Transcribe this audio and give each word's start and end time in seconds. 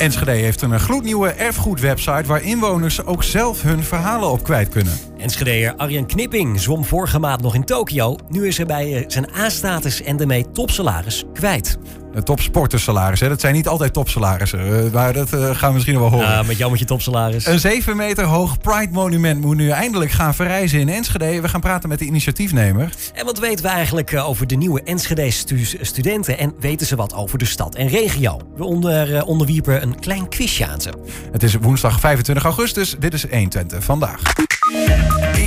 Enschede 0.00 0.30
heeft 0.30 0.62
een 0.62 0.80
gloednieuwe 0.80 1.28
erfgoedwebsite 1.28 2.22
waar 2.26 2.42
inwoners 2.42 3.04
ook 3.04 3.22
zelf 3.22 3.62
hun 3.62 3.82
verhalen 3.82 4.30
op 4.30 4.42
kwijt 4.42 4.68
kunnen. 4.68 4.92
Enschedeer 5.18 5.74
Arjen 5.76 6.06
Knipping 6.06 6.60
zwom 6.60 6.84
vorige 6.84 7.18
maand 7.18 7.42
nog 7.42 7.54
in 7.54 7.64
Tokio. 7.64 8.16
Nu 8.28 8.46
is 8.46 8.56
hij 8.56 8.66
bij 8.66 8.96
eh, 8.96 9.04
zijn 9.06 9.30
A-status 9.36 10.02
en 10.02 10.16
daarmee 10.16 10.50
topsalaris 10.50 11.24
kwijt. 11.32 11.78
Een 12.12 12.24
topsportersalaris, 12.24 13.20
hè? 13.20 13.28
dat 13.28 13.40
zijn 13.40 13.54
niet 13.54 13.68
altijd 13.68 13.92
topsalarissen. 13.92 14.66
Uh, 14.66 14.92
maar 14.92 15.12
dat 15.12 15.32
uh, 15.32 15.50
gaan 15.50 15.68
we 15.68 15.74
misschien 15.74 15.94
nog 15.94 16.10
wel 16.10 16.12
horen. 16.12 16.34
Ja, 16.34 16.42
met 16.42 16.56
jou 16.56 16.70
met 16.70 16.80
je 16.80 16.86
topsalaris. 16.86 17.46
Een 17.46 17.60
7 17.60 17.96
meter 17.96 18.24
hoog 18.24 18.58
Pride-monument 18.58 19.40
moet 19.40 19.56
nu 19.56 19.70
eindelijk 19.70 20.10
gaan 20.10 20.34
verrijzen 20.34 20.80
in 20.80 20.88
Enschede. 20.88 21.40
We 21.40 21.48
gaan 21.48 21.60
praten 21.60 21.88
met 21.88 21.98
de 21.98 22.04
initiatiefnemer. 22.04 22.92
En 23.14 23.24
wat 23.24 23.38
weten 23.38 23.64
we 23.64 23.70
eigenlijk 23.70 24.14
over 24.14 24.46
de 24.46 24.54
nieuwe 24.54 24.82
Enschede-studenten? 24.82 26.38
En 26.38 26.54
weten 26.60 26.86
ze 26.86 26.96
wat 26.96 27.14
over 27.14 27.38
de 27.38 27.44
stad 27.44 27.74
en 27.74 27.88
regio? 27.88 28.40
We 28.56 28.64
onder, 28.64 29.24
onderwierpen 29.24 29.82
een 29.82 29.98
klein 29.98 30.28
quizje 30.28 30.66
aan 30.66 30.80
ze. 30.80 30.90
Het 31.32 31.42
is 31.42 31.54
woensdag 31.54 32.00
25 32.00 32.44
augustus. 32.44 32.96
Dit 32.98 33.14
is 33.14 33.24
120 33.30 33.84
vandaag. 33.84 34.22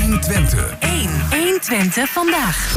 120. 0.02 0.76
1. 0.80 1.10
120 1.30 2.10
vandaag. 2.10 2.76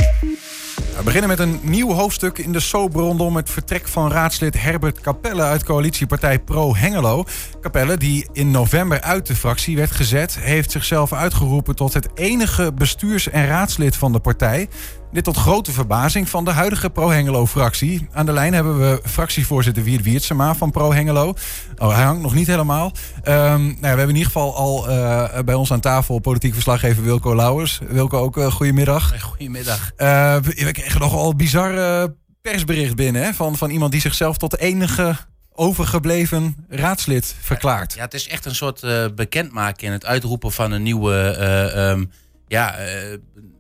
We 0.76 1.02
beginnen 1.04 1.28
met 1.28 1.38
een 1.38 1.60
nieuw 1.62 1.92
hoofdstuk 1.92 2.38
in 2.38 2.52
de 2.52 2.60
soap 2.60 2.94
rondom 2.94 3.36
het 3.36 3.50
vertrek 3.50 3.88
van 3.88 4.10
raadslid 4.10 4.62
Herbert 4.62 5.00
Capelle 5.00 5.42
uit 5.42 5.64
coalitiepartij 5.64 6.38
Pro 6.38 6.74
Hengelo. 6.74 7.24
Capelle, 7.60 7.96
die 7.96 8.28
in 8.32 8.50
november 8.50 9.00
uit 9.00 9.26
de 9.26 9.34
fractie 9.34 9.76
werd 9.76 9.90
gezet, 9.90 10.38
heeft 10.40 10.70
zichzelf 10.70 11.12
uitgeroepen 11.12 11.76
tot 11.76 11.94
het 11.94 12.08
enige 12.14 12.72
bestuurs- 12.72 13.30
en 13.30 13.46
raadslid 13.46 13.96
van 13.96 14.12
de 14.12 14.18
partij. 14.18 14.68
Dit 15.16 15.24
tot 15.24 15.36
grote 15.36 15.72
verbazing 15.72 16.28
van 16.28 16.44
de 16.44 16.50
huidige 16.50 16.90
Pro-Hengelo-fractie. 16.90 18.08
Aan 18.12 18.26
de 18.26 18.32
lijn 18.32 18.54
hebben 18.54 18.78
we 18.78 19.00
fractievoorzitter 19.04 19.82
Wiert 19.82 20.02
Wiertsema 20.02 20.54
van 20.54 20.70
Pro-Hengelo. 20.70 21.34
Oh, 21.78 21.94
hij 21.94 22.04
hangt 22.04 22.22
nog 22.22 22.34
niet 22.34 22.46
helemaal. 22.46 22.92
Um, 23.24 23.24
nou 23.24 23.66
ja, 23.70 23.78
we 23.80 23.86
hebben 23.86 24.08
in 24.08 24.14
ieder 24.14 24.32
geval 24.32 24.56
al 24.56 24.90
uh, 24.90 25.38
bij 25.44 25.54
ons 25.54 25.72
aan 25.72 25.80
tafel 25.80 26.18
politiek 26.18 26.52
verslaggever 26.52 27.02
Wilco 27.02 27.34
Lauwers. 27.34 27.80
Wilco, 27.88 28.18
ook 28.18 28.36
uh, 28.36 28.52
goedemiddag. 28.52 29.20
Goedemiddag. 29.20 29.92
Uh, 29.96 30.36
we 30.36 30.72
kregen 30.72 31.00
nogal 31.00 31.34
bizar 31.34 32.08
persbericht 32.42 32.96
binnen 32.96 33.22
hè, 33.22 33.34
van, 33.34 33.56
van 33.56 33.70
iemand 33.70 33.92
die 33.92 34.00
zichzelf 34.00 34.36
tot 34.36 34.58
enige 34.58 35.16
overgebleven 35.52 36.66
raadslid 36.68 37.34
verklaart. 37.40 37.94
Ja, 37.94 38.02
het 38.02 38.14
is 38.14 38.28
echt 38.28 38.44
een 38.44 38.54
soort 38.54 38.80
bekendmaken 39.14 39.86
en 39.86 39.92
het 39.92 40.06
uitroepen 40.06 40.52
van 40.52 40.72
een 40.72 40.82
nieuwe... 40.82 41.36
Um, 41.76 42.10
ja, 42.48 42.74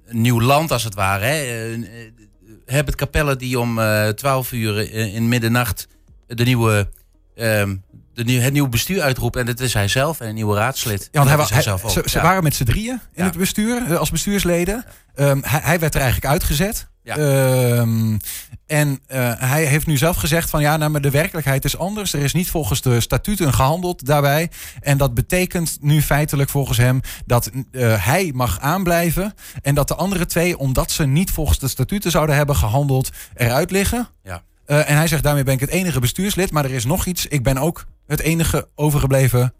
nieuw 0.08 0.40
land 0.40 0.70
als 0.70 0.84
het 0.84 0.94
ware. 0.94 1.24
Hè. 1.24 2.84
het 2.84 2.94
Capelle 2.94 3.36
die 3.36 3.58
om 3.58 3.78
uh, 3.78 4.08
eh, 4.08 4.14
12 4.14 4.52
uur 4.52 4.92
in 4.92 5.28
middernacht 5.28 5.86
de 6.26 6.44
nieuwe, 6.44 6.88
um, 7.36 7.82
de 8.14 8.24
nieuw, 8.24 8.40
het 8.40 8.52
nieuwe 8.52 8.68
bestuur 8.68 9.02
uitroept. 9.02 9.36
En 9.36 9.46
dat 9.46 9.60
is 9.60 9.74
hij 9.74 9.88
zelf 9.88 10.20
en 10.20 10.28
een 10.28 10.34
nieuwe 10.34 10.56
raadslid. 10.56 11.08
Ja, 11.12 11.24
want 11.24 11.36
hij, 11.36 11.46
hij, 11.48 11.62
zelf 11.62 11.84
ook. 11.84 11.90
Ze, 11.90 12.02
ze 12.04 12.20
waren 12.20 12.42
met 12.42 12.54
z'n 12.54 12.64
drieën 12.64 13.00
in 13.12 13.24
het 13.24 13.36
bestuur 13.36 13.82
eh, 13.90 13.98
als 13.98 14.10
bestuursleden. 14.10 14.84
Um, 15.14 15.42
hij, 15.44 15.60
hij, 15.62 15.78
werd 15.78 15.94
er 15.94 16.00
eigenlijk 16.00 16.32
uitgezet. 16.32 16.88
Ja. 17.02 17.16
Um, 17.78 18.05
en 18.66 18.88
uh, 18.88 19.32
hij 19.36 19.64
heeft 19.64 19.86
nu 19.86 19.96
zelf 19.96 20.16
gezegd 20.16 20.50
van 20.50 20.60
ja, 20.60 20.76
nou, 20.76 20.90
maar 20.90 21.00
de 21.00 21.10
werkelijkheid 21.10 21.64
is 21.64 21.78
anders. 21.78 22.12
Er 22.12 22.22
is 22.22 22.32
niet 22.32 22.50
volgens 22.50 22.82
de 22.82 23.00
statuten 23.00 23.54
gehandeld 23.54 24.06
daarbij. 24.06 24.50
En 24.80 24.98
dat 24.98 25.14
betekent 25.14 25.78
nu 25.80 26.02
feitelijk 26.02 26.50
volgens 26.50 26.78
hem 26.78 27.00
dat 27.26 27.50
uh, 27.72 28.06
hij 28.06 28.30
mag 28.34 28.60
aanblijven. 28.60 29.34
En 29.62 29.74
dat 29.74 29.88
de 29.88 29.94
andere 29.94 30.26
twee, 30.26 30.58
omdat 30.58 30.90
ze 30.90 31.06
niet 31.06 31.30
volgens 31.30 31.58
de 31.58 31.68
statuten 31.68 32.10
zouden 32.10 32.36
hebben 32.36 32.56
gehandeld, 32.56 33.10
eruit 33.34 33.70
liggen. 33.70 34.08
Ja. 34.22 34.42
Uh, 34.66 34.90
en 34.90 34.96
hij 34.96 35.06
zegt 35.06 35.22
daarmee 35.22 35.44
ben 35.44 35.54
ik 35.54 35.60
het 35.60 35.70
enige 35.70 36.00
bestuurslid. 36.00 36.50
Maar 36.50 36.64
er 36.64 36.70
is 36.70 36.84
nog 36.84 37.06
iets. 37.06 37.26
Ik 37.26 37.42
ben 37.42 37.58
ook 37.58 37.86
het 38.06 38.20
enige 38.20 38.68
overgebleven 38.74 39.54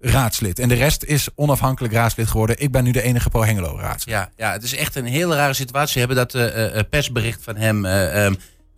raadslid. 0.00 0.58
En 0.58 0.68
de 0.68 0.74
rest 0.74 1.02
is 1.02 1.28
onafhankelijk 1.34 1.94
raadslid 1.94 2.28
geworden. 2.28 2.60
Ik 2.60 2.72
ben 2.72 2.84
nu 2.84 2.90
de 2.90 3.02
enige 3.02 3.28
Pro 3.28 3.44
Hengelo 3.44 3.78
raadslid. 3.78 4.14
Ja, 4.14 4.30
ja, 4.36 4.52
het 4.52 4.62
is 4.62 4.74
echt 4.74 4.94
een 4.94 5.04
hele 5.04 5.36
rare 5.36 5.54
situatie. 5.54 6.06
We 6.06 6.12
hebben 6.12 6.16
dat 6.16 6.34
uh, 6.34 6.80
persbericht 6.90 7.42
van 7.42 7.56
hem. 7.56 7.84
Uh, 7.84 8.26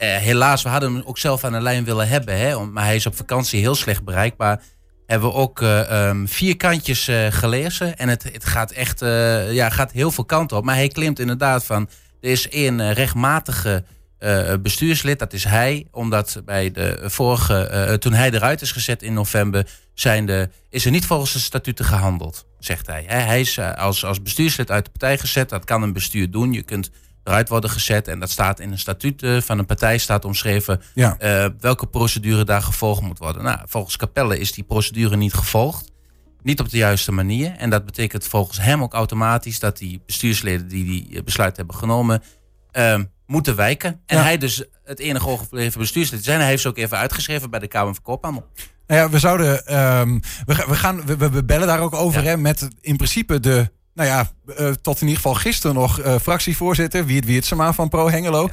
helaas, 0.06 0.62
we 0.62 0.69
hadden 0.69 0.94
hem 0.94 1.03
ook 1.04 1.19
zelf 1.19 1.44
aan 1.44 1.53
de 1.53 1.60
lijn 1.60 1.84
willen 1.84 2.09
hebben. 2.09 2.38
Hè, 2.38 2.66
maar 2.66 2.84
hij 2.84 2.97
is 2.97 3.06
op 3.06 3.16
vakantie 3.16 3.60
heel 3.60 3.75
slecht 3.75 4.04
bereikbaar. 4.04 4.62
Hebben 5.06 5.28
we 5.28 5.34
ook 5.34 5.60
um, 5.60 6.28
vier 6.28 6.56
kantjes 6.56 7.10
gelezen. 7.31 7.97
En 7.97 8.08
het, 8.08 8.22
het 8.22 8.44
gaat 8.44 8.70
echt 8.70 9.00
ja, 9.50 9.70
gaat 9.70 9.92
heel 9.92 10.10
veel 10.10 10.25
kanten 10.25 10.56
op. 10.56 10.64
Maar 10.64 10.75
hij 10.75 10.88
klimt 10.88 11.19
inderdaad 11.19 11.64
van. 11.64 11.88
Er 12.20 12.31
is 12.31 12.48
één 12.48 12.92
rechtmatige 12.92 13.84
uh, 14.20 14.53
bestuurslid, 14.62 15.19
dat 15.19 15.32
is 15.32 15.44
hij. 15.44 15.87
Omdat 15.91 16.42
bij 16.44 16.70
de 16.70 17.00
vorige, 17.04 17.87
uh, 17.88 17.94
toen 17.94 18.12
hij 18.12 18.31
eruit 18.31 18.60
is 18.60 18.72
gezet 18.72 19.03
in 19.03 19.12
november, 19.12 19.66
zijn 19.94 20.26
de, 20.26 20.48
is 20.70 20.84
er 20.84 20.91
niet 20.91 21.06
volgens 21.06 21.32
de 21.32 21.38
statuten 21.38 21.84
gehandeld, 21.84 22.47
zegt 22.58 22.87
hij. 22.87 23.04
Hij 23.06 23.41
is 23.41 23.58
als, 23.58 24.04
als 24.04 24.22
bestuurslid 24.22 24.70
uit 24.70 24.84
de 24.84 24.91
partij 24.91 25.19
gezet. 25.19 25.48
Dat 25.48 25.64
kan 25.64 25.82
een 25.82 25.92
bestuur 25.92 26.31
doen. 26.31 26.53
Je 26.53 26.62
kunt 26.62 26.91
eruit 27.28 27.48
worden 27.48 27.70
gezet. 27.70 28.08
En 28.08 28.20
dat 28.20 28.30
staat 28.30 28.60
in 28.60 28.72
een 28.72 28.78
statuut 28.78 29.26
van 29.44 29.58
een 29.58 29.66
partij 29.66 29.98
staat 29.98 30.24
omschreven 30.24 30.80
ja. 30.94 31.16
welke 31.60 31.86
procedure 31.86 32.44
daar 32.44 32.62
gevolgd 32.62 33.02
moet 33.02 33.18
worden. 33.18 33.42
Nou, 33.42 33.58
volgens 33.64 33.96
Capelle 33.96 34.38
is 34.38 34.52
die 34.52 34.64
procedure 34.64 35.16
niet 35.16 35.34
gevolgd. 35.34 35.92
Niet 36.42 36.60
op 36.60 36.70
de 36.70 36.76
juiste 36.76 37.12
manier. 37.12 37.54
En 37.56 37.70
dat 37.70 37.84
betekent 37.84 38.26
volgens 38.26 38.60
hem 38.60 38.82
ook 38.82 38.92
automatisch 38.92 39.58
dat 39.58 39.78
die 39.78 40.02
bestuursleden 40.06 40.68
die 40.68 40.84
die 40.84 41.22
besluit 41.22 41.56
hebben 41.56 41.74
genomen 41.74 42.22
uh, 42.72 42.98
moeten 43.26 43.56
wijken. 43.56 44.00
En 44.06 44.22
hij 44.22 44.38
dus 44.38 44.64
het 44.84 44.98
enige 44.98 45.28
overgebleven 45.28 45.80
bestuurslid 45.80 46.24
zijn. 46.24 46.40
Hij 46.40 46.48
heeft 46.48 46.62
ze 46.62 46.68
ook 46.68 46.76
even 46.76 46.98
uitgeschreven 46.98 47.50
bij 47.50 47.60
de 47.60 47.68
Kamer 47.68 47.94
van 47.94 48.02
Koophandel. 48.02 48.46
Nou 48.86 49.00
ja, 49.00 49.10
we 49.10 49.18
zouden. 49.18 49.76
Um, 49.78 50.20
we, 50.46 50.54
we, 50.68 50.74
gaan, 50.74 51.06
we, 51.06 51.30
we, 51.30 51.44
bellen 51.44 51.66
daar 51.66 51.80
ook 51.80 51.94
over 51.94 52.22
hè, 52.22 52.36
met 52.36 52.68
in 52.80 52.96
principe 52.96 53.40
de. 53.40 53.70
Nou 53.98 54.10
ja, 54.10 54.25
uh, 54.60 54.70
tot 54.70 55.00
in 55.00 55.06
ieder 55.06 55.22
geval 55.22 55.34
gisteren 55.34 55.76
nog 55.76 55.98
uh, 55.98 56.14
fractievoorzitter 56.16 57.06
Wiert 57.06 57.25
Wiertsema 57.25 57.72
van 57.72 57.88
Pro 57.88 58.09
Hengelo. 58.09 58.42
Uh, 58.42 58.48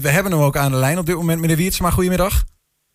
we 0.00 0.08
hebben 0.08 0.32
hem 0.32 0.40
ook 0.40 0.56
aan 0.56 0.70
de 0.70 0.76
lijn 0.76 0.98
op 0.98 1.06
dit 1.06 1.16
moment. 1.16 1.40
Meneer 1.40 1.56
Wiertsema, 1.56 1.90
goedemiddag. 1.90 2.44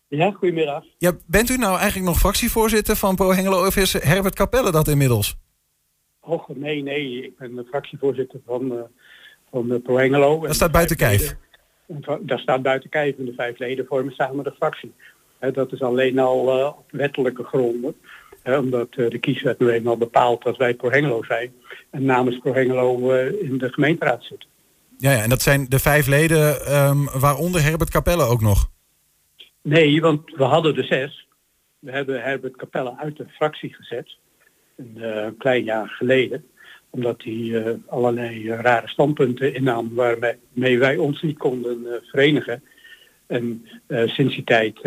Ja, 0.08 0.30
goedemiddag. 0.30 0.84
Ja, 0.98 1.12
bent 1.26 1.50
u 1.50 1.56
nou 1.56 1.76
eigenlijk 1.76 2.06
nog 2.06 2.18
fractievoorzitter 2.18 2.96
van 2.96 3.16
Pro 3.16 3.32
Hengelo 3.32 3.66
of 3.66 3.76
is 3.76 3.92
Herbert 3.92 4.34
Capelle 4.34 4.70
dat 4.70 4.88
inmiddels? 4.88 5.36
Och, 6.20 6.48
nee, 6.54 6.82
nee. 6.82 7.22
Ik 7.24 7.38
ben 7.38 7.54
de 7.54 7.64
fractievoorzitter 7.64 8.40
van 8.46 8.88
van 9.50 9.68
de 9.68 9.78
Pro 9.80 9.96
Hengelo. 9.96 10.40
Dat 10.40 10.54
staat 10.54 10.72
buiten 10.72 10.96
kijf? 10.96 11.36
Daar 12.20 12.38
staat 12.38 12.62
buiten 12.62 12.90
kijf 12.90 13.18
en 13.18 13.24
de 13.24 13.34
vijf 13.34 13.58
leden 13.58 13.86
vormen 13.86 14.14
samen 14.14 14.44
de 14.44 14.54
fractie. 14.56 14.92
dat 15.52 15.72
is 15.72 15.82
alleen 15.82 16.18
al 16.18 16.74
op 16.76 16.90
wettelijke 16.90 17.44
gronden. 17.44 17.94
Omdat 18.56 18.88
uh, 18.96 19.10
de 19.10 19.18
kieswet 19.18 19.58
nu 19.58 19.70
eenmaal 19.70 19.96
bepaalt 19.96 20.42
dat 20.42 20.56
wij 20.56 20.74
Pro 20.74 20.90
Hengelo 20.90 21.22
zijn. 21.22 21.52
En 21.90 22.04
namens 22.04 22.38
Pro 22.38 22.54
Hengelo 22.54 23.12
uh, 23.12 23.42
in 23.42 23.58
de 23.58 23.72
gemeenteraad 23.72 24.24
zitten. 24.24 24.48
Ja, 24.98 25.10
ja, 25.10 25.22
en 25.22 25.28
dat 25.28 25.42
zijn 25.42 25.66
de 25.68 25.78
vijf 25.78 26.06
leden, 26.06 26.74
um, 26.74 27.08
waaronder 27.20 27.62
Herbert 27.62 27.90
Capelle 27.90 28.24
ook 28.24 28.40
nog? 28.40 28.70
Nee, 29.62 30.00
want 30.00 30.34
we 30.34 30.44
hadden 30.44 30.74
de 30.74 30.82
zes. 30.82 31.26
We 31.78 31.90
hebben 31.90 32.22
Herbert 32.22 32.56
Capelle 32.56 32.96
uit 32.98 33.16
de 33.16 33.26
fractie 33.28 33.74
gezet. 33.74 34.16
Een 34.76 35.36
klein 35.38 35.64
jaar 35.64 35.88
geleden 35.88 36.44
omdat 36.90 37.22
hij 37.22 37.32
uh, 37.32 37.70
allerlei 37.86 38.50
rare 38.50 38.88
standpunten 38.88 39.54
innam 39.54 39.94
waarmee 39.94 40.78
wij 40.78 40.96
ons 40.96 41.22
niet 41.22 41.38
konden 41.38 41.80
uh, 41.84 41.92
verenigen. 42.02 42.62
En 43.26 43.68
sinds 43.88 44.34
die 44.34 44.44
tijd 44.44 44.80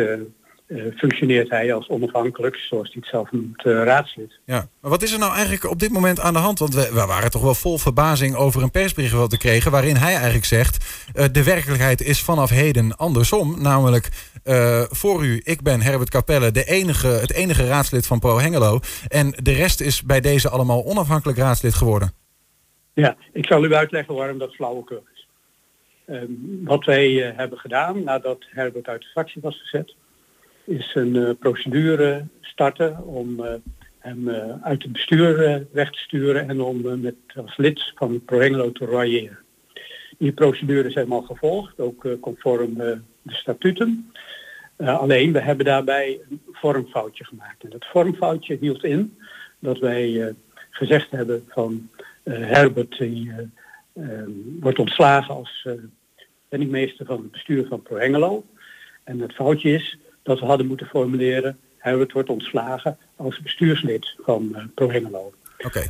functioneert 0.95 1.49
hij 1.49 1.73
als 1.73 1.87
onafhankelijk, 1.87 2.55
zoals 2.55 2.87
hij 2.87 2.97
het 2.99 3.09
zelf 3.09 3.31
noemt, 3.31 3.61
raadslid. 3.63 4.39
Ja, 4.45 4.67
maar 4.81 4.91
wat 4.91 5.01
is 5.01 5.13
er 5.13 5.19
nou 5.19 5.33
eigenlijk 5.33 5.69
op 5.69 5.79
dit 5.79 5.91
moment 5.91 6.19
aan 6.19 6.33
de 6.33 6.39
hand? 6.39 6.59
Want 6.59 6.73
we, 6.73 6.89
we 6.93 7.05
waren 7.05 7.31
toch 7.31 7.41
wel 7.41 7.55
vol 7.55 7.77
verbazing 7.77 8.35
over 8.35 8.63
een 8.63 8.71
persbericht 8.71 9.13
wat 9.13 9.29
te 9.29 9.37
kregen... 9.37 9.71
waarin 9.71 9.95
hij 9.95 10.13
eigenlijk 10.13 10.45
zegt, 10.45 11.09
de 11.31 11.43
werkelijkheid 11.43 12.01
is 12.01 12.21
vanaf 12.21 12.49
heden 12.49 12.95
andersom. 12.95 13.61
Namelijk, 13.61 14.09
uh, 14.43 14.81
voor 14.89 15.25
u, 15.25 15.41
ik 15.43 15.61
ben 15.61 15.81
Herbert 15.81 16.09
Capelle, 16.09 16.51
de 16.51 16.63
enige, 16.63 17.07
het 17.07 17.33
enige 17.33 17.67
raadslid 17.67 18.07
van 18.07 18.19
Pro 18.19 18.39
Hengelo. 18.39 18.79
En 19.07 19.33
de 19.43 19.53
rest 19.53 19.81
is 19.81 20.03
bij 20.03 20.21
deze 20.21 20.49
allemaal 20.49 20.85
onafhankelijk 20.85 21.37
raadslid 21.37 21.73
geworden. 21.73 22.13
Ja, 22.93 23.15
ik 23.33 23.45
zal 23.45 23.65
u 23.65 23.73
uitleggen 23.73 24.15
waarom 24.15 24.37
dat 24.37 24.55
flauwekul 24.55 25.03
is. 25.13 25.27
Uh, 26.07 26.21
wat 26.63 26.85
wij 26.85 27.33
hebben 27.35 27.57
gedaan 27.57 28.03
nadat 28.03 28.45
Herbert 28.49 28.87
uit 28.87 29.01
de 29.01 29.07
fractie 29.07 29.41
was 29.41 29.61
gezet, 29.61 29.95
is 30.71 30.91
een 30.95 31.15
uh, 31.15 31.29
procedure 31.39 32.25
starten 32.41 33.05
om 33.05 33.41
hem 33.97 34.29
uit 34.61 34.83
het 34.83 34.91
bestuur 34.91 35.65
weg 35.71 35.91
te 35.91 35.99
sturen 35.99 36.49
en 36.49 36.61
om 36.61 37.01
met 37.01 37.15
als 37.35 37.57
lid 37.57 37.91
van 37.95 38.25
Pro 38.25 38.39
Hengelo 38.39 38.71
te 38.71 38.85
royeren. 38.85 39.39
Die 40.17 40.31
procedure 40.31 40.87
is 40.87 40.93
helemaal 40.93 41.21
gevolgd, 41.21 41.79
ook 41.79 42.07
conform 42.19 42.73
de 42.73 43.01
statuten. 43.25 44.11
Alleen 44.77 45.33
we 45.33 45.39
hebben 45.39 45.65
daarbij 45.65 46.19
een 46.29 46.41
vormfoutje 46.51 47.25
gemaakt. 47.25 47.63
En 47.63 47.69
dat 47.69 47.85
vormfoutje 47.85 48.57
hield 48.59 48.83
in 48.83 49.17
dat 49.59 49.79
wij 49.79 50.35
gezegd 50.69 51.11
hebben 51.11 51.43
van 51.47 51.89
Herbert 52.23 52.97
die 52.97 53.31
wordt 54.59 54.79
ontslagen 54.79 55.35
als 55.35 55.67
penningmeester 56.49 57.05
van 57.05 57.17
het 57.17 57.31
bestuur 57.31 57.67
van 57.67 57.81
ProHengelo. 57.81 58.45
En 59.03 59.19
het 59.19 59.33
foutje 59.33 59.73
is 59.73 59.97
dat 60.23 60.39
we 60.39 60.45
hadden 60.45 60.67
moeten 60.67 60.87
formuleren 60.87 61.59
Herbert 61.77 62.11
wordt 62.11 62.29
ontslagen 62.29 62.97
als 63.15 63.41
bestuurslid 63.41 64.15
van 64.19 64.49
uh, 64.51 64.63
ProHengelo. 64.75 65.33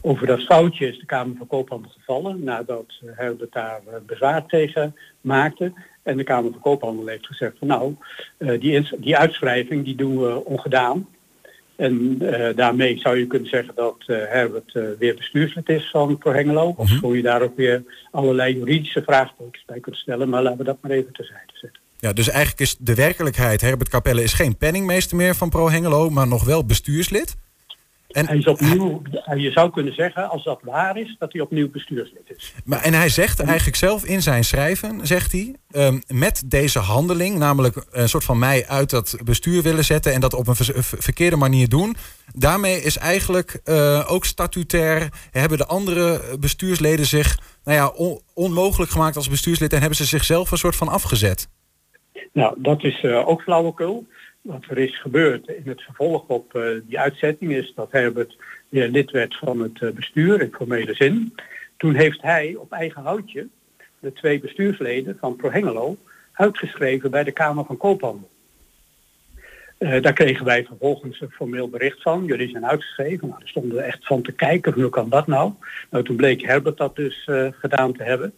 Over 0.01 0.27
dat 0.27 0.41
foutje 0.41 0.87
is 0.87 0.99
de 0.99 1.05
Kamer 1.05 1.37
van 1.37 1.47
Koophandel 1.47 1.91
gevallen 1.91 2.43
nadat 2.43 2.85
Herbert 3.05 3.53
daar 3.53 3.81
bezwaar 4.05 4.45
tegen 4.45 4.95
maakte. 5.21 5.73
En 6.03 6.17
de 6.17 6.23
Kamer 6.23 6.51
van 6.51 6.61
Koophandel 6.61 7.07
heeft 7.07 7.25
gezegd 7.25 7.57
van 7.57 7.67
nou, 7.67 7.95
die, 8.59 8.87
die 8.97 9.17
uitschrijving 9.17 9.85
die 9.85 9.95
doen 9.95 10.19
we 10.19 10.45
ongedaan. 10.45 11.07
En 11.81 12.17
uh, 12.21 12.47
daarmee 12.55 12.99
zou 12.99 13.17
je 13.17 13.27
kunnen 13.27 13.49
zeggen 13.49 13.75
dat 13.75 14.03
uh, 14.07 14.17
Herbert 14.17 14.73
uh, 14.73 14.83
weer 14.99 15.15
bestuurslid 15.15 15.69
is 15.69 15.89
van 15.89 16.17
ProHengelo. 16.17 16.73
Of 16.77 16.91
mm 16.91 16.97
-hmm. 16.97 17.15
je 17.15 17.21
daar 17.21 17.41
ook 17.41 17.55
weer 17.55 17.83
allerlei 18.11 18.57
juridische 18.57 19.03
vraagtekens 19.03 19.63
bij 19.65 19.79
kunt 19.79 19.95
stellen. 19.95 20.29
Maar 20.29 20.41
laten 20.41 20.57
we 20.57 20.63
dat 20.63 20.77
maar 20.81 20.91
even 20.91 21.13
terzijde 21.13 21.53
zetten. 21.53 21.81
Ja, 22.01 22.13
dus 22.13 22.29
eigenlijk 22.29 22.59
is 22.59 22.75
de 22.79 22.95
werkelijkheid, 22.95 23.61
Herbert 23.61 23.89
Capelle 23.89 24.23
is 24.23 24.33
geen 24.33 24.57
penningmeester 24.57 25.17
meer 25.17 25.35
van 25.35 25.49
ProHengelo, 25.49 26.09
maar 26.09 26.27
nog 26.27 26.43
wel 26.43 26.65
bestuurslid. 26.65 27.35
En 28.07 28.27
hij 28.27 28.37
is 28.37 28.45
opnieuw, 28.45 29.01
je 29.35 29.51
zou 29.51 29.71
kunnen 29.71 29.93
zeggen, 29.93 30.29
als 30.29 30.43
dat 30.43 30.59
waar 30.63 30.97
is, 30.97 31.15
dat 31.19 31.31
hij 31.31 31.41
opnieuw 31.41 31.69
bestuurslid 31.69 32.33
is. 32.35 32.53
Maar, 32.65 32.81
en 32.81 32.93
hij 32.93 33.09
zegt 33.09 33.39
eigenlijk 33.39 33.77
zelf 33.77 34.05
in 34.05 34.21
zijn 34.21 34.43
schrijven, 34.43 35.07
zegt 35.07 35.31
hij, 35.31 35.55
um, 35.71 36.01
met 36.07 36.43
deze 36.45 36.79
handeling, 36.79 37.37
namelijk 37.37 37.85
een 37.91 38.09
soort 38.09 38.23
van 38.23 38.39
mij 38.39 38.67
uit 38.67 38.89
dat 38.89 39.17
bestuur 39.23 39.61
willen 39.61 39.85
zetten 39.85 40.13
en 40.13 40.21
dat 40.21 40.33
op 40.33 40.47
een 40.47 40.55
verkeerde 40.83 41.35
manier 41.35 41.69
doen, 41.69 41.95
daarmee 42.35 42.81
is 42.81 42.97
eigenlijk 42.97 43.61
uh, 43.65 44.11
ook 44.11 44.25
statutair, 44.25 45.09
hebben 45.31 45.57
de 45.57 45.65
andere 45.65 46.21
bestuursleden 46.39 47.05
zich 47.05 47.39
nou 47.63 47.77
ja, 47.77 47.87
on, 47.87 48.21
onmogelijk 48.33 48.91
gemaakt 48.91 49.15
als 49.15 49.29
bestuurslid 49.29 49.73
en 49.73 49.79
hebben 49.79 49.97
ze 49.97 50.05
zichzelf 50.05 50.51
een 50.51 50.57
soort 50.57 50.75
van 50.75 50.87
afgezet. 50.87 51.49
Nou, 52.31 52.55
dat 52.57 52.83
is 52.83 53.03
uh, 53.03 53.27
ook 53.27 53.41
flauwekul 53.41 54.05
wat 54.41 54.65
er 54.69 54.77
is 54.77 55.01
gebeurd 55.01 55.47
in 55.47 55.63
het 55.65 55.81
vervolg 55.81 56.23
op 56.27 56.55
uh, 56.55 56.63
die 56.83 56.99
uitzetting 56.99 57.51
is 57.51 57.73
dat 57.75 57.91
Herbert 57.91 58.37
weer 58.69 58.87
lid 58.87 59.11
werd 59.11 59.35
van 59.35 59.59
het 59.59 59.81
uh, 59.81 59.91
bestuur 59.91 60.41
in 60.41 60.53
formele 60.53 60.93
zin. 60.93 61.35
Toen 61.77 61.95
heeft 61.95 62.21
hij 62.21 62.55
op 62.55 62.71
eigen 62.71 63.01
houtje 63.01 63.47
de 63.99 64.13
twee 64.13 64.39
bestuursleden 64.39 65.17
van 65.19 65.35
ProHengelo 65.35 65.97
uitgeschreven 66.33 67.11
bij 67.11 67.23
de 67.23 67.31
Kamer 67.31 67.65
van 67.65 67.77
Koophandel. 67.77 68.29
Daar 69.77 70.13
kregen 70.13 70.45
wij 70.45 70.65
vervolgens 70.65 71.21
een 71.21 71.31
formeel 71.31 71.69
bericht 71.69 72.01
van. 72.01 72.25
Jullie 72.25 72.49
zijn 72.49 72.65
uitgeschreven. 72.65 73.27
Nou, 73.27 73.39
daar 73.39 73.49
stonden 73.49 73.77
we 73.77 73.83
echt 73.83 74.05
van 74.05 74.21
te 74.21 74.31
kijken. 74.31 74.73
Hoe 74.73 74.89
kan 74.89 75.09
dat 75.09 75.27
nou? 75.27 75.53
Nou, 75.89 76.03
toen 76.03 76.15
bleek 76.15 76.41
Herbert 76.41 76.77
dat 76.77 76.95
dus 76.95 77.29
gedaan 77.51 77.93
te 77.93 78.03
hebben. 78.03 78.33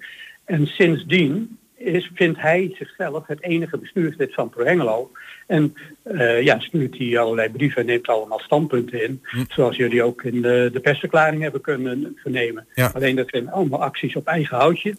En 0.46 0.68
sindsdien 0.68 1.58
is, 1.76 2.12
vindt 2.14 2.40
hij 2.40 2.72
zichzelf 2.78 3.28
het 3.28 3.44
enige 3.44 3.78
bestuurslid 3.78 4.34
van 4.34 4.50
ProHengelo. 4.50 5.12
En 5.48 5.76
uh, 6.04 6.42
ja, 6.42 6.60
stuurt 6.60 6.98
hij 6.98 7.20
allerlei 7.20 7.50
brieven 7.50 7.82
en 7.82 7.88
neemt 7.88 8.08
allemaal 8.08 8.40
standpunten 8.40 9.04
in. 9.04 9.22
Hm. 9.24 9.44
Zoals 9.48 9.76
jullie 9.76 10.04
ook 10.04 10.24
in 10.24 10.42
de, 10.42 10.70
de 10.74 10.80
persverklaring 10.80 11.42
hebben 11.42 11.62
kunnen 11.62 12.18
vernemen. 12.22 12.68
Ja. 12.74 12.92
Alleen 12.94 13.16
dat 13.16 13.30
zijn 13.30 13.52
allemaal 13.52 13.84
acties 13.84 14.16
op 14.16 14.28
eigen 14.28 14.58
houtje. 14.58 14.96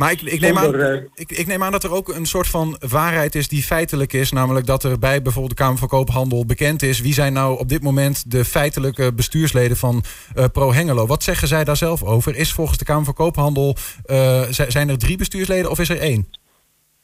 Maar 0.00 0.12
ik, 0.12 0.20
ik, 0.20 0.40
neem 0.40 0.58
aan, 0.58 0.74
eh, 0.74 0.94
ik, 1.14 1.32
ik, 1.32 1.46
neem 1.46 1.62
aan 1.62 1.72
dat 1.72 1.84
er 1.84 1.92
ook 1.92 2.08
een 2.08 2.26
soort 2.26 2.46
van 2.46 2.76
waarheid 2.88 3.34
is 3.34 3.48
die 3.48 3.62
feitelijk 3.62 4.12
is. 4.12 4.32
Namelijk 4.32 4.66
dat 4.66 4.84
er 4.84 4.98
bij 4.98 5.22
bijvoorbeeld 5.22 5.56
de 5.56 5.62
Kamer 5.62 5.78
van 5.78 5.88
Koophandel 5.88 6.46
bekend 6.46 6.82
is. 6.82 7.00
Wie 7.00 7.12
zijn 7.12 7.32
nou 7.32 7.58
op 7.58 7.68
dit 7.68 7.82
moment 7.82 8.30
de 8.30 8.44
feitelijke 8.44 9.12
bestuursleden 9.12 9.76
van 9.76 10.02
uh, 10.36 10.44
Pro 10.52 10.72
Hengelo? 10.72 11.06
Wat 11.06 11.22
zeggen 11.22 11.48
zij 11.48 11.64
daar 11.64 11.76
zelf 11.76 12.02
over? 12.02 12.36
Is 12.36 12.52
volgens 12.52 12.78
de 12.78 12.84
Kamer 12.84 13.04
van 13.04 13.14
Koophandel, 13.14 13.76
uh, 14.06 14.42
zijn 14.50 14.88
er 14.88 14.98
drie 14.98 15.16
bestuursleden 15.16 15.70
of 15.70 15.78
is 15.78 15.88
er 15.88 16.00
één? 16.00 16.28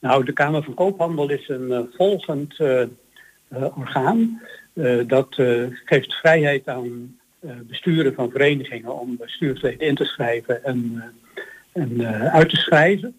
Nou, 0.00 0.24
de 0.24 0.32
Kamer 0.32 0.62
van 0.62 0.74
Koophandel 0.74 1.30
is 1.30 1.48
een 1.48 1.88
volgend 1.96 2.60
orgaan. 3.74 4.42
dat 5.06 5.34
geeft 5.84 6.14
vrijheid 6.14 6.68
aan 6.68 7.18
besturen 7.66 8.14
van 8.14 8.30
verenigingen 8.30 9.00
om 9.00 9.16
bestuursleden 9.16 9.86
in 9.86 9.94
te 9.94 10.04
schrijven 10.04 10.64
en 10.64 11.02
en 11.76 12.00
uh, 12.00 12.34
uit 12.34 12.48
te 12.48 12.56
schrijven. 12.56 13.16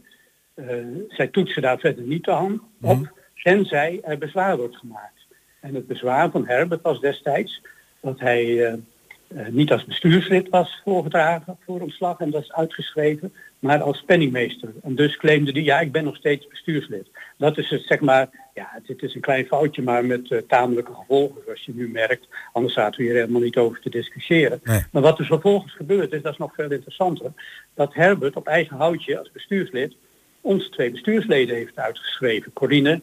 Uh, 0.55 0.85
zij 1.07 1.27
toetsen 1.27 1.61
daar 1.61 1.79
verder 1.79 2.03
niet 2.03 2.27
aan 2.27 2.61
op, 2.81 2.97
mm. 2.97 3.11
tenzij 3.43 3.99
er 4.03 4.17
bezwaar 4.17 4.57
wordt 4.57 4.77
gemaakt. 4.77 5.27
En 5.59 5.75
het 5.75 5.87
bezwaar 5.87 6.31
van 6.31 6.47
Herbert 6.47 6.81
was 6.81 6.99
destijds 6.99 7.61
dat 8.01 8.19
hij 8.19 8.45
uh, 8.45 8.73
niet 9.49 9.71
als 9.71 9.85
bestuurslid 9.85 10.49
was 10.49 10.81
voorgedragen 10.83 11.57
voor 11.65 11.81
ontslag 11.81 12.19
en 12.19 12.31
dat 12.31 12.41
is 12.41 12.53
uitgeschreven, 12.53 13.33
maar 13.59 13.81
als 13.81 14.03
penningmeester. 14.05 14.69
En 14.83 14.95
dus 14.95 15.17
claimde 15.17 15.51
hij, 15.51 15.61
ja, 15.61 15.79
ik 15.79 15.91
ben 15.91 16.03
nog 16.03 16.15
steeds 16.15 16.47
bestuurslid. 16.47 17.07
Dat 17.37 17.57
is 17.57 17.69
het, 17.69 17.83
zeg 17.87 17.99
maar, 17.99 18.29
ja, 18.53 18.79
dit 18.85 19.01
is 19.01 19.15
een 19.15 19.21
klein 19.21 19.45
foutje, 19.45 19.81
maar 19.81 20.05
met 20.05 20.29
uh, 20.29 20.39
tamelijke 20.47 20.93
gevolgen, 20.93 21.41
zoals 21.45 21.65
je 21.65 21.71
nu 21.75 21.89
merkt. 21.89 22.27
Anders 22.53 22.73
zaten 22.73 22.99
we 22.99 23.05
hier 23.05 23.15
helemaal 23.15 23.41
niet 23.41 23.57
over 23.57 23.81
te 23.81 23.89
discussiëren. 23.89 24.61
Maar 24.63 25.01
wat 25.01 25.19
er 25.19 25.25
vervolgens 25.25 25.73
gebeurt 25.73 26.13
is, 26.13 26.21
dat 26.21 26.31
is 26.31 26.37
nog 26.37 26.53
veel 26.53 26.71
interessanter, 26.71 27.31
dat 27.73 27.93
Herbert 27.93 28.35
op 28.35 28.47
eigen 28.47 28.77
houtje 28.77 29.19
als 29.19 29.31
bestuurslid 29.31 29.95
onze 30.41 30.69
twee 30.69 30.91
bestuursleden 30.91 31.55
heeft 31.55 31.79
uitgeschreven. 31.79 32.53
Corine 32.53 33.01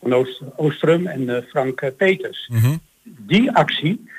van 0.00 0.14
Oost 0.14 0.42
Oostrum 0.56 1.06
en 1.06 1.22
uh, 1.22 1.38
Frank 1.48 1.92
Peters. 1.96 2.48
Mhm. 2.48 2.76
Die 3.02 3.50
actie 3.52 4.10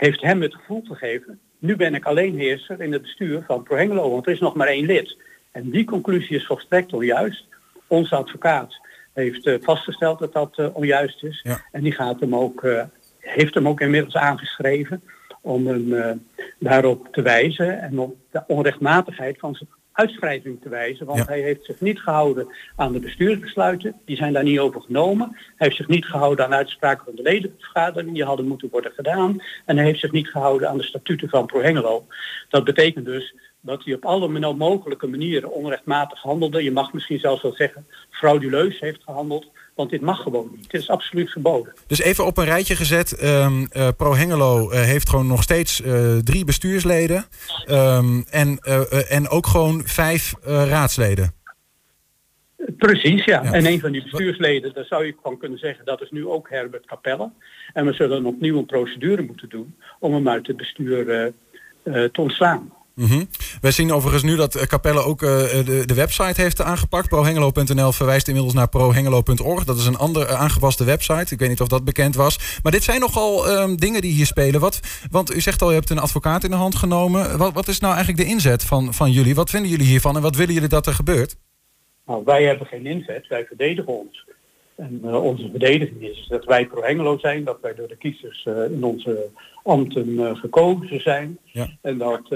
heeft 0.00 0.20
hem 0.20 0.42
het 0.42 0.54
gevoel 0.54 0.82
gegeven, 0.84 1.38
nu 1.58 1.76
ben 1.76 1.94
ik 1.94 2.04
alleenheerser 2.04 2.80
in 2.80 2.92
het 2.92 3.02
bestuur 3.02 3.42
van 3.46 3.62
ProHengelo, 3.62 4.10
want 4.10 4.26
er 4.26 4.32
is 4.32 4.40
nog 4.40 4.54
maar 4.54 4.66
één 4.66 4.86
lid. 4.86 5.16
En 5.52 5.70
die 5.70 5.84
conclusie 5.84 6.36
is 6.36 6.46
volstrekt 6.46 6.92
onjuist. 6.92 7.44
Onze 7.86 8.16
advocaat 8.16 8.80
heeft 9.12 9.46
uh, 9.46 9.54
vastgesteld 9.60 10.18
dat 10.18 10.32
dat 10.32 10.58
uh, 10.58 10.76
onjuist 10.76 11.24
is. 11.24 11.40
Ja. 11.42 11.60
En 11.72 11.82
die 11.82 11.92
gaat 11.92 12.20
hem 12.20 12.34
ook, 12.36 12.62
uh, 12.62 12.82
heeft 13.18 13.54
hem 13.54 13.68
ook 13.68 13.80
inmiddels 13.80 14.14
aangeschreven 14.14 15.02
om 15.40 15.66
hem 15.66 16.20
daarop 16.58 17.08
te 17.12 17.22
wijzen 17.22 17.80
en 17.80 17.98
op 17.98 18.16
de 18.30 18.42
onrechtmatigheid 18.46 19.38
van 19.38 19.54
zijn 19.54 19.68
uitschrijving 20.00 20.62
te 20.62 20.68
wijzen. 20.68 21.06
Want 21.06 21.18
Ja. 21.18 21.24
hij 21.24 21.40
heeft 21.40 21.64
zich 21.64 21.80
niet 21.80 22.00
gehouden 22.00 22.46
aan 22.76 22.92
de 22.92 22.98
bestuursbesluiten. 23.00 23.94
Die 24.04 24.16
zijn 24.16 24.32
daar 24.32 24.42
niet 24.42 24.58
over 24.58 24.80
genomen. 24.80 25.28
Hij 25.32 25.66
heeft 25.66 25.76
zich 25.76 25.88
niet 25.88 26.06
gehouden 26.06 26.44
aan 26.44 26.54
uitspraken 26.54 27.04
van 27.04 27.14
de 27.14 27.22
ledenvergadering. 27.22 28.12
Die 28.14 28.24
hadden 28.24 28.46
moeten 28.46 28.68
worden 28.70 28.92
gedaan. 28.92 29.42
En 29.66 29.76
hij 29.76 29.86
heeft 29.86 30.00
zich 30.00 30.12
niet 30.12 30.28
gehouden 30.28 30.68
aan 30.68 30.78
de 30.78 30.82
statuten 30.84 31.28
van 31.28 31.46
ProHengelo. 31.46 32.06
Dat 32.48 32.64
betekent 32.64 33.04
dus 33.04 33.34
dat 33.60 33.84
hij 33.84 33.94
op 33.94 34.04
alle 34.04 34.54
mogelijke 34.54 35.06
manieren 35.06 35.52
onrechtmatig 35.52 36.20
handelde. 36.20 36.62
Je 36.62 36.72
mag 36.72 36.92
misschien 36.92 37.18
zelfs 37.18 37.42
wel 37.42 37.54
zeggen 37.54 37.86
frauduleus 38.10 38.80
heeft 38.80 39.02
gehandeld. 39.02 39.50
Want 39.74 39.90
dit 39.90 40.00
mag 40.00 40.22
gewoon 40.22 40.48
niet. 40.56 40.72
Het 40.72 40.80
is 40.80 40.88
absoluut 40.88 41.30
verboden. 41.30 41.72
Dus 41.86 42.00
even 42.00 42.26
op 42.26 42.38
een 42.38 42.44
rijtje 42.44 42.76
gezet. 42.76 43.12
eh, 43.12 43.88
Pro 43.96 44.14
Hengelo 44.14 44.70
eh, 44.70 44.80
heeft 44.80 45.08
gewoon 45.08 45.26
nog 45.26 45.42
steeds 45.42 45.82
eh, 45.82 46.16
drie 46.16 46.44
bestuursleden. 46.44 47.24
Ehm, 47.64 48.20
en, 48.30 48.58
en 49.08 49.28
ook 49.28 49.46
gewoon 49.46 49.82
vijf 49.84 50.34
raadsleden. 50.44 51.32
Precies, 52.76 53.24
ja. 53.24 53.42
Ja. 53.42 53.52
En 53.52 53.66
een 53.66 53.80
van 53.80 53.92
die 53.92 54.02
bestuursleden, 54.02 54.74
daar 54.74 54.84
zou 54.84 55.06
je 55.06 55.14
van 55.22 55.38
kunnen 55.38 55.58
zeggen, 55.58 55.84
dat 55.84 56.02
is 56.02 56.10
nu 56.10 56.26
ook 56.26 56.50
Herbert 56.50 56.86
Capelle. 56.86 57.30
En 57.72 57.86
we 57.86 57.92
zullen 57.92 58.26
opnieuw 58.26 58.58
een 58.58 58.66
procedure 58.66 59.22
moeten 59.22 59.48
doen 59.48 59.74
om 59.98 60.14
hem 60.14 60.28
uit 60.28 60.46
het 60.46 60.56
bestuur 60.56 61.32
te 61.84 62.20
ontslaan. 62.20 62.72
Mhm. 62.94 63.24
Wij 63.60 63.70
zien 63.70 63.92
overigens 63.92 64.22
nu 64.22 64.36
dat 64.36 64.54
eh, 64.54 64.62
Capelle 64.62 65.04
ook 65.04 65.22
eh, 65.22 65.28
de, 65.64 65.82
de 65.86 65.94
website 65.94 66.40
heeft 66.40 66.62
aangepakt. 66.62 67.08
ProHengelo.nl 67.08 67.92
verwijst 67.92 68.28
inmiddels 68.28 68.54
naar 68.54 68.68
prohengelo.org. 68.68 69.64
Dat 69.64 69.78
is 69.78 69.86
een 69.86 69.96
andere 69.96 70.26
eh, 70.26 70.40
aangepaste 70.40 70.84
website. 70.84 71.34
Ik 71.34 71.38
weet 71.38 71.48
niet 71.48 71.60
of 71.60 71.68
dat 71.68 71.84
bekend 71.84 72.14
was. 72.14 72.58
Maar 72.62 72.72
dit 72.72 72.82
zijn 72.82 73.00
nogal 73.00 73.48
ehm, 73.48 73.74
dingen 73.76 74.00
die 74.00 74.12
hier 74.12 74.26
spelen. 74.26 74.60
Wat, 74.60 74.80
want 75.10 75.34
u 75.34 75.40
zegt 75.40 75.62
al, 75.62 75.68
je 75.68 75.74
hebt 75.74 75.90
een 75.90 75.98
advocaat 75.98 76.44
in 76.44 76.50
de 76.50 76.56
hand 76.56 76.74
genomen. 76.74 77.38
Wat, 77.38 77.52
wat 77.52 77.68
is 77.68 77.80
nou 77.80 77.94
eigenlijk 77.94 78.24
de 78.24 78.30
inzet 78.34 78.64
van, 78.64 78.94
van 78.94 79.10
jullie? 79.10 79.34
Wat 79.34 79.50
vinden 79.50 79.70
jullie 79.70 79.86
hiervan 79.86 80.16
en 80.16 80.22
wat 80.22 80.36
willen 80.36 80.54
jullie 80.54 80.68
dat 80.68 80.86
er 80.86 80.94
gebeurt? 80.94 81.36
Nou, 82.06 82.22
wij 82.24 82.44
hebben 82.44 82.66
geen 82.66 82.86
inzet, 82.86 83.26
wij 83.26 83.44
verdedigen 83.44 83.98
ons. 83.98 84.24
En 84.80 85.00
eh, 85.04 85.24
onze 85.24 85.48
verdediging 85.50 86.02
is 86.02 86.26
dat 86.28 86.44
wij 86.44 86.66
pro-Hengelo 86.66 87.18
zijn, 87.18 87.44
dat 87.44 87.58
wij 87.60 87.74
door 87.74 87.88
de 87.88 87.96
kiezers 87.96 88.44
eh, 88.44 88.64
in 88.64 88.84
onze 88.84 89.28
ambten 89.62 90.18
eh, 90.18 90.36
gekozen 90.36 91.00
zijn. 91.00 91.38
Ja. 91.44 91.68
En 91.82 91.98
dat 91.98 92.28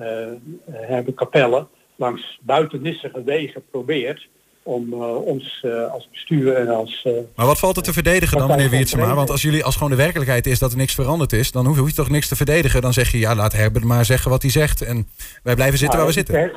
eh 0.00 0.22
eh, 0.22 0.34
Herbert 0.66 1.16
Capelle 1.16 1.66
langs 1.96 2.40
buitennissige 2.42 3.22
wegen 3.24 3.62
probeert 3.70 4.28
om 4.62 4.92
eh, 4.92 5.26
ons 5.26 5.66
als 5.90 6.08
bestuur 6.10 6.54
en 6.54 6.68
als... 6.68 7.08
Maar 7.36 7.46
wat 7.46 7.58
valt 7.58 7.76
er 7.76 7.82
te 7.82 7.92
verdedigen 7.92 8.38
dan, 8.38 8.48
meneer 8.48 8.70
Wiertsema? 8.70 9.14
Want 9.14 9.30
als 9.30 9.42
jullie 9.42 9.64
als 9.64 9.74
gewoon 9.74 9.90
de 9.90 9.96
werkelijkheid 9.96 10.46
is 10.46 10.58
dat 10.58 10.70
er 10.70 10.76
niks 10.76 10.94
veranderd 10.94 11.32
is, 11.32 11.52
dan 11.52 11.66
hoef 11.66 11.78
hoef 11.78 11.88
je 11.88 11.94
toch 11.94 12.10
niks 12.10 12.28
te 12.28 12.36
verdedigen. 12.36 12.80
Dan 12.80 12.92
zeg 12.92 13.12
je, 13.12 13.18
ja, 13.18 13.34
laat 13.34 13.52
Herbert 13.52 13.84
maar 13.84 14.04
zeggen 14.04 14.30
wat 14.30 14.42
hij 14.42 14.50
zegt. 14.50 14.82
En 14.82 15.08
wij 15.42 15.54
blijven 15.54 15.78
zitten 15.78 15.98
waar 15.98 16.06
we 16.06 16.12
zitten. 16.12 16.52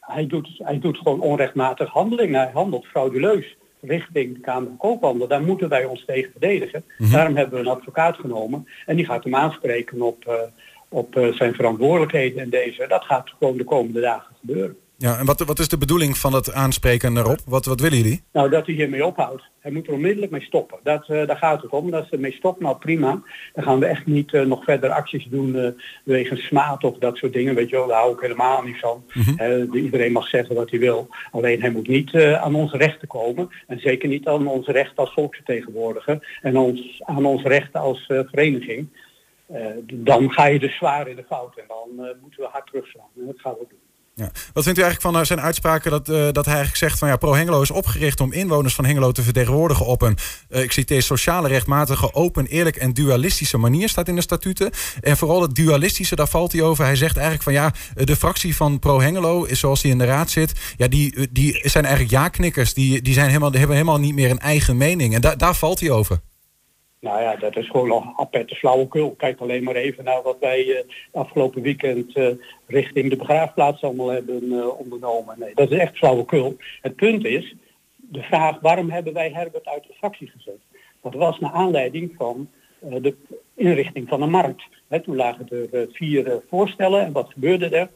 Hij, 0.00 0.26
doet, 0.26 0.48
hij 0.58 0.78
doet 0.78 0.98
gewoon 0.98 1.20
onrechtmatig 1.20 1.90
handeling. 1.90 2.34
Hij 2.34 2.50
handelt 2.52 2.86
frauduleus 2.86 3.56
richting 3.80 4.34
de 4.34 4.40
Kamer 4.40 4.68
van 4.68 4.76
Koophandel. 4.76 5.28
Daar 5.28 5.42
moeten 5.42 5.68
wij 5.68 5.84
ons 5.84 6.04
tegen 6.06 6.30
verdedigen. 6.30 6.84
Mhm. 6.98 7.10
Daarom 7.12 7.36
hebben 7.36 7.54
we 7.54 7.64
een 7.64 7.76
advocaat 7.76 8.16
genomen. 8.16 8.68
En 8.86 8.96
die 8.96 9.04
gaat 9.04 9.24
hem 9.24 9.34
aanspreken 9.34 10.02
op, 10.02 10.24
op 10.94 11.16
eh, 11.16 11.32
zijn 11.32 11.54
verantwoordelijkheden 11.54 12.42
en 12.42 12.50
deze. 12.50 12.86
Dat 12.88 13.04
gaat 13.04 13.32
gewoon 13.38 13.56
de 13.56 13.64
komende 13.64 14.00
dagen 14.00 14.34
gebeuren. 14.40 14.76
Ja, 14.96 15.18
en 15.18 15.26
wat, 15.26 15.40
wat 15.40 15.58
is 15.58 15.68
de 15.68 15.78
bedoeling 15.78 16.18
van 16.18 16.32
het 16.32 16.52
aanspreken 16.52 17.16
erop? 17.16 17.38
Wat, 17.46 17.64
wat 17.64 17.80
willen 17.80 17.98
jullie? 17.98 18.22
Nou, 18.32 18.50
dat 18.50 18.66
hij 18.66 18.74
hiermee 18.74 19.06
ophoudt. 19.06 19.42
Hij 19.60 19.72
moet 19.72 19.86
er 19.86 19.92
onmiddellijk 19.92 20.32
mee 20.32 20.40
stoppen. 20.40 20.78
Dat, 20.82 21.08
uh, 21.08 21.26
daar 21.26 21.36
gaat 21.36 21.62
het 21.62 21.70
om. 21.70 21.90
Dat 21.90 22.06
ze 22.06 22.14
ermee 22.14 22.32
stopt, 22.32 22.60
nou 22.60 22.76
prima. 22.76 23.22
Dan 23.52 23.64
gaan 23.64 23.78
we 23.78 23.86
echt 23.86 24.06
niet 24.06 24.32
uh, 24.32 24.42
nog 24.42 24.64
verder 24.64 24.90
acties 24.90 25.26
doen 25.30 25.56
uh, 25.56 25.68
wegens 26.04 26.44
smaad 26.44 26.84
of 26.84 26.98
dat 26.98 27.16
soort 27.16 27.32
dingen. 27.32 27.54
Weet 27.54 27.68
je 27.68 27.76
wel, 27.76 27.86
daar 27.86 28.00
hou 28.00 28.14
ik 28.14 28.20
helemaal 28.20 28.62
niet 28.62 28.78
van. 28.78 29.04
Mm 29.12 29.22
-hmm. 29.22 29.74
iedereen 29.74 30.12
mag 30.12 30.28
zeggen 30.28 30.54
wat 30.54 30.70
hij 30.70 30.78
wil. 30.78 31.08
Alleen 31.30 31.60
hij 31.60 31.70
moet 31.70 31.88
niet 31.88 32.14
aan 32.16 32.54
onze 32.54 32.76
rechten 32.76 33.08
komen. 33.08 33.50
En 33.66 33.78
zeker 33.80 34.08
niet 34.08 34.26
aan 34.26 34.46
onze 34.46 34.72
rechten 34.72 34.96
als 34.96 35.12
volksvertegenwoordiger. 35.12 36.38
En 36.42 36.56
ons, 36.56 37.02
aan 37.04 37.24
onze 37.24 37.48
rechten 37.48 37.80
als 37.80 38.04
vereniging. 38.06 38.88
Dan 39.92 40.30
ga 40.30 40.46
je 40.46 40.58
dus 40.58 40.76
zwaar 40.76 41.08
in 41.08 41.16
de 41.16 41.24
fout. 41.28 41.56
En 41.56 41.64
dan 41.68 42.16
moeten 42.20 42.40
we 42.40 42.48
hard 42.52 42.66
terugslaan. 42.66 43.08
En 43.16 43.26
dat 43.26 43.40
gaan 43.40 43.52
we 43.52 43.66
doen. 43.68 43.78
Ja. 44.16 44.30
Wat 44.52 44.64
vindt 44.64 44.78
u 44.78 44.82
eigenlijk 44.82 45.14
van 45.14 45.26
zijn 45.26 45.40
uitspraken 45.40 45.90
dat, 45.90 46.06
dat 46.06 46.44
hij 46.44 46.54
eigenlijk 46.54 46.76
zegt 46.76 46.98
van 46.98 47.08
ja, 47.08 47.16
Pro 47.16 47.34
Hengelo 47.34 47.62
is 47.62 47.70
opgericht 47.70 48.20
om 48.20 48.32
inwoners 48.32 48.74
van 48.74 48.84
Hengelo 48.84 49.12
te 49.12 49.22
vertegenwoordigen 49.22 49.86
op 49.86 50.02
een, 50.02 50.16
uh, 50.48 50.62
ik 50.62 50.72
citeer, 50.72 51.02
sociale, 51.02 51.48
rechtmatige, 51.48 52.14
open, 52.14 52.46
eerlijk 52.46 52.76
en 52.76 52.92
dualistische 52.92 53.58
manier, 53.58 53.88
staat 53.88 54.08
in 54.08 54.14
de 54.14 54.20
statuten. 54.20 54.70
En 55.00 55.16
vooral 55.16 55.42
het 55.42 55.54
dualistische, 55.54 56.16
daar 56.16 56.28
valt 56.28 56.52
hij 56.52 56.62
over. 56.62 56.84
Hij 56.84 56.96
zegt 56.96 57.16
eigenlijk 57.16 57.44
van 57.44 57.52
ja, 57.52 57.72
de 58.04 58.16
fractie 58.16 58.56
van 58.56 58.78
Pro 58.78 59.00
Hengelo, 59.00 59.44
is 59.44 59.60
zoals 59.60 59.82
die 59.82 59.90
in 59.90 59.98
de 59.98 60.04
raad 60.04 60.30
zit, 60.30 60.74
ja, 60.76 60.88
die, 60.88 61.32
die 61.32 61.60
zijn 61.62 61.84
eigenlijk 61.84 62.14
ja-knikkers. 62.14 62.74
Die, 62.74 63.02
die, 63.02 63.14
zijn 63.14 63.26
helemaal, 63.26 63.50
die 63.50 63.58
hebben 63.58 63.76
helemaal 63.76 64.00
niet 64.00 64.14
meer 64.14 64.30
een 64.30 64.38
eigen 64.38 64.76
mening. 64.76 65.14
En 65.14 65.20
da 65.20 65.36
daar 65.36 65.54
valt 65.54 65.80
hij 65.80 65.90
over. 65.90 66.20
Nou 67.04 67.20
ja, 67.20 67.36
dat 67.36 67.56
is 67.56 67.66
gewoon 67.66 67.88
nog 67.88 68.20
aperte 68.20 68.54
flauwekul. 68.54 69.10
Kijk 69.10 69.40
alleen 69.40 69.64
maar 69.64 69.74
even 69.74 70.04
naar 70.04 70.22
wat 70.22 70.36
wij 70.40 70.64
uh, 70.64 70.78
afgelopen 71.12 71.62
weekend 71.62 72.16
uh, 72.16 72.28
richting 72.66 73.10
de 73.10 73.16
begraafplaats 73.16 73.82
allemaal 73.82 74.08
hebben 74.08 74.44
uh, 74.44 74.78
ondernomen. 74.78 75.38
Nee, 75.38 75.54
dat 75.54 75.70
is 75.70 75.78
echt 75.78 75.96
flauwekul. 75.96 76.56
Het 76.80 76.96
punt 76.96 77.24
is, 77.24 77.54
de 77.96 78.22
vraag 78.22 78.60
waarom 78.60 78.90
hebben 78.90 79.12
wij 79.12 79.30
Herbert 79.30 79.66
uit 79.68 79.82
de 79.86 79.94
fractie 79.94 80.28
gezet? 80.28 80.58
Dat 81.02 81.14
was 81.14 81.38
naar 81.38 81.52
aanleiding 81.52 82.14
van 82.16 82.48
de 82.78 83.14
inrichting 83.54 84.08
van 84.08 84.20
de 84.20 84.26
markt. 84.26 84.62
Toen 85.02 85.16
lagen 85.16 85.48
er 85.48 85.88
vier 85.92 86.42
voorstellen 86.48 87.04
en 87.04 87.12
wat 87.12 87.32
gebeurde 87.32 87.68
er? 87.68 87.90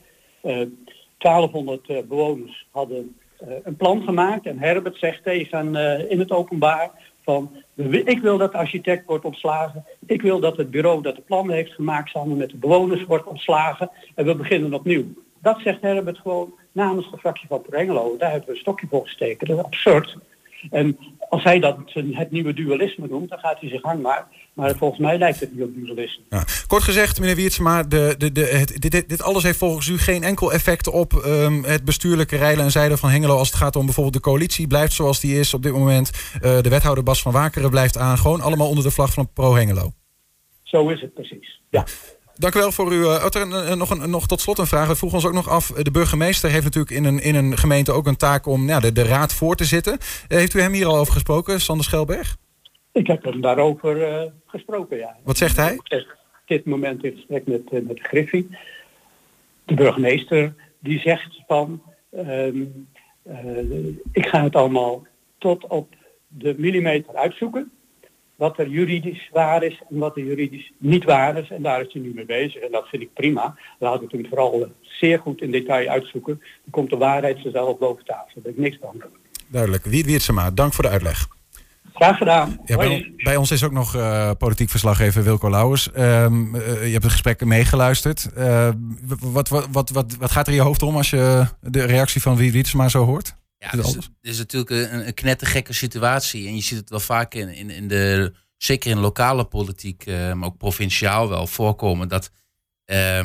1200 1.19 2.09
bewoners 2.09 2.67
hadden 2.71 3.17
een 3.63 3.77
plan 3.77 4.03
gemaakt 4.03 4.47
en 4.47 4.59
Herbert 4.59 4.99
zegt 4.99 5.23
tegen 5.23 5.75
in 6.11 6.19
het 6.19 6.31
openbaar 6.31 6.91
van 7.29 7.51
ik 8.05 8.21
wil 8.21 8.39
dat 8.39 8.53
de 8.53 8.59
architect 8.59 9.07
wordt 9.07 9.25
ontslagen. 9.25 9.85
Ik 10.07 10.23
wil 10.23 10.41
dat 10.41 10.57
het 10.57 10.71
bureau 10.71 11.03
dat 11.03 11.17
de 11.17 11.23
plannen 11.23 11.55
heeft 11.55 11.73
gemaakt 11.73 12.11
samen 12.11 12.37
met 12.37 12.51
de 12.51 12.57
bewoners 12.57 13.05
wordt 13.05 13.27
ontslagen. 13.27 13.91
En 14.15 14.25
we 14.25 14.35
beginnen 14.35 14.75
opnieuw. 14.75 15.05
Dat 15.43 15.61
zegt 15.61 15.81
Herbert 15.81 16.19
gewoon 16.19 16.55
namens 16.73 17.11
de 17.11 17.19
fractie 17.19 17.49
van 17.49 17.63
Perengelo. 17.63 18.17
Daar 18.19 18.31
hebben 18.31 18.49
we 18.49 18.55
een 18.55 18.61
stokje 18.61 18.87
voor 18.91 19.03
gesteken. 19.03 19.47
Dat 19.47 19.59
is 19.59 19.65
absurd. 19.65 20.17
En 20.71 20.99
als 21.29 21.43
hij 21.43 21.59
dat 21.59 21.77
het 21.93 22.31
nieuwe 22.31 22.53
dualisme 22.53 23.07
noemt, 23.09 23.29
dan 23.29 23.39
gaat 23.39 23.61
hij 23.61 23.69
zich 23.69 23.81
gang 23.81 24.03
maar. 24.03 24.27
Maar 24.59 24.77
volgens 24.77 25.01
mij 25.01 25.19
lijkt 25.19 25.41
het 25.41 25.53
niet 25.53 25.63
op 25.63 25.75
dualisme. 25.75 26.23
Ja. 26.29 26.45
Kort 26.67 26.83
gezegd, 26.83 27.21
meneer 27.21 27.37
Wiertsma, 27.37 27.83
de, 27.83 28.15
de, 28.19 28.33
de, 28.33 28.45
het, 28.45 28.81
dit, 28.81 29.09
dit, 29.09 29.23
alles 29.23 29.43
heeft 29.43 29.59
volgens 29.59 29.87
u 29.87 29.99
geen 29.99 30.23
enkel 30.23 30.53
effect 30.53 30.89
op 30.89 31.13
um, 31.13 31.65
het 31.65 31.85
bestuurlijke 31.85 32.37
rijlen 32.37 32.65
en 32.65 32.71
zeilen 32.71 32.99
van 32.99 33.11
Hengelo 33.11 33.37
als 33.37 33.49
het 33.49 33.57
gaat 33.57 33.77
om 33.77 33.85
bijvoorbeeld 33.85 34.15
de 34.15 34.21
coalitie 34.21 34.67
blijft 34.67 34.93
zoals 34.93 35.21
die 35.21 35.39
is 35.39 35.55
op 35.55 35.63
dit 35.63 35.73
moment. 35.73 36.11
Uh, 36.35 36.41
de 36.61 36.69
wethouder 36.69 37.05
Bas 37.05 37.23
van 37.23 37.33
Wakeren 37.33 37.71
blijft 37.71 37.97
aan, 37.97 38.19
gewoon 38.19 38.41
allemaal 38.41 38.69
onder 38.69 38.85
de 38.85 38.91
vlag 38.91 39.13
van 39.13 39.33
Pro 39.33 39.55
Hengelo. 39.55 39.93
Zo 40.63 40.89
is 40.89 41.01
het 41.01 41.15
precies, 41.15 41.61
ja. 41.71 41.85
Dank 42.35 42.55
u 42.55 42.59
wel 42.59 42.73
voor 42.73 42.91
uw. 42.91 43.03
Uh, 43.03 43.75
nog, 43.75 43.91
een, 43.91 44.11
nog 44.11 44.27
tot 44.27 44.41
slot 44.41 44.59
een 44.59 44.67
vraag. 44.67 44.89
We 44.89 44.97
vroegen 44.97 45.19
ons 45.19 45.29
ook 45.29 45.35
nog 45.35 45.49
af. 45.49 45.67
De 45.67 45.91
burgemeester 45.91 46.51
heeft 46.51 46.65
natuurlijk 46.65 46.95
in 46.95 47.05
een, 47.05 47.21
in 47.21 47.35
een 47.35 47.59
gemeente 47.59 47.93
ook 47.93 48.07
een 48.07 48.17
taak 48.17 48.47
om 48.47 48.69
ja, 48.69 48.81
de, 48.81 48.93
de 48.93 49.03
raad 49.03 49.33
voor 49.33 49.57
te 49.57 49.65
zitten. 49.65 49.99
Heeft 50.29 50.55
u 50.55 50.61
hem 50.61 50.73
hier 50.73 50.87
al 50.87 50.97
over 50.97 51.13
gesproken, 51.13 51.61
Sander 51.61 51.85
Schelberg? 51.85 52.37
Ik 52.93 53.07
heb 53.07 53.25
hem 53.25 53.41
daarover 53.41 53.97
uh, 53.97 54.31
gesproken, 54.47 54.97
ja. 54.97 55.17
Wat 55.23 55.37
zegt 55.37 55.57
hij? 55.57 55.77
Op 55.77 56.47
dit 56.47 56.65
moment 56.65 57.05
in 57.05 57.13
gesprek 57.13 57.47
met, 57.47 57.71
met 57.71 57.89
de 57.89 58.03
Griffie. 58.03 58.49
De 59.65 59.75
burgemeester 59.75 60.55
die 60.79 60.99
zegt 60.99 61.43
van... 61.47 61.83
Um, 62.11 62.89
ik 64.13 64.27
ga 64.27 64.43
het 64.43 64.57
allemaal 64.57 65.07
tot 65.39 65.67
op 65.67 65.95
de 66.29 66.55
millimeter 66.59 67.15
uitzoeken 67.15 67.71
wat 68.39 68.59
er 68.59 68.69
juridisch 68.69 69.29
waar 69.33 69.63
is 69.63 69.81
en 69.91 69.99
wat 69.99 70.17
er 70.17 70.25
juridisch 70.25 70.73
niet 70.79 71.05
waar 71.05 71.39
is. 71.39 71.51
En 71.51 71.63
daar 71.63 71.81
is 71.81 71.93
hij 71.93 72.03
nu 72.03 72.13
mee 72.15 72.25
bezig 72.25 72.63
en 72.63 72.71
dat 72.71 72.89
vind 72.89 73.03
ik 73.03 73.13
prima. 73.13 73.59
Laten 73.79 74.09
we 74.09 74.17
het 74.17 74.29
vooral 74.29 74.73
zeer 74.81 75.19
goed 75.19 75.41
in 75.41 75.51
detail 75.51 75.89
uitzoeken. 75.89 76.39
Dan 76.39 76.71
komt 76.71 76.91
de 76.91 76.97
waarheid 76.97 77.39
zelf 77.53 77.79
boven 77.79 78.05
tafel. 78.05 78.31
Daar 78.35 78.43
ben 78.43 78.53
ik 78.53 78.59
niks 78.59 78.79
van. 78.81 79.03
Duidelijk. 79.49 79.85
Wiert 79.85 80.07
Wiertsema, 80.07 80.51
dank 80.51 80.73
voor 80.73 80.85
de 80.85 80.91
uitleg. 80.91 81.38
Graag 81.99 82.17
gedaan. 82.17 82.61
Ja, 82.65 82.77
bij, 82.77 83.13
bij, 83.17 83.37
ons 83.37 83.51
is 83.51 83.63
ook 83.63 83.73
nog 83.73 83.97
uh, 83.97 84.31
politiek 84.39 84.71
verslaggever 84.71 85.23
Wilco 85.23 85.51
Lauwers. 85.51 85.89
Um, 85.97 86.55
uh, 86.55 86.63
je 86.85 86.91
hebt 86.91 87.03
het 87.03 87.13
gesprek 87.13 87.45
meegeluisterd. 87.45 88.29
Uh, 88.37 88.69
wat, 89.21 89.49
wat, 89.49 89.69
wat, 89.71 89.91
wat, 89.91 90.17
wat 90.17 90.31
gaat 90.31 90.47
er 90.47 90.53
in 90.53 90.59
je 90.59 90.65
hoofd 90.65 90.83
om 90.83 90.97
als 90.97 91.11
je 91.11 91.47
de 91.61 91.85
reactie 91.85 92.23
van 92.23 92.37
Wiert 92.37 92.53
Wiertsema 92.53 92.89
zo 92.89 93.05
hoort? 93.05 93.35
Ja, 93.59 93.69
het 93.71 93.87
is, 93.87 93.95
het 93.95 94.11
is 94.21 94.39
natuurlijk 94.39 94.71
een, 94.71 95.07
een 95.07 95.15
knettergekke 95.15 95.73
situatie. 95.73 96.47
En 96.47 96.55
je 96.55 96.63
ziet 96.63 96.79
het 96.79 96.91
wel 96.91 97.01
vaak 97.01 97.35
in, 97.35 97.49
in, 97.49 97.71
in 97.71 97.89
de, 97.89 98.33
zeker 98.57 98.91
in 98.91 98.99
lokale 98.99 99.45
politiek, 99.45 100.07
uh, 100.07 100.33
maar 100.33 100.49
ook 100.49 100.59
provinciaal 100.59 101.29
wel 101.29 101.47
voorkomen, 101.47 102.09
dat, 102.09 102.31
uh, 102.87 103.21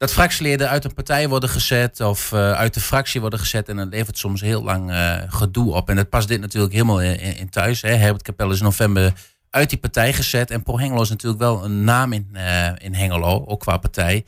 dat 0.00 0.12
fractieleden 0.12 0.68
uit 0.68 0.84
een 0.84 0.94
partij 0.94 1.28
worden 1.28 1.48
gezet 1.48 2.00
of 2.00 2.32
uh, 2.32 2.52
uit 2.52 2.74
de 2.74 2.80
fractie 2.80 3.20
worden 3.20 3.38
gezet. 3.38 3.68
En 3.68 3.76
dat 3.76 3.88
levert 3.88 4.18
soms 4.18 4.40
heel 4.40 4.62
lang 4.62 4.90
uh, 4.90 5.16
gedoe 5.28 5.74
op. 5.74 5.88
En 5.88 5.96
dat 5.96 6.08
past 6.08 6.28
dit 6.28 6.40
natuurlijk 6.40 6.72
helemaal 6.72 7.02
in, 7.02 7.50
thuis. 7.50 7.82
Hè. 7.82 7.94
Herbert 7.94 8.22
Capelle 8.22 8.52
is 8.52 8.58
in 8.58 8.64
november 8.64 9.12
uit 9.50 9.70
die 9.70 9.78
partij 9.78 10.12
gezet. 10.12 10.50
En 10.50 10.62
Pro 10.62 10.78
Hengelo 10.78 11.02
is 11.02 11.08
natuurlijk 11.08 11.40
wel 11.40 11.64
een 11.64 11.84
naam 11.84 12.12
in, 12.12 12.36
in 12.78 12.94
Hengelo, 12.94 13.44
ook 13.46 13.60
qua 13.60 13.76
partij. 13.76 14.24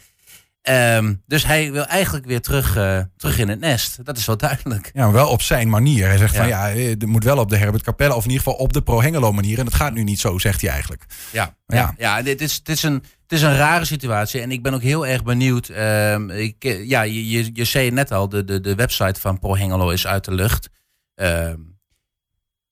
Um, 0.71 1.23
dus 1.27 1.47
hij 1.47 1.73
wil 1.73 1.87
eigenlijk 1.87 2.27
weer 2.27 2.41
terug, 2.41 2.77
uh, 2.77 2.99
terug 3.17 3.39
in 3.39 3.49
het 3.49 3.61
nest. 3.61 4.05
Dat 4.05 4.17
is 4.17 4.27
wel 4.27 4.37
duidelijk. 4.37 4.91
Ja, 4.95 5.05
maar 5.05 5.13
wel 5.13 5.29
op 5.29 5.43
zijn 5.43 5.69
manier. 5.69 6.07
Hij 6.07 6.19
zegt 6.19 6.35
ja. 6.35 6.39
van 6.39 6.49
ja, 6.49 6.67
het 6.69 7.07
moet 7.07 7.25
wel 7.25 7.39
op 7.39 7.49
de 7.49 7.57
Herbert 7.57 7.83
Capelle. 7.83 8.15
Of 8.15 8.25
in 8.25 8.31
ieder 8.31 8.45
geval 8.45 8.59
op 8.59 8.73
de 8.73 8.83
Pro 8.83 9.03
Hengelo 9.03 9.33
manier. 9.33 9.59
En 9.59 9.65
dat 9.65 9.75
gaat 9.75 9.93
nu 9.93 10.03
niet 10.03 10.21
zo, 10.21 10.39
zegt 10.39 10.61
hij 10.61 10.71
eigenlijk. 10.71 11.05
Ja, 11.33 11.57
ja. 11.67 11.77
ja, 11.77 11.95
ja 11.97 12.23
dit, 12.23 12.41
is, 12.41 12.63
dit, 12.63 12.77
is 12.77 12.83
een, 12.83 12.95
het 13.23 13.33
is 13.33 13.43
een 13.43 13.57
rare 13.57 13.85
situatie. 13.85 14.41
En 14.41 14.51
ik 14.51 14.63
ben 14.63 14.75
ook 14.75 14.83
heel 14.83 15.07
erg 15.07 15.25
benieuwd. 15.25 15.69
Um, 15.69 16.31
ik, 16.31 16.83
ja, 16.85 17.03
je, 17.03 17.29
je, 17.29 17.51
je 17.53 17.65
zei 17.65 17.91
net 17.91 18.13
al, 18.13 18.29
de, 18.29 18.45
de, 18.45 18.61
de 18.61 18.75
website 18.75 19.21
van 19.21 19.39
Pro 19.39 19.57
Hengelo 19.57 19.91
is 19.91 20.07
uit 20.07 20.25
de 20.25 20.35
lucht. 20.35 20.69
Um, 21.15 21.72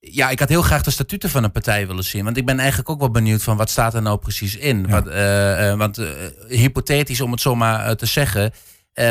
ja, 0.00 0.30
ik 0.30 0.38
had 0.38 0.49
heel 0.49 0.62
graag 0.62 0.83
de 0.83 0.90
statuten 0.90 1.30
van 1.30 1.45
een 1.45 1.52
partij 1.52 1.87
willen 1.87 2.04
zien. 2.04 2.25
Want 2.25 2.37
ik 2.37 2.47
ben 2.47 2.59
eigenlijk 2.59 2.88
ook 2.88 2.99
wel 2.99 3.11
benieuwd 3.11 3.42
van 3.42 3.57
wat 3.57 3.71
staat 3.71 3.95
er 3.95 4.02
nou 4.02 4.19
precies 4.19 4.57
in. 4.57 4.85
Ja. 4.88 4.88
Wat, 4.88 5.07
uh, 5.07 5.71
uh, 5.71 5.75
want 5.76 5.99
uh, 5.99 6.09
hypothetisch 6.49 7.21
om 7.21 7.30
het 7.30 7.40
zomaar 7.40 7.97
te 7.97 8.07
zeggen. 8.07 8.52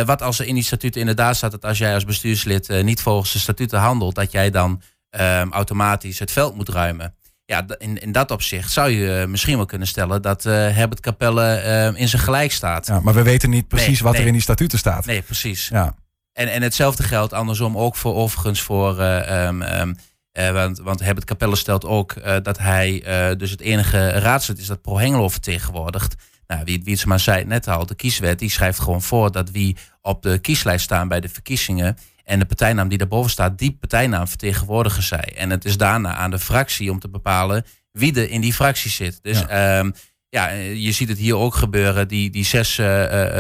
wat 0.05 0.22
als 0.22 0.39
er 0.39 0.48
in 0.48 0.53
die 0.53 0.63
statuten 0.63 1.00
inderdaad 1.00 1.36
staat 1.36 1.51
dat 1.51 1.65
als 1.65 1.77
jij 1.77 1.93
als 1.93 2.05
bestuurslid 2.05 2.84
niet 2.84 3.01
volgens 3.01 3.31
de 3.31 3.39
statuten 3.39 3.79
handelt, 3.79 4.15
dat 4.15 4.31
jij 4.31 4.50
dan 4.50 4.81
ehm, 5.10 5.51
automatisch 5.51 6.19
het 6.19 6.31
veld 6.31 6.55
moet 6.55 6.69
ruimen. 6.69 7.13
Ja, 7.46 7.65
in, 7.77 8.01
in 8.01 8.12
dat 8.12 8.31
opzicht 8.31 8.72
zou 8.72 8.89
je 8.89 9.27
misschien 9.27 9.55
wel 9.55 9.65
kunnen 9.65 9.88
stellen 9.88 10.22
dat 10.22 10.43
Herbert 10.43 11.00
Capelle 11.00 11.53
ehm, 11.53 11.96
in 11.96 12.08
zijn 12.08 12.22
gelijk 12.22 12.51
staat. 12.51 12.88
Ja, 12.88 13.00
maar 13.00 13.13
we 13.13 13.24
weten 13.24 13.50
niet 13.50 13.67
precies 13.67 13.88
nee, 13.88 14.03
wat 14.03 14.12
nee. 14.12 14.22
er 14.22 14.27
in 14.27 14.34
die 14.34 14.41
statuten 14.41 14.77
staat. 14.77 15.05
Nee, 15.05 15.22
precies. 15.22 15.67
Ja. 15.67 15.96
En, 16.34 16.51
en 16.51 16.62
hetzelfde 16.62 17.03
geldt 17.03 17.34
andersom 17.34 17.77
ook 17.77 17.96
voor 17.96 18.15
overigens 18.15 18.62
voor 18.62 19.01
um, 19.01 19.96
uh, 20.33 20.51
want, 20.51 20.79
want 20.79 21.00
Herbert 21.00 21.25
Capelle 21.25 21.55
stelt 21.55 21.86
ook 21.86 22.15
uh, 22.15 22.36
dat 22.41 22.57
hij 22.57 23.03
uh, 23.31 23.38
dus 23.38 23.51
het 23.51 23.62
enige 23.62 24.09
raadslid 24.09 24.59
is 24.59 24.67
dat 24.67 24.81
Pro 24.81 24.98
Hengelo 24.98 25.29
vertegenwoordigt. 25.29 26.15
Nou, 26.48 26.63
wie, 26.63 26.81
wie 26.83 26.93
het 26.93 27.05
maar 27.05 27.19
zei 27.19 27.45
net 27.45 27.67
al, 27.67 27.86
de 27.86 27.95
kieswet 27.95 28.39
die 28.39 28.50
schrijft 28.50 28.79
gewoon 28.79 29.01
voor 29.01 29.31
dat 29.31 29.51
wie 29.51 29.77
op 30.01 30.21
de 30.21 30.39
kieslijst 30.39 30.83
staan 30.83 31.07
bij 31.07 31.19
de 31.19 31.29
verkiezingen 31.29 31.98
en 32.24 32.39
de 32.39 32.45
partijnaam 32.45 32.88
die 32.88 32.98
daarboven 32.98 33.31
staat, 33.31 33.57
die 33.57 33.77
partijnaam 33.79 34.27
vertegenwoordigen 34.27 35.03
zij. 35.03 35.33
En 35.36 35.50
het 35.50 35.65
is 35.65 35.77
daarna 35.77 36.15
aan 36.15 36.31
de 36.31 36.39
fractie 36.39 36.91
om 36.91 37.00
te 37.00 37.09
bepalen 37.09 37.65
wie 37.91 38.15
er 38.15 38.29
in 38.29 38.41
die 38.41 38.53
fractie 38.53 38.91
zit. 38.91 39.19
Dus 39.21 39.39
ja. 39.39 39.79
Um, 39.79 39.93
ja, 40.29 40.50
je 40.50 40.91
ziet 40.91 41.09
het 41.09 41.17
hier 41.17 41.36
ook 41.36 41.55
gebeuren. 41.55 42.07
Die, 42.07 42.29
die, 42.29 42.45
zes, 42.45 42.75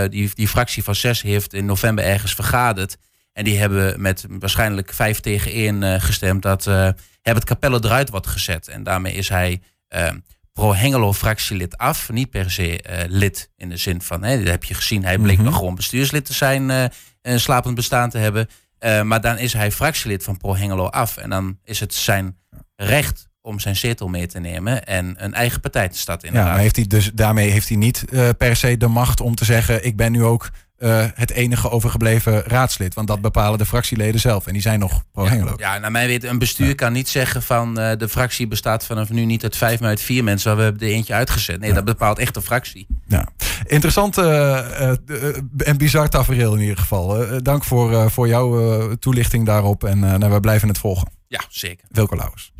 die, 0.09 0.31
die 0.33 0.47
fractie 0.47 0.83
van 0.83 0.95
zes 0.95 1.21
heeft 1.21 1.53
in 1.53 1.65
november 1.65 2.03
ergens 2.03 2.33
vergaderd. 2.33 2.97
En 3.33 3.43
die 3.43 3.57
hebben 3.57 4.01
met 4.01 4.25
waarschijnlijk 4.29 4.93
vijf 4.93 5.19
tegen 5.19 5.51
één 5.51 5.81
uh, 5.81 5.95
gestemd 6.01 6.41
dat 6.41 6.65
uh, 6.65 6.89
Herbert 7.21 7.45
Capelle 7.45 7.79
eruit 7.83 8.09
wordt 8.09 8.27
gezet. 8.27 8.67
En 8.67 8.83
daarmee 8.83 9.13
is 9.13 9.29
hij 9.29 9.61
uh, 9.95 10.11
pro-Hengelo 10.53 11.13
fractielid 11.13 11.77
af. 11.77 12.09
Niet 12.09 12.29
per 12.29 12.51
se 12.51 12.79
lid 13.07 13.51
in 13.55 13.69
de 13.69 13.77
zin 13.77 14.01
van, 14.01 14.23
hè, 14.23 14.37
dat 14.37 14.47
heb 14.47 14.63
je 14.63 14.73
gezien, 14.73 15.03
hij 15.03 15.17
bleek 15.17 15.31
mm 15.31 15.35
-hmm. 15.35 15.45
nog 15.45 15.55
gewoon 15.57 15.75
bestuurslid 15.75 16.25
te 16.25 16.33
zijn, 16.33 16.69
een 17.21 17.39
slapend 17.39 17.75
bestaan 17.75 18.09
te 18.09 18.17
hebben. 18.17 18.47
maar 19.03 19.21
dan 19.21 19.37
is 19.37 19.53
hij 19.53 19.71
fractielid 19.71 20.23
van 20.23 20.37
pro-Hengelo 20.37 20.85
af. 20.85 21.17
En 21.17 21.29
dan 21.29 21.59
is 21.63 21.79
het 21.79 21.93
zijn 21.93 22.37
recht 22.75 23.29
om 23.41 23.59
zijn 23.59 23.75
zetel 23.75 24.07
mee 24.07 24.27
te 24.27 24.39
nemen 24.39 24.85
en 24.85 25.15
een 25.17 25.33
eigen 25.33 25.59
partij 25.59 25.89
te 25.89 25.97
starten. 25.97 26.33
Ja, 26.33 26.43
maar 26.43 26.57
heeft 26.57 26.75
hij 26.75 26.87
dus, 26.87 27.11
daarmee 27.13 27.49
heeft 27.49 27.67
hij 27.67 27.77
niet 27.77 28.05
uh, 28.09 28.29
per 28.37 28.55
se 28.55 28.77
de 28.77 28.87
macht 28.87 29.21
om 29.21 29.35
te 29.35 29.45
zeggen: 29.45 29.85
ik 29.85 29.95
ben 29.95 30.11
nu 30.11 30.23
ook 30.23 30.49
uh, 30.79 31.05
het 31.13 31.31
enige 31.31 31.69
overgebleven 31.69 32.43
raadslid. 32.43 32.93
Want 32.93 33.07
dat 33.07 33.21
bepalen 33.21 33.57
de 33.57 33.65
fractieleden 33.65 34.19
zelf. 34.19 34.47
En 34.47 34.53
die 34.53 34.61
zijn 34.61 34.79
nog 34.79 35.03
pro 35.11 35.25
Hengelo. 35.25 35.53
Ja, 35.57 35.77
naar 35.77 35.91
mij 35.91 36.07
weet 36.07 36.23
een 36.23 36.39
bestuur 36.39 36.75
kan 36.75 36.93
niet 36.93 37.09
zeggen 37.09 37.43
van 37.43 37.79
uh, 37.79 37.91
de 37.97 38.09
fractie 38.09 38.47
bestaat 38.47 38.85
vanaf 38.85 39.09
nu 39.09 39.25
niet 39.25 39.43
uit 39.43 39.57
vijf, 39.57 39.79
maar 39.79 39.89
uit 39.89 40.01
vier 40.01 40.23
mensen. 40.23 40.55
We 40.55 40.61
hebben 40.61 40.81
er 40.81 40.93
eentje 40.93 41.13
uitgezet. 41.13 41.59
Nee, 41.59 41.73
dat 41.73 41.85
bepaalt 41.85 42.19
echt 42.19 42.33
de 42.33 42.41
fractie. 42.41 42.87
Ja. 43.07 43.27
Interessant 43.65 44.17
uh, 44.17 44.89
en 45.57 45.77
bizar 45.77 46.09
tafereel 46.09 46.55
in 46.55 46.61
ieder 46.61 46.77
geval. 46.77 47.25
dank 47.41 47.63
voor, 47.63 48.11
voor 48.11 48.27
jouw 48.27 48.95
toelichting 48.95 49.45
daarop. 49.45 49.83
En 49.83 49.99
nou, 49.99 50.31
we 50.31 50.39
blijven 50.39 50.67
het 50.67 50.77
volgen. 50.77 51.07
Ja, 51.27 51.41
zeker. 51.49 51.85
Wilco 51.89 52.15
Lauwers. 52.15 52.51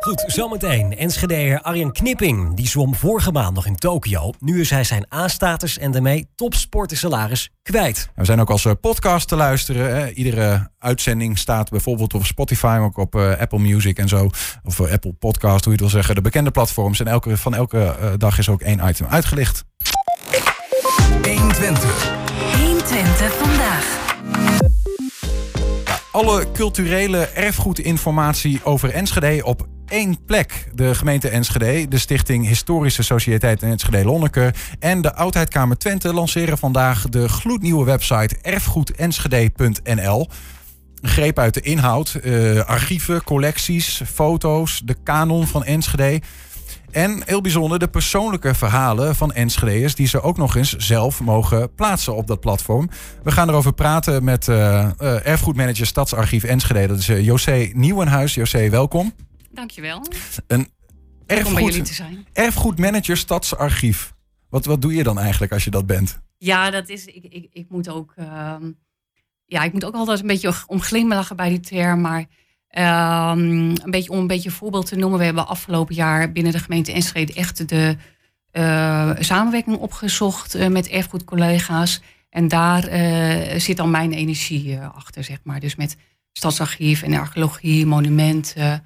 Goed, 0.00 0.24
zometeen. 0.26 0.96
Enschedeer 0.96 1.60
Arjen 1.60 1.92
Knipping. 1.92 2.56
Die 2.56 2.68
zwom 2.68 2.94
vorige 2.94 3.32
maand 3.32 3.54
nog 3.54 3.66
in 3.66 3.76
Tokio. 3.76 4.32
Nu 4.38 4.60
is 4.60 4.70
hij 4.70 4.84
zijn 4.84 5.06
A-status 5.14 5.78
en 5.78 5.90
daarmee 5.90 6.28
topsportersalaris 6.34 7.50
kwijt. 7.62 8.08
We 8.14 8.24
zijn 8.24 8.40
ook 8.40 8.50
als 8.50 8.64
eh, 8.64 8.72
podcast 8.80 9.28
te 9.28 9.36
luisteren. 9.36 9.94
Hè. 9.94 10.10
Iedere 10.10 10.70
uitzending 10.78 11.38
staat 11.38 11.70
bijvoorbeeld 11.70 12.14
op 12.14 12.24
Spotify, 12.24 12.66
maar 12.66 12.82
ook 12.82 12.96
op 12.96 13.14
uh, 13.14 13.38
Apple 13.38 13.58
Music 13.58 13.98
en 13.98 14.08
zo. 14.08 14.30
Of 14.64 14.78
uh, 14.78 14.92
Apple 14.92 15.12
Podcast, 15.12 15.64
hoe 15.64 15.72
je 15.74 15.78
het 15.78 15.80
wil 15.80 15.88
zeggen. 15.88 16.14
De 16.14 16.20
bekende 16.20 16.50
platforms. 16.50 17.00
En 17.00 17.06
elke, 17.06 17.36
van 17.36 17.54
elke 17.54 17.96
uh, 18.02 18.08
dag 18.16 18.38
is 18.38 18.48
ook 18.48 18.60
één 18.60 18.88
item 18.88 19.06
uitgelicht. 19.06 19.64
120. 21.22 21.38
120 21.38 22.19
Alle 26.12 26.46
culturele 26.52 27.18
erfgoedinformatie 27.18 28.60
over 28.64 28.90
Enschede 28.90 29.44
op 29.44 29.66
één 29.86 30.24
plek. 30.24 30.68
De 30.74 30.94
gemeente 30.94 31.28
Enschede, 31.28 31.88
de 31.88 31.98
Stichting 31.98 32.46
Historische 32.46 33.02
Sociëteit 33.02 33.62
Enschede-Lonneke 33.62 34.52
en 34.78 35.00
de 35.00 35.14
Oudheidkamer 35.14 35.78
Twente 35.78 36.14
lanceren 36.14 36.58
vandaag 36.58 37.08
de 37.08 37.28
gloednieuwe 37.28 37.84
website 37.84 38.36
erfgoedenschede.nl. 38.42 40.28
Greep 41.02 41.38
uit 41.38 41.54
de 41.54 41.60
inhoud, 41.60 42.18
uh, 42.24 42.60
archieven, 42.60 43.24
collecties, 43.24 44.02
foto's, 44.14 44.82
de 44.84 44.96
kanon 45.02 45.46
van 45.46 45.64
Enschede. 45.64 46.20
En 46.90 47.22
heel 47.24 47.40
bijzonder 47.40 47.78
de 47.78 47.88
persoonlijke 47.88 48.54
verhalen 48.54 49.16
van 49.16 49.32
Enschede'ers... 49.32 49.94
die 49.94 50.06
ze 50.06 50.20
ook 50.20 50.36
nog 50.36 50.56
eens 50.56 50.76
zelf 50.76 51.20
mogen 51.20 51.74
plaatsen 51.74 52.16
op 52.16 52.26
dat 52.26 52.40
platform. 52.40 52.88
We 53.22 53.30
gaan 53.30 53.48
erover 53.48 53.72
praten 53.72 54.24
met 54.24 54.46
uh, 54.46 54.56
uh, 55.00 55.26
erfgoedmanager 55.26 55.86
Stadsarchief 55.86 56.44
Enschede. 56.44 56.86
Dat 56.86 56.98
is 56.98 57.08
uh, 57.08 57.24
José 57.24 57.70
Nieuwenhuis. 57.72 58.34
José, 58.34 58.70
welkom. 58.70 59.12
Dankjewel. 59.50 60.06
Een 60.46 60.68
erfgoed, 61.26 61.84
te 61.84 61.94
zijn. 61.94 62.26
erfgoedmanager 62.32 63.16
Stadsarchief. 63.16 64.14
Wat, 64.48 64.64
wat 64.64 64.82
doe 64.82 64.94
je 64.94 65.02
dan 65.02 65.18
eigenlijk 65.18 65.52
als 65.52 65.64
je 65.64 65.70
dat 65.70 65.86
bent? 65.86 66.20
Ja, 66.38 66.70
dat 66.70 66.88
is... 66.88 67.04
Ik, 67.04 67.24
ik, 67.24 67.48
ik 67.52 67.66
moet 67.68 67.88
ook... 67.88 68.14
Uh, 68.16 68.54
ja, 69.44 69.62
ik 69.62 69.72
moet 69.72 69.84
ook 69.84 69.94
altijd 69.94 70.20
een 70.20 70.26
beetje 70.26 70.52
om 70.66 70.80
glimlachen 70.80 71.36
bij 71.36 71.48
die 71.48 71.60
term, 71.60 72.00
maar... 72.00 72.24
Um, 72.78 72.82
een 72.82 73.90
beetje, 73.90 74.10
om 74.10 74.18
een 74.18 74.26
beetje 74.26 74.48
een 74.48 74.54
voorbeeld 74.54 74.86
te 74.86 74.96
noemen. 74.96 75.18
We 75.18 75.24
hebben 75.24 75.46
afgelopen 75.46 75.94
jaar 75.94 76.32
binnen 76.32 76.52
de 76.52 76.58
gemeente 76.58 76.92
Enschede 76.92 77.32
echt 77.32 77.68
de 77.68 77.96
uh, 78.52 79.10
samenwerking 79.18 79.76
opgezocht 79.76 80.56
uh, 80.56 80.66
met 80.66 80.88
erfgoedcollega's. 80.88 82.00
En 82.30 82.48
daar 82.48 82.92
uh, 82.92 83.58
zit 83.60 83.76
dan 83.76 83.90
mijn 83.90 84.12
energie 84.12 84.78
achter, 84.78 85.24
zeg 85.24 85.38
maar. 85.42 85.60
Dus 85.60 85.76
met 85.76 85.96
stadsarchief 86.32 87.02
en 87.02 87.14
archeologie, 87.14 87.86
monumenten, 87.86 88.84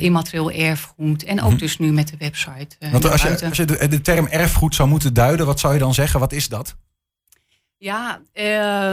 immaterieel 0.00 0.50
erfgoed. 0.50 1.24
En 1.24 1.42
ook 1.42 1.48
-hmm. 1.48 1.58
dus 1.58 1.78
nu 1.78 1.92
met 1.92 2.08
de 2.08 2.16
website. 2.18 2.76
Want 2.90 3.10
als 3.10 3.22
je, 3.22 3.46
als 3.48 3.56
je 3.56 3.64
de, 3.64 3.88
de 3.88 4.00
term 4.00 4.26
erfgoed 4.26 4.74
zou 4.74 4.88
moeten 4.88 5.14
duiden, 5.14 5.46
wat 5.46 5.60
zou 5.60 5.72
je 5.72 5.78
dan 5.78 5.94
zeggen? 5.94 6.20
Wat 6.20 6.32
is 6.32 6.48
dat? 6.48 6.76
Ja, 7.82 8.20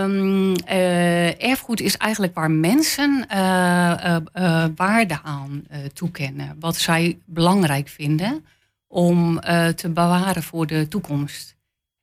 um, 0.04 0.56
uh, 0.70 1.44
erfgoed 1.44 1.82
is 1.82 1.98
eigenlijk 1.98 2.34
waar 2.34 2.52
mensen 2.52 3.26
uh, 3.32 4.18
uh, 4.36 4.66
waarde 4.76 5.20
aan 5.24 5.64
toekennen. 5.94 6.56
Wat 6.60 6.76
zij 6.76 7.20
belangrijk 7.26 7.88
vinden 7.88 8.46
om 8.88 9.40
te 9.76 9.90
bewaren 9.90 10.44
voor 10.44 10.68
de 10.68 10.88
toekomst. 10.88 11.56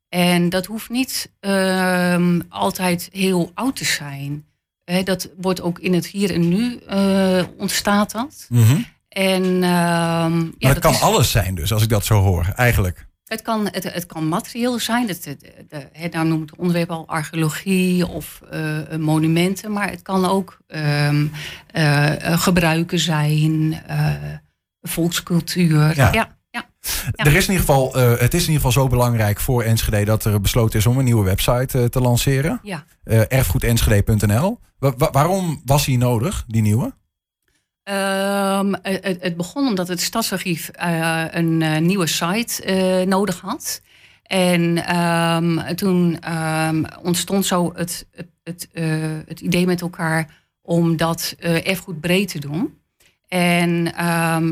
En 0.09 0.49
dat 0.49 0.67
hoeft 0.67 0.91
niet 0.91 1.31
ehm, 1.41 2.41
altijd 2.49 3.09
heel 3.13 3.51
oud 3.55 3.77
te 3.77 3.85
zijn. 3.85 4.45
dat 5.05 5.31
wordt 5.37 5.61
ook 5.61 5.79
in 5.79 5.95
het 5.95 6.07
hier 6.07 6.35
en 6.35 6.49
nu 6.49 6.81
ontstaat 7.57 8.11
dat. 8.11 8.47
Mm 8.49 8.65
-hmm. 8.65 8.87
En, 9.09 9.45
um, 9.45 9.63
ja, 9.63 10.29
maar 10.59 10.75
het 10.75 10.79
kan 10.79 10.93
is... 10.93 11.01
alles 11.01 11.31
zijn 11.31 11.55
dus, 11.55 11.73
als 11.73 11.83
ik 11.83 11.89
dat 11.89 12.05
zo 12.05 12.21
hoor, 12.21 12.53
eigenlijk. 12.57 13.07
Het 13.35 13.43
kan, 13.43 13.69
het, 13.71 13.93
het 13.93 14.07
kan 14.07 14.29
materieel 14.29 14.79
zijn, 14.79 15.09
het, 15.09 15.23
de, 15.23 15.37
de, 15.69 15.89
de, 15.93 16.09
nou 16.11 16.27
noemt 16.27 16.51
het 16.51 16.59
onderwerp 16.59 16.91
al 16.91 17.09
archeologie 17.09 18.09
of 18.09 18.41
uh, 18.53 18.97
monumenten, 18.99 19.73
maar 19.73 19.91
het 19.91 20.03
kan 20.03 20.27
ook 20.27 20.59
um, 20.67 21.33
uh, 21.77 22.13
gebruiken 22.19 22.99
zijn, 22.99 23.83
volkscultuur. 24.83 25.97
Ja. 25.97 26.13
Ja, 26.13 26.37
ja. 26.51 26.67
Er 27.13 27.37
is 27.37 27.47
in 27.49 27.53
ieder 27.53 27.67
geval, 27.67 27.95
het 27.95 28.35
is 28.35 28.47
in 28.47 28.53
ieder 28.53 28.55
geval 28.55 28.73
zo 28.73 28.87
belangrijk 28.87 29.41
voor 29.41 29.63
Enschede 29.63 30.05
dat 30.05 30.25
er 30.25 30.41
besloten 30.41 30.79
is 30.79 30.87
om 30.87 30.99
een 30.99 31.05
nieuwe 31.05 31.25
website 31.25 31.89
te 31.89 32.01
lanceren. 32.01 32.61
Ja. 32.63 32.85
erfgoedenschede.nl. 33.05 34.59
Wa 34.79 35.11
waarom 35.11 35.63
was 35.65 35.85
die 35.85 35.99
nodig, 35.99 36.45
die 36.47 36.63
nieuwe? 36.63 36.95
Um, 37.85 38.75
het, 38.83 39.17
het, 39.21 39.37
begon 39.37 39.67
omdat 39.67 39.89
het 39.89 40.01
Stadsarchief 40.01 40.71
uh, 40.83 41.25
een 41.31 41.61
uh, 41.61 41.79
nieuwe 41.79 42.07
site 42.07 42.63
uh, 42.67 43.07
nodig 43.07 43.41
had. 43.41 43.81
En 44.23 44.97
um, 44.97 45.77
toen 45.77 46.33
um, 46.35 46.85
ontstond 47.03 47.47
zo 47.47 47.73
het, 47.75 48.07
het, 48.11 48.29
het, 48.43 48.69
het, 49.27 49.41
idee 49.41 49.67
met 49.67 49.81
elkaar 49.81 50.43
om 50.63 50.97
dat 50.97 51.35
erfgoed 51.39 52.01
breed 52.01 52.29
te 52.29 52.39
doen. 52.39 52.79
En 53.29 53.95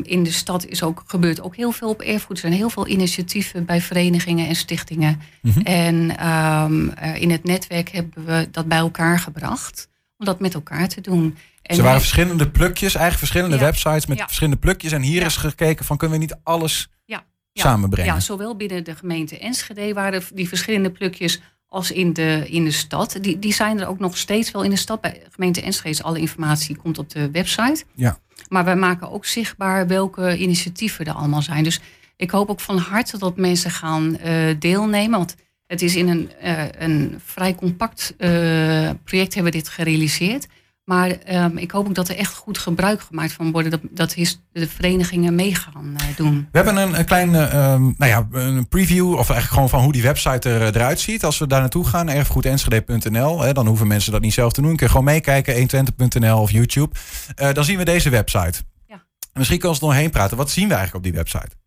in 0.05 0.23
de 0.23 0.33
stad 0.33 0.67
is 0.67 0.83
ook, 0.83 1.03
gebeurt 1.07 1.43
ook 1.43 1.57
heel 1.57 1.73
veel 1.73 1.89
op 1.89 2.01
erfgoed. 2.01 2.37
Er 2.37 2.43
zijn 2.43 2.53
heel 2.53 2.71
veel 2.71 2.87
initiatieven 2.87 3.65
bij 3.65 3.81
verenigingen 3.81 4.49
en 4.49 4.57
stichtingen. 4.57 5.21
Mm 5.43 5.53
-hmm. 5.53 5.63
En 5.63 5.95
in 7.21 7.31
het 7.31 7.45
netwerk 7.45 7.89
hebben 7.89 8.25
we 8.25 8.49
dat 8.51 8.67
bij 8.67 8.79
elkaar 8.79 9.19
gebracht 9.19 9.89
om 10.19 10.27
dat 10.27 10.41
met 10.41 10.55
elkaar 10.55 10.89
te 10.89 11.01
doen. 11.01 11.37
En 11.73 11.79
Ze 11.79 11.85
waren 11.85 12.01
verschillende 12.01 12.51
plukjes, 12.51 12.95
eigenlijk 12.95 13.19
verschillende 13.19 13.57
ja. 13.57 13.63
websites 13.63 14.07
met 14.07 14.19
ja. 14.19 14.25
verschillende 14.25 14.61
plukjes. 14.61 14.93
En 14.93 15.03
hier 15.03 15.21
ja. 15.21 15.27
is 15.27 15.37
gekeken 15.37 15.85
van 15.85 15.97
kunnen 15.97 16.19
we 16.19 16.25
niet 16.25 16.37
alles 16.43 16.89
samenbrengen? 17.55 18.15
Ja, 18.15 18.21
zowel 18.21 18.57
binnen 18.57 18.85
de 18.85 18.97
gemeente 18.97 19.39
Enschede 19.39 19.95
waren 19.95 20.23
die 20.35 20.49
verschillende 20.49 20.91
plukjes 20.91 21.41
als 21.67 21.91
in 21.91 22.13
de, 22.13 22.45
in 22.49 22.65
de 22.65 22.71
stad. 22.71 23.19
Die, 23.21 23.39
die 23.39 23.53
zijn 23.53 23.81
er 23.81 23.87
ook 23.87 23.99
nog 23.99 24.17
steeds 24.17 24.51
wel 24.51 24.63
in 24.63 24.71
de 24.71 24.77
stad. 24.77 25.01
Bij 25.01 25.13
de 25.13 25.31
gemeente 25.31 25.63
Enschede 25.63 26.03
alle 26.03 26.19
informatie 26.19 26.77
komt 26.77 26.99
op 26.99 27.11
de 27.11 27.31
website. 27.31 27.85
Ja. 27.95 28.19
Maar 28.49 28.65
wij 28.65 28.77
maken 28.77 29.11
ook 29.11 29.27
zichtbaar 29.27 29.87
welke 29.87 30.39
initiatieven 30.39 31.05
er 31.05 31.13
allemaal 31.13 31.43
zijn. 31.43 31.65
Dus 31.65 31.81
ik 32.17 32.31
hoop 32.31 32.51
ook 32.51 32.61
van 32.61 32.79
harte 32.79 33.19
dat 33.19 33.37
mensen 33.37 33.71
gaan 33.71 34.17
uh, 34.25 34.55
deelnemen. 34.59 35.19
Want 35.19 35.35
het 35.67 35.83
is 35.83 35.97
in 35.97 36.09
een, 36.09 36.31
uh, 36.45 36.65
een 36.79 37.21
vrij 37.25 37.55
compact 37.55 38.15
uh, 38.19 38.29
project 39.05 39.35
hebben 39.35 39.53
we 39.53 39.59
dit 39.59 39.69
gerealiseerd. 39.69 40.47
Maar 40.85 41.17
um, 41.31 41.59
ik 41.59 41.71
hoop 41.71 41.87
ook 41.87 41.95
dat 41.95 42.09
er 42.09 42.17
echt 42.17 42.35
goed 42.35 42.59
gebruik 42.59 43.01
gemaakt 43.01 43.33
van 43.33 43.53
worden. 43.53 43.71
Dat, 43.71 43.81
dat 43.91 44.15
de 44.53 44.69
verenigingen 44.69 45.35
mee 45.35 45.55
gaan 45.55 45.97
uh, 46.01 46.17
doen. 46.17 46.49
We 46.53 46.59
hebben 46.59 46.77
een, 46.77 46.99
een 46.99 47.05
kleine 47.05 47.57
um, 47.57 47.95
nou 47.99 48.11
ja, 48.11 48.29
een 48.31 48.69
preview. 48.69 49.09
Of 49.09 49.17
eigenlijk 49.17 49.49
gewoon 49.49 49.69
van 49.69 49.83
hoe 49.83 49.93
die 49.93 50.03
website 50.03 50.49
er, 50.49 50.77
eruit 50.77 51.01
ziet. 51.01 51.25
Als 51.25 51.39
we 51.39 51.47
daar 51.47 51.61
naartoe 51.61 51.85
gaan, 51.85 52.09
erfgoedenschede.nl. 52.09 53.53
Dan 53.53 53.67
hoeven 53.67 53.87
mensen 53.87 54.13
dat 54.13 54.21
niet 54.21 54.33
zelf 54.33 54.53
te 54.53 54.63
doen. 54.63 54.77
Kun 54.77 54.87
je 54.87 54.93
gewoon 54.93 55.07
meekijken, 55.07 55.69
120.nl 55.69 56.39
of 56.39 56.51
YouTube. 56.51 56.97
Uh, 57.43 57.53
dan 57.53 57.65
zien 57.65 57.79
we 57.79 57.85
deze 57.85 58.11
website. 58.11 58.63
Ja. 58.87 59.03
Misschien 59.33 59.59
kan 59.59 59.71
we 59.71 59.77
er 59.77 59.87
nog 59.87 59.95
heen 59.95 60.11
praten. 60.11 60.37
Wat 60.37 60.51
zien 60.51 60.69
we 60.69 60.75
eigenlijk 60.75 61.07
op 61.07 61.13
die 61.13 61.23
website? 61.23 61.62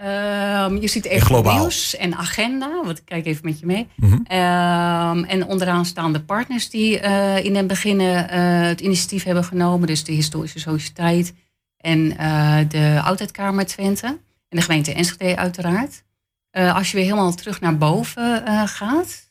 Um, 0.00 0.80
je 0.80 0.88
ziet 0.88 1.04
even 1.04 1.42
nieuws 1.42 1.96
en 1.96 2.14
agenda. 2.14 2.82
Want 2.84 2.98
ik 2.98 3.04
kijk 3.04 3.26
even 3.26 3.44
met 3.44 3.58
je 3.58 3.66
mee. 3.66 3.88
Mm 3.96 4.10
-hmm. 4.10 4.18
um, 4.18 5.24
en 5.24 5.46
onderaan 5.46 5.84
staan 5.84 6.12
de 6.12 6.20
partners 6.20 6.70
die 6.70 7.00
uh, 7.02 7.44
in 7.44 7.56
het 7.56 7.66
begin 7.66 8.00
uh, 8.00 8.22
het 8.66 8.80
initiatief 8.80 9.24
hebben 9.24 9.44
genomen. 9.44 9.86
Dus 9.86 10.04
de 10.04 10.12
Historische 10.12 10.58
Sociëteit 10.58 11.34
en 11.76 11.98
uh, 11.98 12.58
de 12.68 13.00
Oudheidkamer 13.04 13.66
Twente. 13.66 14.06
En 14.48 14.56
de 14.58 14.62
gemeente 14.62 14.92
Enschede 14.92 15.36
uiteraard. 15.36 16.02
als 16.50 16.90
je 16.90 16.96
weer 16.96 17.06
helemaal 17.06 17.34
terug 17.34 17.60
naar 17.60 17.78
boven 17.78 18.42
gaat. 18.68 19.27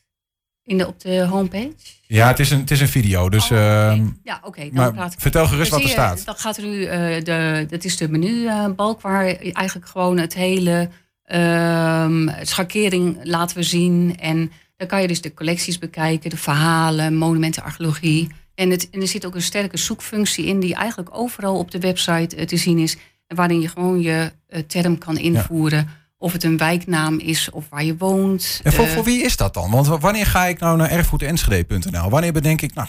In 0.68 0.78
de, 0.78 0.86
op 0.86 1.00
de 1.00 1.26
homepage. 1.26 1.72
Ja, 2.06 2.28
het 2.28 2.38
is 2.38 2.50
een, 2.50 2.60
het 2.60 2.70
is 2.70 2.80
een 2.80 2.88
video. 2.88 3.28
Dus, 3.28 3.50
oh, 3.50 3.58
okay. 3.58 3.98
uh, 3.98 4.04
ja, 4.22 4.36
oké. 4.36 4.46
Okay, 4.46 4.70
maar 4.72 4.92
praat 4.92 5.14
vertel 5.18 5.46
gerust 5.46 5.70
wat 5.70 5.82
er 5.82 5.88
staat. 5.88 6.24
Dat 6.24 6.40
gaat 6.40 6.56
er 6.56 6.66
nu, 6.66 6.78
uh, 6.78 6.90
de, 7.24 7.66
dat 7.68 7.84
is 7.84 7.96
de 7.96 8.08
menubalk 8.08 9.00
waar 9.00 9.26
eigenlijk 9.36 9.88
gewoon 9.88 10.18
het 10.18 10.34
hele 10.34 10.88
uh, 11.26 12.28
schakering 12.42 13.18
laten 13.22 13.56
we 13.56 13.62
zien. 13.62 14.16
En 14.18 14.52
dan 14.76 14.86
kan 14.86 15.00
je 15.00 15.08
dus 15.08 15.20
de 15.20 15.34
collecties 15.34 15.78
bekijken, 15.78 16.30
de 16.30 16.36
verhalen, 16.36 17.16
monumenten, 17.16 17.62
archeologie. 17.62 18.28
En, 18.54 18.70
het, 18.70 18.90
en 18.90 19.00
er 19.00 19.08
zit 19.08 19.26
ook 19.26 19.34
een 19.34 19.42
sterke 19.42 19.76
zoekfunctie 19.76 20.46
in 20.46 20.60
die 20.60 20.74
eigenlijk 20.74 21.08
overal 21.12 21.58
op 21.58 21.70
de 21.70 21.78
website 21.78 22.44
te 22.44 22.56
zien 22.56 22.78
is. 22.78 22.96
En 23.26 23.36
waarin 23.36 23.60
je 23.60 23.68
gewoon 23.68 24.00
je 24.00 24.32
term 24.66 24.98
kan 24.98 25.16
invoeren. 25.16 25.78
Ja 25.78 25.96
of 26.18 26.32
het 26.32 26.44
een 26.44 26.56
wijknaam 26.56 27.18
is 27.18 27.50
of 27.50 27.64
waar 27.70 27.84
je 27.84 27.96
woont. 27.96 28.60
En 28.62 28.72
voor, 28.72 28.86
voor 28.86 29.04
wie 29.04 29.22
is 29.22 29.36
dat 29.36 29.54
dan? 29.54 29.70
Want 29.70 29.86
wanneer 29.86 30.26
ga 30.26 30.46
ik 30.46 30.58
nou 30.58 30.76
naar 30.76 30.90
erfgoedenschede.nl? 30.90 32.10
Wanneer 32.10 32.32
bedenk 32.32 32.60
ik, 32.60 32.74
nou, 32.74 32.88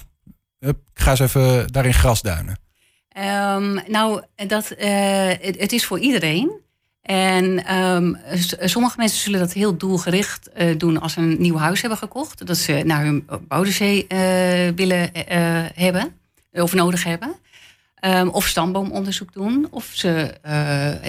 ik 0.59 0.75
ga 0.93 1.09
eens 1.09 1.19
even 1.19 1.71
daarin 1.71 1.93
grasduinen? 1.93 2.59
Um, 3.17 3.79
nou, 3.87 4.21
dat, 4.35 4.67
het, 4.77 5.59
het, 5.59 5.71
is 5.71 5.85
voor 5.85 5.99
iedereen. 5.99 6.51
En 7.01 7.75
um, 7.75 8.17
sommige 8.59 8.97
mensen 8.97 9.19
zullen 9.19 9.39
dat 9.39 9.53
heel 9.53 9.77
doelgericht 9.77 10.49
uh, 10.57 10.77
doen 10.77 11.01
als 11.01 11.13
ze 11.13 11.19
een 11.19 11.41
nieuw 11.41 11.57
huis 11.57 11.81
hebben 11.81 11.99
gekocht. 11.99 12.47
Dat 12.47 12.57
ze 12.57 12.81
naar 12.85 13.03
hun 13.03 13.27
uh, 13.49 14.69
willen 14.75 15.09
hebben 15.73 16.13
of 16.51 16.73
nodig 16.73 17.03
hebben. 17.03 17.35
Um, 18.05 18.29
of 18.29 18.47
stamboomonderzoek 18.47 19.33
doen. 19.33 19.67
Of 19.69 19.89
ze 19.93 20.33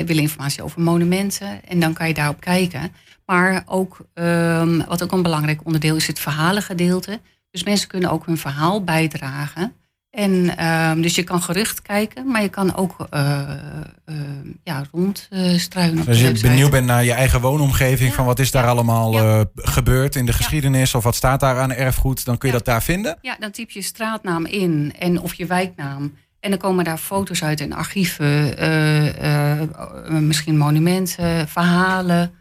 willen 0.06 0.22
informatie 0.22 0.62
over 0.62 0.80
monumenten. 0.80 1.64
En 1.64 1.80
dan 1.80 1.92
kan 1.92 2.08
je 2.08 2.14
daarop 2.14 2.40
kijken. 2.40 2.92
Maar 3.26 3.62
ook, 3.66 3.98
um, 4.14 4.84
wat 4.86 5.02
ook 5.02 5.12
een 5.12 5.22
belangrijk 5.22 5.60
onderdeel 5.64 5.96
is, 5.96 6.06
het 6.06 6.18
verhalengedeelte. 6.18 7.20
Dus 7.50 7.64
mensen 7.64 7.88
kunnen 7.88 8.10
ook 8.10 8.26
hun 8.26 8.38
verhaal 8.38 8.84
bijdragen. 8.84 9.74
En 10.10 10.32
uh, 10.32 10.92
dus 10.94 11.14
je 11.14 11.22
kan 11.22 11.42
gerucht 11.42 11.82
kijken, 11.82 12.26
maar 12.26 12.42
je 12.42 12.48
kan 12.48 12.76
ook 12.76 13.06
uh, 13.14 13.40
uh, 14.06 14.16
ja, 14.64 14.84
rondstruinen. 14.92 16.06
Als 16.06 16.20
je 16.20 16.38
benieuwd 16.40 16.70
bent 16.70 16.86
naar 16.86 17.04
je 17.04 17.12
eigen 17.12 17.40
woonomgeving, 17.40 18.08
ja. 18.08 18.14
van 18.14 18.24
wat 18.24 18.38
is 18.38 18.50
daar 18.50 18.66
allemaal 18.66 19.12
ja. 19.12 19.44
gebeurd 19.54 20.16
in 20.16 20.26
de 20.26 20.32
geschiedenis 20.32 20.94
of 20.94 21.04
wat 21.04 21.14
staat 21.14 21.40
daar 21.40 21.58
aan 21.58 21.72
erfgoed, 21.72 22.24
dan 22.24 22.38
kun 22.38 22.48
je 22.48 22.54
dat 22.54 22.64
daar 22.64 22.82
vinden? 22.82 23.18
Ja, 23.20 23.36
dan 23.38 23.50
typ 23.50 23.70
je 23.70 23.82
straatnaam 23.82 24.46
in 24.46 24.94
en 24.98 25.20
of 25.20 25.34
je 25.34 25.46
wijknaam. 25.46 26.14
En 26.40 26.50
dan 26.50 26.58
komen 26.58 26.84
daar 26.84 26.98
foto's 26.98 27.42
uit 27.42 27.60
en 27.60 27.72
archieven, 27.72 28.56
misschien 30.26 30.56
monumenten, 30.56 31.48
verhalen. 31.48 32.34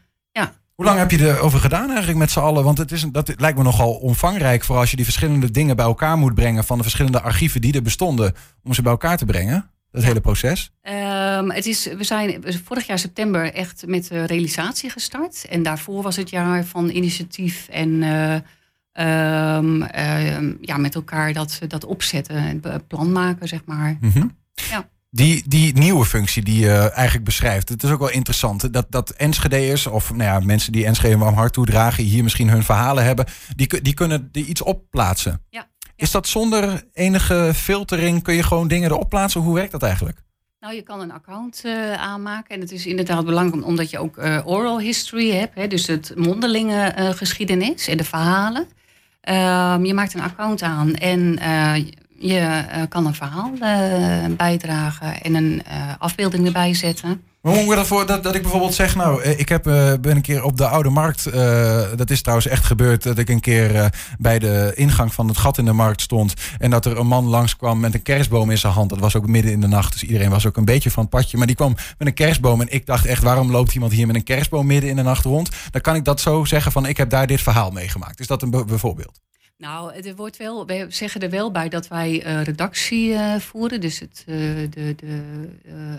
Hoe 0.80 0.88
lang 0.88 1.00
heb 1.00 1.12
je 1.12 1.28
erover 1.28 1.60
gedaan 1.60 1.88
eigenlijk 1.88 2.18
met 2.18 2.32
z'n 2.32 2.40
allen? 2.40 2.64
Want 2.64 2.78
het 2.78 2.92
is, 2.92 3.06
dat 3.12 3.34
lijkt 3.38 3.58
me 3.58 3.64
nogal 3.64 3.94
omvangrijk 3.94 4.64
voor 4.64 4.78
als 4.78 4.90
je 4.90 4.96
die 4.96 5.06
verschillende 5.06 5.52
dingen 5.52 5.76
bij 5.76 5.86
elkaar 5.86 6.18
moet 6.18 6.36
brengen 6.36 6.64
van 6.64 6.78
de 6.78 6.84
verschillende 6.84 7.22
archieven 7.22 7.62
die 7.62 7.74
er 7.74 7.82
bestonden, 7.82 8.34
om 8.64 8.74
ze 8.74 8.82
bij 8.82 8.92
elkaar 8.92 9.18
te 9.18 9.26
brengen. 9.26 9.70
Dat 9.92 10.04
hele 10.04 10.22
proces? 10.22 10.72
Um, 10.84 11.52
het 11.52 11.66
is, 11.66 11.86
we 11.98 12.04
zijn 12.04 12.44
vorig 12.66 12.88
jaar 12.88 13.00
september 13.00 13.54
echt 13.54 13.84
met 13.88 14.08
de 14.08 14.26
realisatie 14.26 14.90
gestart. 14.90 15.46
En 15.50 15.64
daarvoor 15.64 16.02
was 16.02 16.16
het 16.16 16.30
jaar 16.30 16.64
van 16.66 16.90
initiatief 16.90 17.68
en 17.68 17.90
uh, 17.90 18.36
um, 18.94 19.82
uh, 19.82 20.54
ja, 20.62 20.78
met 20.78 20.96
elkaar 20.96 21.34
dat, 21.34 21.60
dat 21.68 21.86
opzetten, 21.86 22.62
plan 22.88 23.12
maken, 23.12 23.48
zeg 23.48 23.62
maar. 23.66 23.98
Mm 24.00 24.12
-hmm. 24.12 24.38
Ja. 24.54 24.90
Die, 25.12 25.44
die 25.48 25.74
nieuwe 25.74 26.06
functie 26.06 26.44
die 26.44 26.60
je 26.60 26.92
eigenlijk 26.92 27.26
beschrijft, 27.26 27.70
het 27.70 27.84
is 27.84 27.90
ook 27.90 28.00
wel 28.00 28.10
interessant. 28.10 28.74
Dat, 28.74 28.86
dat 28.90 29.10
Enschede'ers 29.10 29.88
of 29.88 30.10
nou 30.10 30.24
ja, 30.24 30.40
mensen 30.40 30.72
die 30.72 30.86
Enschede 30.86 31.18
warm 31.18 31.36
hart 31.36 31.54
toedragen, 31.54 32.04
hier 32.04 32.24
misschien 32.24 32.50
hun 32.50 32.64
verhalen 32.64 33.04
hebben, 33.04 33.26
die, 33.56 33.82
die 33.82 33.94
kunnen 33.94 34.30
die 34.32 34.46
iets 34.46 34.62
opplaatsen. 34.62 35.42
Ja, 35.50 35.68
ja. 35.80 35.94
Is 35.96 36.12
dat 36.12 36.28
zonder 36.28 36.84
enige 36.94 37.52
filtering? 37.56 38.24
Kun 38.24 38.34
je 38.34 38.44
gewoon 38.44 38.68
dingen 38.68 38.92
erop 38.92 39.10
plaatsen? 39.10 39.42
Hoe 39.42 39.54
werkt 39.54 39.72
dat 39.72 39.84
eigenlijk? 39.84 40.24
Nou, 40.60 40.74
je 40.74 40.82
kan 40.82 41.02
een 41.02 41.12
account 41.12 41.62
uh, 41.66 41.94
aanmaken. 41.94 42.56
En 42.56 42.62
het 42.62 42.72
is 42.72 42.86
inderdaad 42.86 43.26
belangrijk 43.26 43.66
omdat 43.66 43.90
je 43.90 44.00
ook 44.00 44.18
uh, 44.18 44.48
oral 44.48 44.80
history 44.80 45.32
hebt. 45.32 45.56
Hè, 45.56 45.68
dus 45.68 45.88
het 45.88 46.14
mondelinge 46.16 46.96
uh, 46.98 47.10
geschiedenis 47.10 47.88
en 47.88 47.98
de 47.98 48.04
verhalen. 48.04 48.68
Ehm, 49.22 49.86
je 49.86 49.94
maakt 49.94 50.14
een 50.14 50.22
account 50.22 50.62
aan 50.62 50.96
en 50.96 51.40
je 52.20 52.66
kan 52.90 53.06
een 53.06 53.16
verhaal 53.16 53.52
bijdragen 54.30 55.22
en 55.22 55.36
een 55.36 55.64
afbeelding 55.98 56.46
erbij 56.46 56.74
zetten. 56.74 57.24
Maar 57.42 57.54
hoe 57.54 57.64
moet 57.64 57.76
dat 57.76 57.88
voor 57.88 58.06
dat, 58.06 58.24
dat 58.24 58.36
ik 58.36 58.42
bijvoorbeeld 58.42 58.74
zeg, 58.74 58.96
nou, 58.96 59.24
ik 59.24 59.50
heb, 59.50 59.64
ben 60.02 60.16
een 60.16 60.22
keer 60.22 60.44
op 60.44 60.58
de 60.58 60.68
Oude 60.68 60.90
Markt, 60.90 61.24
dat 61.98 62.10
is 62.10 62.22
trouwens 62.22 62.48
echt 62.48 62.66
gebeurd, 62.66 63.04
dat 63.04 63.18
ik 63.18 63.30
een 63.30 63.40
keer 63.40 63.94
bij 64.18 64.40
de 64.40 64.72
ingang 64.76 65.14
van 65.14 65.28
het 65.28 65.38
gat 65.38 65.58
in 65.58 65.66
de 65.66 65.74
markt 65.74 66.02
stond 66.02 66.34
en 66.58 66.70
dat 66.70 66.86
er 66.86 66.98
een 66.98 67.08
man 67.08 67.26
langskwam 67.26 67.80
met 67.80 67.94
een 67.94 68.02
kerstboom 68.02 68.50
in 68.50 68.58
zijn 68.58 68.74
hand. 68.74 68.90
Dat 68.90 69.00
was 69.00 69.16
ook 69.16 69.28
midden 69.28 69.52
in 69.52 69.62
de 69.62 69.68
nacht, 69.68 69.92
dus 69.92 70.04
iedereen 70.04 70.30
was 70.30 70.46
ook 70.46 70.58
een 70.58 70.66
beetje 70.66 70.92
van 70.92 71.04
het 71.04 71.12
padje. 71.12 71.38
Maar 71.38 71.48
die 71.48 71.56
kwam 71.56 71.76
met 71.98 72.08
een 72.08 72.14
kerstboom 72.14 72.62
en 72.62 72.74
ik 72.74 72.86
dacht 72.86 73.06
echt, 73.06 73.24
waarom 73.24 73.52
loopt 73.52 73.74
iemand 73.74 73.92
hier 73.92 74.08
met 74.08 74.16
een 74.16 74.24
kerstboom 74.24 74.66
midden 74.66 74.90
in 74.90 74.96
de 74.96 75.02
nacht 75.02 75.26
rond? 75.26 75.50
Dan 75.72 75.82
kan 75.82 75.96
ik 75.96 76.06
dat 76.06 76.22
zo 76.22 76.46
zeggen 76.46 76.72
van, 76.72 76.86
ik 76.86 76.98
heb 76.98 77.10
daar 77.10 77.28
dit 77.28 77.42
verhaal 77.42 77.72
meegemaakt. 77.72 78.20
Is 78.20 78.28
dat 78.28 78.42
een 78.42 78.50
bijvoorbeeld? 78.50 79.20
Nou, 79.60 79.94
er 79.94 80.16
wordt 80.16 80.38
wel, 80.38 80.66
wij 80.66 80.86
zeggen 80.90 81.22
er 81.22 81.30
wel 81.30 81.52
bij 81.52 81.70
dat 81.70 81.88
wij 81.88 82.26
uh, 82.26 82.44
redactie 82.44 83.10
uh, 83.10 83.36
voeren. 83.36 83.82
Dus 83.82 84.00
het, 84.00 84.24
uh, 84.28 84.36
de, 84.70 84.96
de 84.96 85.22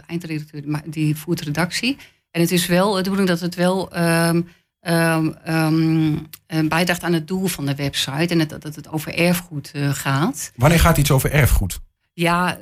eindredacteur 0.06 0.82
die 0.84 1.16
voert 1.16 1.40
redactie. 1.40 1.96
En 2.30 2.40
het 2.40 2.50
is 2.50 2.66
wel 2.66 2.92
de 2.92 2.98
bedoeling 2.98 3.28
dat 3.28 3.40
het 3.40 3.54
wel 3.54 3.98
um, 3.98 4.48
um, 4.80 5.36
um, 5.48 6.68
bijdraagt 6.68 7.02
aan 7.02 7.12
het 7.12 7.28
doel 7.28 7.46
van 7.46 7.66
de 7.66 7.74
website. 7.74 8.34
En 8.34 8.48
dat 8.48 8.74
het 8.74 8.88
over 8.88 9.14
erfgoed 9.14 9.72
gaat. 9.74 10.52
Wanneer 10.56 10.80
gaat 10.80 10.98
iets 10.98 11.10
over 11.10 11.32
erfgoed? 11.32 11.80
Ja, 12.12 12.58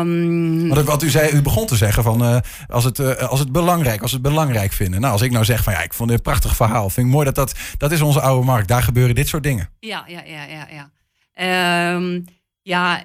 um... 0.00 0.68
wat 0.84 1.02
u 1.02 1.10
zei, 1.10 1.32
u 1.32 1.42
begon 1.42 1.66
te 1.66 1.76
zeggen 1.76 2.02
van 2.02 2.22
uh, 2.22 2.38
als, 2.68 2.84
het, 2.84 2.98
uh, 2.98 3.16
als 3.16 3.38
het 3.38 3.52
belangrijk, 3.52 4.02
als 4.02 4.12
het 4.12 4.22
belangrijk 4.22 4.72
vinden. 4.72 5.00
Nou, 5.00 5.12
als 5.12 5.22
ik 5.22 5.30
nou 5.30 5.44
zeg 5.44 5.62
van 5.62 5.72
ja, 5.72 5.82
ik 5.82 5.92
vond 5.92 6.08
dit 6.08 6.18
een 6.18 6.24
prachtig 6.24 6.56
verhaal, 6.56 6.90
vind 6.90 7.06
ik 7.06 7.12
mooi 7.12 7.24
dat 7.24 7.34
dat, 7.34 7.54
dat 7.76 7.92
is 7.92 8.00
onze 8.00 8.20
oude 8.20 8.46
markt. 8.46 8.68
Daar 8.68 8.82
gebeuren 8.82 9.14
dit 9.14 9.28
soort 9.28 9.42
dingen. 9.42 9.68
Ja, 9.78 10.04
ja, 10.06 10.22
ja, 10.24 10.44
ja, 10.44 10.66
ja. 10.70 10.90
Um, 11.94 12.24
ja, 12.62 13.02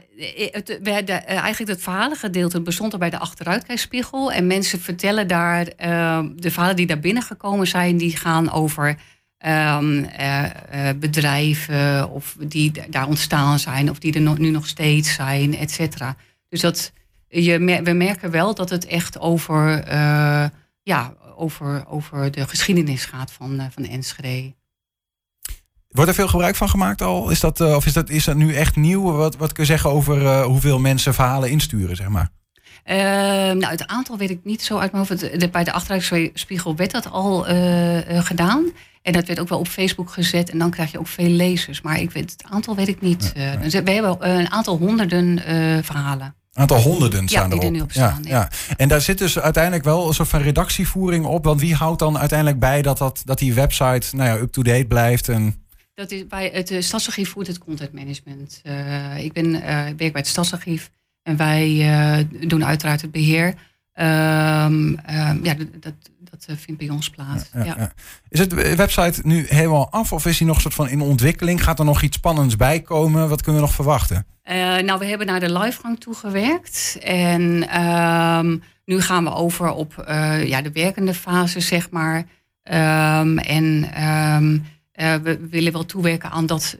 het, 0.52 0.80
de, 0.82 1.12
eigenlijk 1.12 1.72
het 1.72 1.82
verhalengedeelte 1.82 2.62
bestond 2.62 2.94
er 2.94 3.00
bij 3.00 3.10
de 3.10 3.20
achteruitkijkspiegel. 3.20 4.32
En 4.32 4.48
mensen 4.48 4.82
vertellen 4.82 5.28
daar, 5.28 5.60
uh, 5.60 6.20
de 6.36 6.52
verhalen 6.52 6.76
die 6.76 6.88
daar 6.88 7.00
binnengekomen 7.00 7.68
zijn, 7.68 7.98
die 7.98 8.18
gaan 8.18 8.52
over 8.52 8.98
um, 9.46 10.10
uh, 10.20 10.50
bedrijven 10.96 12.10
of 12.10 12.36
die 12.40 12.72
daar 12.90 13.08
ontstaan 13.08 13.60
zijn 13.60 13.90
of 13.90 14.00
die 14.00 14.14
er 14.14 14.22
nog, 14.22 14.38
nu 14.38 14.50
nog 14.50 14.68
steeds 14.68 15.14
zijn, 15.14 15.58
et 15.58 15.72
cetera. 15.72 16.16
Dus 16.50 16.62
dat, 16.62 16.92
je, 17.28 17.82
we 17.84 17.92
merken 17.92 18.32
wel 18.32 18.56
dat 18.56 18.70
het 18.70 18.86
echt 18.86 19.20
over, 19.20 19.88
uh, 19.88 20.46
ja, 20.84 21.14
over, 21.36 21.88
over 21.88 22.32
de 22.32 22.48
geschiedenis 22.48 23.06
gaat 23.06 23.32
van, 23.32 23.70
van 23.72 23.86
Enschede. 23.86 24.54
Wordt 25.88 26.10
er 26.10 26.16
veel 26.16 26.28
gebruik 26.28 26.56
van 26.56 26.70
gemaakt 26.70 27.02
al? 27.02 27.30
Is 27.30 27.40
dat, 27.40 27.62
of 27.62 27.86
is 27.86 27.94
dat, 27.94 28.10
is 28.10 28.24
dat 28.24 28.36
nu 28.36 28.54
echt 28.54 28.76
nieuw? 28.76 29.02
Wat, 29.12 29.36
wat 29.36 29.52
kun 29.52 29.64
je 29.64 29.70
zeggen 29.70 29.90
over 29.90 30.44
hoeveel 30.44 30.80
mensen 30.80 31.14
verhalen 31.14 31.50
insturen, 31.50 31.96
zeg 31.96 32.08
maar? 32.08 32.30
Uh, 32.86 32.96
nou, 32.96 33.66
het 33.66 33.88
aantal 33.88 34.18
weet 34.18 34.30
ik 34.30 34.40
niet 34.44 34.64
zo 34.64 34.78
uit 34.78 34.92
mijn 34.92 35.06
hoofd. 35.08 35.52
Bij 35.52 35.64
de 35.64 35.72
achteruitspiegel 35.72 36.76
werd 36.76 36.92
dat 36.92 37.12
al 37.12 37.50
uh, 37.50 38.00
gedaan. 38.26 38.72
En 39.06 39.14
dat 39.14 39.28
werd 39.28 39.40
ook 39.40 39.50
wel 39.50 39.60
op 39.60 39.68
Facebook 39.68 40.10
gezet. 40.10 40.50
En 40.50 40.58
dan 40.58 40.70
krijg 40.70 40.92
je 40.92 41.00
ook 41.00 41.08
veel 41.08 41.30
lezers. 41.30 41.82
Maar 41.82 42.00
ik 42.00 42.12
weet, 42.12 42.32
het 42.32 42.44
aantal 42.50 42.76
weet 42.76 42.88
ik 42.88 43.02
niet. 43.02 43.32
Ja, 43.36 43.52
ja. 43.62 43.84
we 43.84 43.92
hebben 43.92 44.30
een 44.30 44.52
aantal 44.52 44.78
honderden 44.78 45.40
verhalen. 45.84 46.36
Een 46.54 46.62
aantal 46.62 46.80
honderden 46.80 47.28
staan 47.28 47.50
ja, 47.50 47.50
erop. 47.50 47.64
Er 47.64 47.72
nu 47.72 47.82
op 47.82 47.92
staan, 47.92 48.24
ja, 48.24 48.30
ja. 48.30 48.76
En 48.78 48.88
daar 48.88 49.02
zit 49.02 49.18
dus 49.18 49.40
uiteindelijk 49.40 49.84
wel 49.84 50.08
een 50.08 50.14
soort 50.14 50.30
van 50.30 50.42
redactievoering 50.42 51.26
op. 51.26 51.44
Want 51.44 51.62
wie 51.62 51.76
houdt 51.76 52.00
dan 52.00 52.18
uiteindelijk 52.18 52.60
bij 52.60 52.82
dat, 52.82 52.98
dat, 52.98 53.22
dat 53.26 53.40
die 53.40 53.54
website 53.54 54.16
nou 54.16 54.30
ja, 54.30 54.44
up-to-date 54.44 54.86
blijft? 54.86 55.30
En... 55.30 55.56
Dat 55.94 56.12
is 56.12 56.28
bij 56.28 56.50
het 56.54 56.72
uh, 56.72 56.82
Stadsarchief 56.82 57.30
voert 57.30 57.48
het 57.48 57.58
content 57.58 57.94
management. 57.94 58.62
Uh, 58.64 59.24
ik 59.24 59.34
ben, 59.34 59.46
uh, 59.46 59.62
werk 59.84 59.96
bij 59.98 60.10
het 60.14 60.28
Stadsarchief. 60.28 60.92
En 61.24 61.38
wij 61.38 62.28
doen 62.48 62.66
uiteraard 62.66 63.02
het 63.02 63.12
beheer. 63.12 63.48
Um, 63.48 64.06
um, 64.06 65.00
ja, 65.44 65.56
dat, 65.80 65.94
dat 66.46 66.58
vindt 66.60 66.80
bij 66.80 66.90
ons 66.90 67.10
plaats. 67.10 67.50
Ja, 67.54 67.64
ja, 67.64 67.76
ja. 67.78 67.92
Is 68.30 68.40
het 68.40 68.76
website 68.76 69.22
nu 69.24 69.46
helemaal 69.48 69.92
af 69.92 70.14
of 70.14 70.26
is 70.26 70.40
hij 70.40 70.48
nog 70.48 70.62
soort 70.62 70.74
van 70.74 70.90
in 70.90 71.02
ontwikkeling? 71.02 71.64
Gaat 71.64 71.80
er 71.80 71.86
nog 71.86 72.02
iets 72.02 72.18
spannends 72.18 72.56
bij 72.56 72.82
komen? 72.82 73.30
Wat 73.30 73.42
kunnen 73.42 73.62
we 73.62 73.68
nog 73.68 73.76
verwachten? 73.76 74.26
Uh, 74.52 74.78
nou, 74.78 75.00
we 75.00 75.06
hebben 75.06 75.28
naar 75.28 75.40
de 75.40 75.60
livegang 75.60 76.00
toegewerkt. 76.00 76.98
En 77.02 77.82
um, 77.82 78.64
nu 78.86 79.02
gaan 79.02 79.24
we 79.24 79.34
over 79.34 79.72
op 79.72 80.06
uh, 80.10 80.48
ja, 80.48 80.62
de 80.62 80.72
werkende 80.72 81.14
fase, 81.14 81.60
zeg 81.60 81.90
maar. 81.90 82.26
en 82.64 83.90
uh, 83.98 85.16
we 85.16 85.48
willen 85.50 85.72
wel 85.72 85.86
toewerken 85.86 86.32
aan 86.32 86.46
dat 86.46 86.78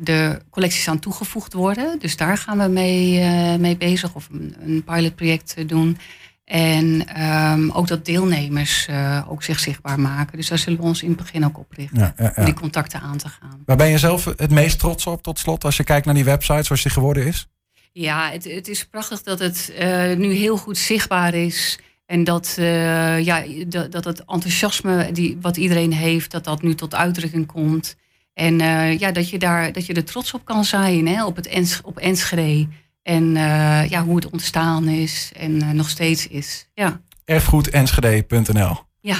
de 0.00 0.40
collecties 0.50 0.88
aan 0.88 0.98
toegevoegd 0.98 1.52
worden. 1.52 1.98
Dus 1.98 2.16
daar 2.16 2.38
gaan 2.38 2.58
we 2.58 2.68
mee, 2.68 3.28
mee 3.58 3.76
bezig 3.76 4.14
of 4.14 4.28
een, 4.32 4.56
een 4.60 4.84
pilotproject 4.84 5.68
doen. 5.68 5.98
En 6.44 7.22
um, 7.22 7.70
ook 7.70 7.88
dat 7.88 8.04
deelnemers 8.04 8.86
uh, 8.90 9.22
ook 9.28 9.42
zich 9.42 9.58
zichtbaar 9.58 10.00
maken. 10.00 10.36
Dus 10.36 10.48
daar 10.48 10.58
zullen 10.58 10.78
we 10.78 10.84
ons 10.84 11.02
in 11.02 11.08
het 11.08 11.16
begin 11.16 11.44
ook 11.44 11.58
op 11.58 11.72
richten. 11.72 11.98
Ja, 11.98 12.14
ja, 12.16 12.24
ja. 12.24 12.32
Om 12.36 12.44
die 12.44 12.54
contacten 12.54 13.00
aan 13.00 13.16
te 13.16 13.28
gaan. 13.28 13.62
Waar 13.66 13.76
ben 13.76 13.88
je 13.88 13.98
zelf 13.98 14.24
het 14.24 14.50
meest 14.50 14.78
trots 14.78 15.06
op 15.06 15.22
tot 15.22 15.38
slot 15.38 15.64
als 15.64 15.76
je 15.76 15.84
kijkt 15.84 16.06
naar 16.06 16.14
die 16.14 16.24
website 16.24 16.62
zoals 16.62 16.82
die 16.82 16.92
geworden 16.92 17.26
is? 17.26 17.46
Ja, 17.92 18.30
het, 18.30 18.44
het 18.44 18.68
is 18.68 18.86
prachtig 18.86 19.22
dat 19.22 19.38
het 19.38 19.72
nu 20.16 20.32
heel 20.32 20.56
goed 20.56 20.78
zichtbaar 20.78 21.34
is. 21.34 21.78
En 22.06 22.24
dat, 22.24 22.56
uh, 22.58 23.24
ja, 23.24 23.44
dat, 23.66 23.92
dat 23.92 24.04
het 24.04 24.24
enthousiasme 24.24 25.12
die, 25.12 25.38
wat 25.40 25.56
iedereen 25.56 25.92
heeft, 25.92 26.30
dat 26.30 26.44
dat 26.44 26.62
nu 26.62 26.74
tot 26.74 26.94
uitdrukking 26.94 27.46
komt. 27.46 27.96
En 28.34 28.58
ja, 28.98 29.12
dat 29.12 29.30
je, 29.30 29.38
daar, 29.38 29.72
dat 29.72 29.86
je 29.86 29.94
er 29.94 30.04
trots 30.04 30.34
op 30.34 30.44
kan 30.44 30.64
zijn, 30.64 31.06
hè, 31.06 31.24
op, 31.24 31.36
het 31.36 31.46
Ens, 31.46 31.80
op 31.82 31.98
Enschede. 31.98 32.68
En 33.04 33.24
uh, 33.24 33.88
ja, 33.88 34.04
hoe 34.04 34.16
het 34.16 34.30
ontstaan 34.30 34.88
is 34.88 35.32
en 35.36 35.76
nog 35.76 35.88
steeds 35.88 36.26
is. 36.28 36.68
Ja. 36.74 37.00
Erfgoedenschede.nl 37.24 38.76
Ja. 39.00 39.16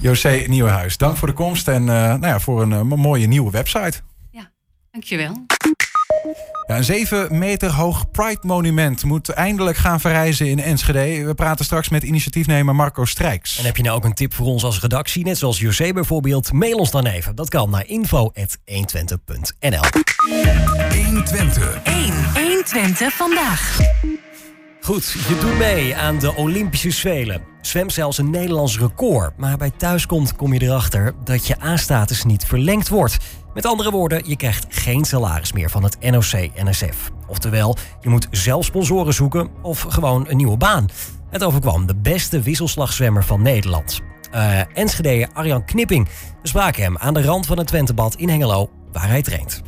José 0.00 0.44
Nieuwenhuis, 0.46 0.96
dank 0.96 1.16
voor 1.16 1.28
de 1.28 1.34
komst 1.34 1.68
en 1.68 1.84
nou 1.84 2.26
ja, 2.26 2.40
voor 2.40 2.62
een 2.62 2.86
mooie 2.86 3.26
nieuwe 3.26 3.50
website. 3.50 4.00
Ja, 4.30 4.50
dankjewel. 4.90 5.46
Ja, 6.68 6.76
een 6.76 6.84
7 6.84 7.38
meter 7.38 7.72
hoog 7.72 8.10
Pride-monument 8.10 9.04
moet 9.04 9.28
eindelijk 9.28 9.76
gaan 9.76 10.00
verrijzen 10.00 10.46
in 10.46 10.60
Enschede. 10.60 11.24
We 11.24 11.34
praten 11.34 11.64
straks 11.64 11.88
met 11.88 12.02
initiatiefnemer 12.02 12.74
Marco 12.74 13.04
Strijks. 13.04 13.58
En 13.58 13.64
heb 13.64 13.76
je 13.76 13.82
nou 13.82 13.96
ook 13.96 14.04
een 14.04 14.14
tip 14.14 14.34
voor 14.34 14.46
ons 14.46 14.64
als 14.64 14.80
redactie, 14.80 15.24
net 15.24 15.38
zoals 15.38 15.58
José 15.58 15.92
bijvoorbeeld? 15.92 16.52
Mail 16.52 16.76
ons 16.76 16.90
dan 16.90 17.06
even. 17.06 17.34
Dat 17.34 17.48
kan 17.48 17.70
naar 17.70 17.86
info.120.nl 17.86 19.82
120. 20.94 21.82
1. 21.84 22.12
120 22.34 23.12
vandaag. 23.12 23.78
Goed, 24.80 25.12
je 25.28 25.38
doet 25.40 25.58
mee 25.58 25.96
aan 25.96 26.18
de 26.18 26.34
Olympische 26.34 26.90
Spelen. 26.90 27.42
Zwem 27.60 27.90
zelfs 27.90 28.18
een 28.18 28.30
Nederlands 28.30 28.78
record. 28.78 29.36
Maar 29.36 29.56
bij 29.56 29.70
thuiskomt 29.76 30.36
kom 30.36 30.52
je 30.52 30.62
erachter 30.62 31.14
dat 31.24 31.46
je 31.46 31.62
A-status 31.62 32.24
niet 32.24 32.44
verlengd 32.44 32.88
wordt. 32.88 33.16
Met 33.58 33.66
andere 33.66 33.90
woorden, 33.90 34.22
je 34.26 34.36
krijgt 34.36 34.66
geen 34.68 35.04
salaris 35.04 35.52
meer 35.52 35.70
van 35.70 35.82
het 35.82 36.00
NOC-NSF. 36.00 37.10
Oftewel, 37.26 37.76
je 38.00 38.08
moet 38.08 38.28
zelf 38.30 38.64
sponsoren 38.64 39.14
zoeken 39.14 39.48
of 39.62 39.80
gewoon 39.80 40.28
een 40.28 40.36
nieuwe 40.36 40.56
baan. 40.56 40.88
Het 41.30 41.44
overkwam 41.44 41.86
de 41.86 41.94
beste 41.94 42.40
wisselslagzwemmer 42.40 43.24
van 43.24 43.42
Nederland. 43.42 44.00
Uh, 44.34 44.76
Enschede 44.76 45.28
Arjan 45.32 45.64
Knipping. 45.64 46.08
We 46.42 46.48
spraken 46.48 46.82
hem 46.82 46.98
aan 46.98 47.14
de 47.14 47.22
rand 47.22 47.46
van 47.46 47.58
het 47.58 47.66
Twentebad 47.66 48.14
in 48.14 48.28
Hengelo, 48.28 48.70
waar 48.92 49.08
hij 49.08 49.22
traint. 49.22 49.62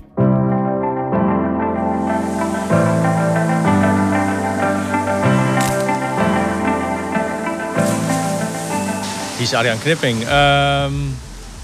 Wie 9.37 9.47
is 9.47 9.55
Arjan 9.55 9.79
Knipping? 9.79 10.25
Ehm, 10.25 10.93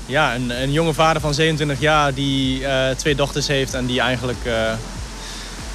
ja, 0.06 0.34
een, 0.34 0.62
een, 0.62 0.72
jonge 0.72 0.94
vader 0.94 1.20
van 1.20 1.34
27 1.34 1.80
jaar 1.80 2.14
die 2.14 2.66
eh, 2.66 2.96
twee 2.96 3.14
dochters 3.14 3.46
heeft 3.46 3.74
en 3.74 3.86
die 3.86 4.00
eigenlijk 4.00 4.38
uh, 4.44 4.72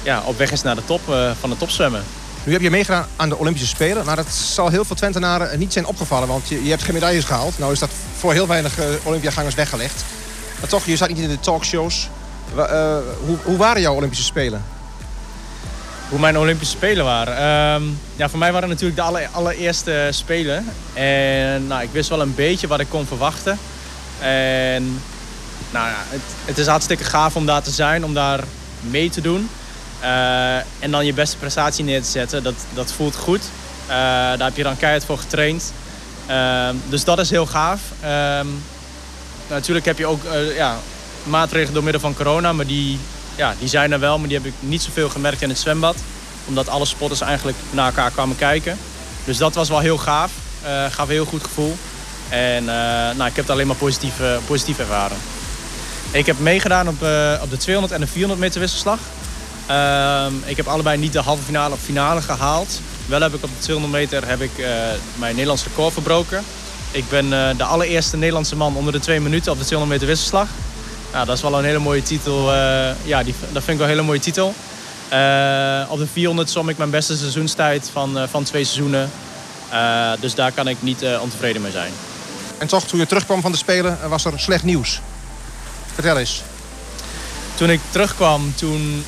ja, 0.02 0.22
op 0.24 0.38
weg 0.38 0.52
is 0.52 0.62
naar 0.62 0.74
de 0.74 0.84
top 0.84 1.00
uh, 1.08 1.30
van 1.40 1.50
het 1.50 1.58
topzwemmen. 1.58 2.04
Nu 2.44 2.52
heb 2.52 2.60
je 2.60 2.70
meegedaan 2.70 3.06
aan 3.16 3.28
de 3.28 3.38
Olympische 3.38 3.68
Spelen, 3.68 4.04
maar 4.04 4.16
dat 4.16 4.28
zal 4.28 4.68
heel 4.68 4.84
veel 4.84 4.96
Twentenaren 4.96 5.58
niet 5.58 5.72
zijn 5.72 5.86
opgevallen, 5.86 6.28
want 6.28 6.48
je, 6.48 6.64
je 6.64 6.70
hebt 6.70 6.82
geen 6.82 6.94
medailles 6.94 7.24
gehaald. 7.24 7.58
Nou 7.58 7.72
is 7.72 7.78
dat 7.78 7.90
voor 8.16 8.32
heel 8.32 8.46
weinig 8.46 8.78
Olympiagangers 9.02 9.54
weggelegd. 9.54 10.04
Maar 10.60 10.68
toch, 10.68 10.86
je 10.86 10.96
zat 10.96 11.08
niet 11.08 11.18
in 11.18 11.28
de 11.28 11.40
talkshows. 11.40 12.08
hoe, 13.24 13.36
hoe 13.42 13.56
waren 13.56 13.80
jouw 13.80 13.94
Olympische 13.94 14.24
Spelen? 14.24 14.64
hoe 16.12 16.20
mijn 16.20 16.38
Olympische 16.38 16.76
Spelen 16.76 17.04
waren. 17.04 17.36
Ehm, 17.36 17.82
ja, 18.16 18.28
voor 18.28 18.38
mij 18.38 18.52
waren 18.52 18.68
het 18.70 18.80
natuurlijk 18.80 19.22
de 19.22 19.28
allereerste 19.32 20.08
Spelen. 20.10 20.66
En 20.92 21.66
nou, 21.66 21.82
ik 21.82 21.88
wist 21.92 22.08
wel 22.08 22.20
een 22.20 22.34
beetje 22.34 22.66
wat 22.66 22.80
ik 22.80 22.88
kon 22.88 23.06
verwachten. 23.06 23.58
En 24.22 25.00
nou 25.70 25.88
het, 25.90 26.20
het 26.44 26.58
is 26.58 26.66
hartstikke 26.66 27.04
gaaf 27.04 27.36
om 27.36 27.46
daar 27.46 27.62
te 27.62 27.70
zijn, 27.70 28.04
om 28.04 28.14
daar 28.14 28.44
mee 28.80 29.10
te 29.10 29.20
doen. 29.20 29.48
Uh, 30.02 30.56
en 30.56 30.90
dan 30.90 31.06
je 31.06 31.12
beste 31.12 31.36
prestatie 31.36 31.84
neer 31.84 32.02
te 32.02 32.10
zetten, 32.10 32.42
dat, 32.42 32.54
dat 32.74 32.92
voelt 32.92 33.16
goed. 33.16 33.42
Uh, 33.82 33.88
daar 33.88 34.44
heb 34.44 34.56
je 34.56 34.62
dan 34.62 34.76
keihard 34.76 35.04
voor 35.04 35.18
getraind. 35.18 35.72
Uh, 36.30 36.68
dus 36.88 37.04
dat 37.04 37.18
is 37.18 37.30
heel 37.30 37.46
gaaf. 37.46 37.80
Ehm, 38.00 38.46
natuurlijk 39.48 39.86
heb 39.86 39.98
je 39.98 40.06
ook 40.06 40.24
uh, 40.24 40.56
ja, 40.56 40.76
maatregelen 41.22 41.74
door 41.74 41.82
middel 41.82 42.00
van 42.00 42.14
corona, 42.14 42.52
maar 42.52 42.66
die 42.66 42.98
ja, 43.36 43.54
die 43.58 43.68
zijn 43.68 43.92
er 43.92 44.00
wel, 44.00 44.18
maar 44.18 44.28
die 44.28 44.36
heb 44.36 44.46
ik 44.46 44.54
niet 44.60 44.82
zoveel 44.82 45.08
gemerkt 45.08 45.42
in 45.42 45.48
het 45.48 45.58
zwembad. 45.58 45.96
Omdat 46.44 46.68
alle 46.68 46.84
spotters 46.84 47.20
eigenlijk 47.20 47.58
naar 47.70 47.86
elkaar 47.86 48.10
kwamen 48.10 48.36
kijken. 48.36 48.78
Dus 49.24 49.36
dat 49.36 49.54
was 49.54 49.68
wel 49.68 49.78
heel 49.78 49.98
gaaf. 49.98 50.32
Gaf 50.90 51.06
een 51.06 51.12
heel 51.12 51.24
goed 51.24 51.44
gevoel. 51.44 51.76
En 52.32 52.62
uh, 52.62 52.70
nou, 53.16 53.24
ik 53.24 53.36
heb 53.36 53.44
het 53.44 53.50
alleen 53.50 53.66
maar 53.66 53.76
positief, 53.76 54.20
uh, 54.20 54.36
positief 54.46 54.78
ervaren. 54.78 55.16
Ik 56.10 56.26
heb 56.26 56.38
meegedaan 56.38 56.88
op, 56.88 57.02
op 57.42 57.50
de 57.50 57.56
200 57.58 57.94
en 57.94 58.00
de 58.00 58.06
400 58.06 58.40
meter 58.40 58.60
wisselslag. 58.60 58.98
Ehm, 59.66 60.32
ik 60.44 60.56
heb 60.56 60.66
allebei 60.66 60.98
niet 60.98 61.12
de 61.12 61.20
halve 61.20 61.42
finale 61.42 61.74
of 61.74 61.80
finale 61.80 62.22
gehaald. 62.22 62.80
Wel 63.06 63.20
heb 63.20 63.34
ik 63.34 63.42
op 63.42 63.50
de 63.58 63.62
200 63.62 63.92
meter 64.00 64.28
heb 64.28 64.40
ik, 64.40 64.50
mijn 65.14 65.32
Nederlands 65.32 65.64
record 65.64 65.92
verbroken. 65.92 66.44
Ik 66.90 67.08
ben 67.08 67.30
de 67.56 67.64
allereerste 67.64 68.16
Nederlandse 68.16 68.56
man 68.56 68.76
onder 68.76 68.92
de 68.92 68.98
twee 68.98 69.20
minuten 69.20 69.52
op 69.52 69.58
de 69.58 69.64
200 69.64 70.00
meter 70.00 70.14
wisselslag. 70.14 70.48
Nou, 71.12 71.26
dat 71.26 71.36
is 71.36 71.42
wel 71.42 71.58
een 71.58 71.64
hele 71.64 71.78
mooie 71.78 72.02
titel. 72.02 72.52
Ja, 73.04 73.22
die, 73.22 73.34
dat 73.52 73.62
vind 73.62 73.68
ik 73.68 73.76
wel 73.76 73.86
een 73.86 73.92
hele 73.92 74.02
mooie 74.02 74.20
titel. 74.20 74.54
Op 75.88 75.98
de 75.98 76.06
400 76.12 76.50
som 76.50 76.68
ik 76.68 76.78
mijn 76.78 76.90
beste 76.90 77.16
seizoenstijd 77.16 77.90
van, 77.92 78.18
van 78.30 78.42
twee 78.42 78.64
seizoenen. 78.64 79.10
dus 80.20 80.34
daar 80.34 80.52
kan 80.52 80.68
ik 80.68 80.76
niet 80.80 81.04
ontevreden 81.20 81.62
mee 81.62 81.72
zijn. 81.72 81.92
En 82.62 82.68
toch, 82.68 82.84
toen 82.84 82.98
je 82.98 83.06
terugkwam 83.06 83.40
van 83.40 83.52
de 83.52 83.58
Spelen, 83.58 83.98
was 84.08 84.24
er 84.24 84.32
slecht 84.40 84.64
nieuws. 84.64 85.00
Vertel 85.94 86.18
eens. 86.18 86.42
Toen 87.54 87.70
ik 87.70 87.80
terugkwam, 87.90 88.54
toen 88.54 89.04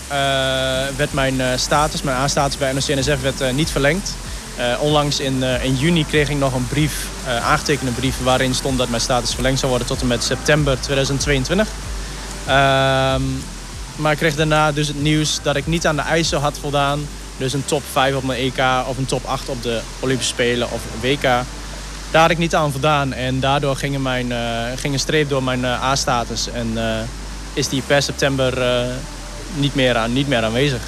werd 0.97 1.13
mijn 1.13 1.59
status, 1.59 2.03
mijn 2.03 2.17
A-status 2.17 2.59
bij 2.59 2.73
NOC-NSF 2.73 3.21
werd 3.21 3.53
niet 3.53 3.71
verlengd. 3.71 4.15
onlangs 4.81 5.21
in, 5.21 5.43
in 5.43 5.77
juni 5.77 6.07
kreeg 6.07 6.29
ik 6.29 6.37
nog 6.37 6.55
een 6.55 6.69
brief, 6.69 7.07
aangetekende 7.43 7.93
brief... 7.93 8.23
waarin 8.23 8.55
stond 8.55 8.79
dat 8.79 8.89
mijn 8.89 9.03
status 9.03 9.35
verlengd 9.35 9.59
zou 9.59 9.71
worden 9.71 9.89
tot 9.89 10.01
en 10.01 10.07
met 10.07 10.25
september 10.25 10.81
2022. 10.81 11.69
Ehm, 12.47 13.23
maar 13.97 14.13
ik 14.13 14.19
kreeg 14.19 14.35
daarna 14.35 14.73
dus 14.73 14.89
het 14.89 15.03
nieuws 15.03 15.39
dat 15.43 15.57
ik 15.57 15.67
niet 15.67 15.87
aan 15.87 15.97
de 15.97 16.03
eisen 16.03 16.41
had 16.41 16.59
voldaan. 16.61 17.09
Dus 17.37 17.53
een 17.53 17.65
top 17.65 17.83
5 17.93 18.15
op 18.15 18.25
mijn 18.25 18.41
EK 18.41 18.89
of 18.89 18.97
een 18.97 19.07
top 19.07 19.25
8 19.25 19.49
op 19.49 19.63
de 19.63 19.81
Olympische 20.01 20.33
Spelen 20.33 20.71
of 20.71 20.81
WK. 21.01 21.45
Daar 22.15 22.23
had 22.23 22.33
ik 22.33 22.39
niet 22.39 22.55
aan 22.55 22.73
voldaan. 22.73 23.13
En 23.13 23.41
daardoor 23.41 23.77
ging, 23.77 23.99
mijn, 23.99 24.31
uh, 24.31 24.39
ging 24.77 24.93
een 24.93 25.01
streep 25.01 25.29
door 25.29 25.43
mijn 25.43 25.61
uh, 25.61 25.83
A-status. 25.83 26.51
En 26.51 26.73
uh, 26.75 26.83
is 27.53 27.69
die 27.69 27.83
per 27.87 28.03
september 28.03 28.59
niet, 29.55 29.75
meer 29.75 29.97
aan, 29.97 30.13
niet 30.13 30.29
meer 30.29 30.43
aanwezig. 30.43 30.81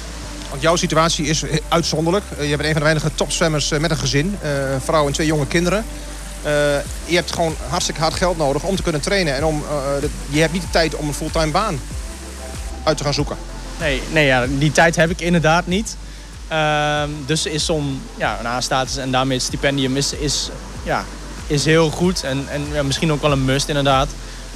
Want 0.49 0.61
jouw 0.61 0.75
situatie 0.75 1.25
is 1.25 1.43
uitzonderlijk. 1.67 2.25
Je 2.39 2.47
bent 2.47 2.59
een 2.59 2.65
van 2.65 2.73
de 2.73 2.79
weinige 2.79 3.11
topzwemmers 3.15 3.69
met 3.69 3.91
een 3.91 3.97
gezin. 3.97 4.37
Een 4.73 4.81
vrouw 4.81 5.07
en 5.07 5.13
twee 5.13 5.27
jonge 5.27 5.47
kinderen. 5.47 5.85
Uh, 6.45 6.51
je 7.05 7.15
hebt 7.15 7.33
gewoon 7.33 7.55
hartstikke 7.69 8.01
hard 8.01 8.13
geld 8.13 8.37
nodig 8.37 8.63
om 8.63 8.75
te 8.75 8.83
kunnen 8.83 9.01
trainen. 9.01 9.35
En 9.35 9.45
om, 9.45 9.61
uh, 9.61 10.01
de, 10.01 10.09
je 10.29 10.39
hebt 10.39 10.53
niet 10.53 10.61
de 10.61 10.69
tijd 10.69 10.95
om 10.95 11.07
een 11.07 11.13
fulltime 11.13 11.51
baan 11.51 11.79
uit 12.83 12.97
te 12.97 13.03
gaan 13.03 13.13
zoeken. 13.13 13.37
Nee, 13.79 14.01
nee 14.11 14.25
ja, 14.25 14.45
die 14.49 14.71
tijd 14.71 14.95
heb 14.95 15.09
ik 15.09 15.21
inderdaad 15.21 15.67
niet. 15.67 15.95
Uh, 16.51 17.03
dus 17.25 17.45
is 17.45 17.65
zo'n 17.65 18.01
ja, 18.17 18.39
een 18.39 18.45
A-status 18.45 18.97
en 18.97 19.11
daarmee 19.11 19.37
het 19.37 19.45
stipendium 19.45 19.97
is, 19.97 20.13
is, 20.13 20.49
ja, 20.83 21.03
is 21.47 21.65
heel 21.65 21.89
goed. 21.89 22.23
En, 22.23 22.45
en 22.49 22.67
ja, 22.71 22.83
misschien 22.83 23.11
ook 23.11 23.21
wel 23.21 23.31
een 23.31 23.45
must 23.45 23.67
inderdaad. 23.67 24.09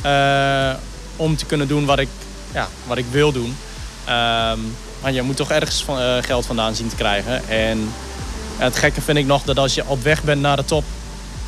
Uh, 0.05 0.73
om 1.15 1.35
te 1.35 1.45
kunnen 1.45 1.67
doen 1.67 1.85
wat 1.85 1.99
ik, 1.99 2.09
ja, 2.53 2.67
wat 2.87 2.97
ik 2.97 3.05
wil 3.11 3.31
doen. 3.31 3.57
Ehm, 4.05 4.59
maar 5.01 5.11
je 5.11 5.21
moet 5.21 5.35
toch 5.35 5.51
ergens 5.51 5.83
van, 5.83 6.23
geld 6.23 6.45
vandaan 6.45 6.75
zien 6.75 6.89
te 6.89 6.95
krijgen. 6.95 7.49
En 7.49 7.91
het 8.57 8.75
gekke 8.75 9.01
vind 9.01 9.17
ik 9.17 9.25
nog 9.25 9.43
dat 9.43 9.57
als 9.57 9.73
je 9.73 9.83
op 9.87 10.03
weg 10.03 10.23
bent 10.23 10.41
naar 10.41 10.55
de 10.55 10.65
top 10.65 10.83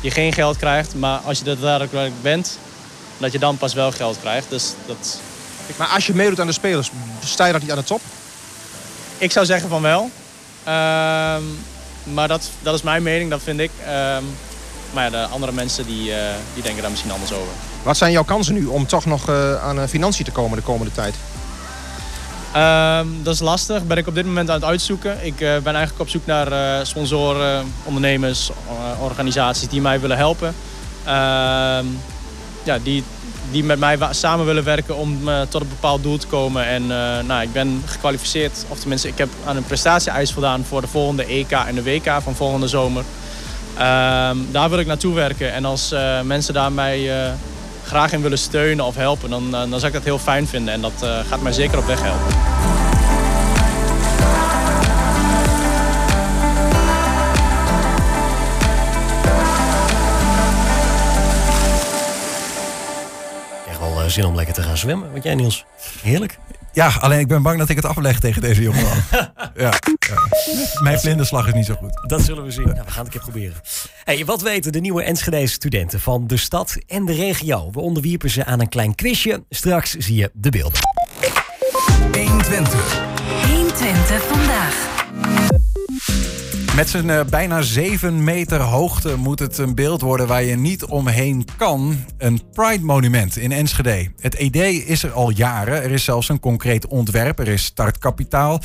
je 0.00 0.10
geen 0.10 0.32
geld 0.32 0.56
krijgt. 0.56 0.94
Maar 0.94 1.18
als 1.18 1.38
je 1.38 1.50
er 1.50 1.60
daadwerkelijk 1.60 2.22
bent, 2.22 2.58
dat 3.18 3.32
je 3.32 3.38
dan 3.38 3.56
pas 3.56 3.74
wel 3.74 3.92
geld 3.92 4.18
krijgt. 4.20 4.50
Dus 4.50 4.72
dat... 4.86 5.20
Maar 5.76 5.88
als 5.88 6.06
je 6.06 6.14
meedoet 6.14 6.40
aan 6.40 6.46
de 6.46 6.52
spelers, 6.52 6.90
sta 7.24 7.46
je 7.46 7.52
dat 7.52 7.60
niet 7.60 7.70
aan 7.70 7.78
de 7.78 7.84
top? 7.84 8.00
Ik 9.18 9.32
zou 9.32 9.46
zeggen 9.46 9.68
van 9.68 9.82
wel. 9.82 10.10
Ehm, 10.64 11.42
maar 12.04 12.28
dat, 12.28 12.50
dat 12.62 12.74
is 12.74 12.82
mijn 12.82 13.02
mening, 13.02 13.30
dat 13.30 13.42
vind 13.42 13.60
ik. 13.60 13.70
Ehm, 13.86 14.24
maar 14.94 15.10
de 15.10 15.26
andere 15.26 15.52
mensen 15.52 15.86
die, 15.86 16.08
uh, 16.08 16.16
die 16.54 16.62
denken 16.62 16.80
daar 16.82 16.90
misschien 16.90 17.12
anders 17.12 17.32
over. 17.32 17.52
Wat 17.82 17.96
zijn 17.96 18.12
jouw 18.12 18.24
kansen 18.24 18.54
nu 18.54 18.66
om 18.66 18.86
toch 18.86 19.04
nog 19.04 19.28
uh, 19.28 19.62
aan 19.62 19.78
uh, 19.78 19.84
financiën 19.84 20.24
te 20.24 20.30
komen 20.30 20.56
de 20.56 20.64
komende 20.64 20.92
tijd? 20.92 21.14
Um, 22.56 23.20
dat 23.22 23.34
is 23.34 23.40
lastig. 23.40 23.86
Ben 23.86 23.96
ik 23.96 24.06
op 24.06 24.14
dit 24.14 24.26
moment 24.26 24.48
aan 24.48 24.54
het 24.54 24.64
uitzoeken. 24.64 25.18
Ik 25.24 25.40
uh, 25.40 25.56
ben 25.56 25.74
eigenlijk 25.74 26.00
op 26.00 26.08
zoek 26.08 26.26
naar 26.26 26.52
uh, 26.52 26.84
sponsoren, 26.84 27.72
ondernemers, 27.84 28.50
uh, 28.50 29.02
organisaties 29.02 29.68
die 29.68 29.80
mij 29.80 30.00
willen 30.00 30.16
helpen. 30.16 30.54
Ehm, 31.04 31.84
ja, 32.62 32.78
die, 32.82 33.04
die 33.50 33.64
met 33.64 33.78
mij 33.78 33.98
samen 34.10 34.46
willen 34.46 34.64
werken 34.64 34.96
om 34.96 35.18
tot 35.48 35.60
een 35.60 35.68
bepaald 35.68 36.02
doel 36.02 36.18
te 36.18 36.26
komen. 36.26 36.66
En 36.66 36.86
nou, 37.26 37.42
ik 37.42 37.52
ben 37.52 37.82
gekwalificeerd, 37.86 38.64
of 38.68 38.78
tenminste 38.78 39.08
ik 39.08 39.18
heb 39.18 39.28
aan 39.46 39.56
een 39.56 39.64
prestatie-eis 39.64 40.32
voldaan 40.32 40.64
voor 40.64 40.80
de 40.80 40.86
volgende 40.86 41.24
EK 41.24 41.50
en 41.50 41.74
de 41.74 41.82
WK 41.82 42.16
van 42.22 42.34
volgende 42.34 42.68
zomer. 42.68 43.04
Um, 43.78 44.46
daar 44.52 44.70
wil 44.70 44.78
ik 44.78 44.86
naartoe 44.86 45.14
werken. 45.14 45.52
En 45.52 45.64
als 45.64 45.94
mensen 46.22 46.54
daar 46.54 46.72
mij 46.72 47.10
graag 47.84 48.12
in 48.12 48.22
willen 48.22 48.38
steunen 48.38 48.84
of 48.84 48.94
helpen, 48.96 49.30
dan, 49.30 49.50
dan 49.50 49.68
zou 49.68 49.86
ik 49.86 49.92
dat 49.92 50.04
heel 50.04 50.18
fijn 50.18 50.46
vinden. 50.46 50.74
En 50.74 50.80
dat 50.80 51.06
gaat 51.28 51.42
mij 51.42 51.52
zeker 51.52 51.78
op 51.78 51.86
weg 51.86 52.02
helpen. 52.02 52.32
Zin 64.08 64.24
om 64.24 64.34
lekker 64.34 64.54
te 64.54 64.62
gaan 64.62 64.76
zwemmen. 64.76 65.12
Wat 65.12 65.22
jij 65.22 65.34
Niels? 65.34 65.64
Heerlijk. 66.02 66.38
Ja, 66.74 66.92
alleen 67.00 67.18
ik 67.18 67.28
ben 67.28 67.42
bang 67.42 67.58
dat 67.58 67.68
ik 67.68 67.76
het 67.76 67.84
afleg 67.84 68.20
tegen 68.20 68.42
deze 68.42 68.62
jongen. 68.62 68.86
ja, 69.10 69.32
ja. 69.56 69.72
Mijn 70.82 70.98
vlinderslag 70.98 71.46
is 71.46 71.52
niet 71.52 71.66
zo 71.66 71.74
goed. 71.74 72.00
Dat 72.06 72.22
zullen 72.22 72.44
we 72.44 72.50
zien. 72.50 72.64
Nou, 72.64 72.84
we 72.84 72.90
gaan 72.90 73.04
het 73.04 73.14
een 73.14 73.20
keer 73.20 73.30
proberen. 73.30 73.54
Hey, 74.04 74.24
wat 74.24 74.42
weten 74.42 74.72
de 74.72 74.80
nieuwe 74.80 75.02
Enschede 75.02 75.46
studenten 75.46 76.00
van 76.00 76.26
de 76.26 76.36
stad 76.36 76.78
en 76.86 77.04
de 77.04 77.12
regio? 77.12 77.70
We 77.72 77.80
onderwierpen 77.80 78.30
ze 78.30 78.44
aan 78.44 78.60
een 78.60 78.68
klein 78.68 78.94
quizje. 78.94 79.44
Straks 79.50 79.90
zie 79.90 80.16
je 80.16 80.30
de 80.32 80.50
beelden. 80.50 80.80
120. 82.12 83.02
120 83.46 84.22
vandaag. 84.22 84.92
Met 86.74 86.88
zijn 86.88 87.08
uh, 87.08 87.20
bijna 87.30 87.62
7 87.62 88.24
meter 88.24 88.60
hoogte 88.60 89.16
moet 89.16 89.38
het 89.38 89.58
een 89.58 89.74
beeld 89.74 90.00
worden 90.00 90.26
waar 90.26 90.42
je 90.42 90.56
niet 90.56 90.84
omheen 90.84 91.44
kan. 91.56 92.04
Een 92.18 92.40
Pride 92.52 92.84
Monument 92.84 93.36
in 93.36 93.52
Enschede. 93.52 94.12
Het 94.20 94.34
idee 94.34 94.84
is 94.84 95.02
er 95.02 95.12
al 95.12 95.30
jaren. 95.30 95.82
Er 95.82 95.90
is 95.90 96.04
zelfs 96.04 96.28
een 96.28 96.40
concreet 96.40 96.86
ontwerp. 96.86 97.38
Er 97.38 97.48
is 97.48 97.64
startkapitaal. 97.64 98.60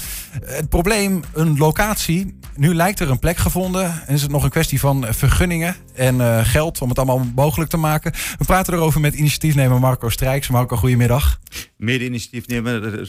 Het 0.45 0.69
probleem, 0.69 1.22
een 1.34 1.58
locatie. 1.58 2.38
Nu 2.56 2.76
lijkt 2.76 3.00
er 3.00 3.10
een 3.10 3.19
plek 3.19 3.38
gevonden. 3.38 4.04
En 4.06 4.13
is 4.13 4.22
het 4.22 4.32
nog 4.32 4.43
een 4.43 4.50
kwestie 4.50 4.80
van 4.80 5.06
vergunningen 5.10 5.76
en 5.99 6.15
uh, 6.15 6.39
geld 6.43 6.81
om 6.81 6.89
het 6.89 6.97
allemaal 6.97 7.25
mogelijk 7.35 7.69
te 7.69 7.77
maken. 7.77 8.12
We 8.38 8.45
praten 8.45 8.73
erover 8.73 9.01
met 9.01 9.13
initiatiefnemer 9.13 9.79
Marco 9.79 10.09
Strijks. 10.09 10.47
Marco, 10.47 10.75
goedemiddag. 10.75 11.39
Mede-initiatiefnemer, 11.77 12.99
uh, 12.99 13.05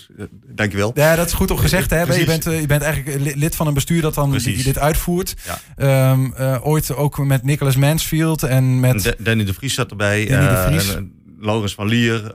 dankjewel. 0.47 0.91
Ja, 0.95 1.17
dat 1.17 1.27
is 1.27 1.33
goed 1.33 1.51
op 1.51 1.59
gezegd. 1.59 1.91
Hè? 1.91 2.03
Je, 2.03 2.25
bent, 2.25 2.45
je 2.45 2.67
bent 2.67 2.83
eigenlijk 2.83 3.35
lid 3.37 3.57
van 3.57 3.67
een 3.67 3.75
bestuur 3.75 4.03
dat 4.03 4.15
dan 4.15 4.31
die, 4.31 4.63
dit 4.63 4.79
uitvoert. 4.79 5.37
Ja. 5.77 6.11
Um, 6.11 6.35
ooit 6.63 6.95
ook 6.95 7.19
met 7.19 7.43
Nicholas 7.43 7.77
Mansfield 7.77 8.43
en 8.43 8.81
met... 8.81 9.07
En 9.07 9.25
Danny 9.25 9.45
de 9.45 9.55
Vries 9.55 9.75
zat 9.75 9.91
erbij. 9.91 10.27
Danny 10.27 10.49
de 10.49 10.63
Vries. 10.67 10.97
Laurens 11.39 11.75
van 11.75 11.87
Lier. 11.87 12.35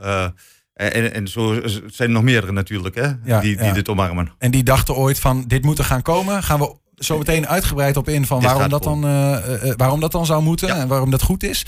En, 0.73 1.13
en, 1.13 1.27
zo 1.27 1.61
zijn 1.87 2.09
er 2.09 2.15
nog 2.15 2.23
meerdere 2.23 2.51
natuurlijk, 2.51 2.95
hè, 2.95 3.09
ja, 3.23 3.39
die, 3.39 3.57
die 3.57 3.73
dit 3.73 3.89
omarmen. 3.89 4.31
En 4.37 4.51
die 4.51 4.63
dachten 4.63 4.95
ooit 4.95 5.19
van, 5.19 5.43
dit 5.47 5.63
moet 5.63 5.77
er 5.77 5.83
gaan 5.83 6.01
komen. 6.01 6.43
Gaan 6.43 6.59
we 6.59 6.75
zo 6.97 7.17
meteen 7.17 7.47
uitgebreid 7.47 7.97
op 7.97 8.10
in 8.10 8.25
van 8.25 8.41
waarom 8.41 8.69
dat, 8.69 8.84
dan, 8.84 9.05
uh, 9.05 9.38
waarom 9.75 9.99
dat 9.99 10.12
dan 10.12 10.25
zou 10.25 10.43
moeten 10.43 10.69
en 10.69 10.88
waarom 10.88 11.12
dat 11.12 11.21
goed 11.21 11.43
is. 11.43 11.65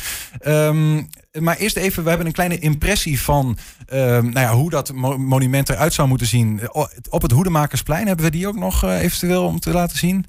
Um, 0.48 1.10
maar 1.40 1.58
eerst 1.58 1.78
even, 1.78 2.04
we 2.04 2.10
hebben 2.10 2.28
een 2.28 2.34
kleine 2.34 2.60
impressie 2.60 3.22
van 3.22 3.58
um, 3.94 4.30
nou 4.30 4.40
ja, 4.40 4.54
hoe 4.54 4.70
dat 4.70 4.94
monument 5.18 5.70
eruit 5.70 5.94
zou 5.94 6.08
moeten 6.08 6.28
zien. 6.28 6.62
Op 7.10 7.22
het 7.22 7.32
Hoedemakersplein 7.32 8.08
hebben 8.08 8.26
we 8.26 8.32
die 8.32 8.48
ook 8.48 8.56
nog 8.56 8.84
uh, 8.84 9.02
eventueel 9.02 9.46
om 9.46 9.60
te 9.60 9.72
laten 9.72 9.98
zien. 9.98 10.26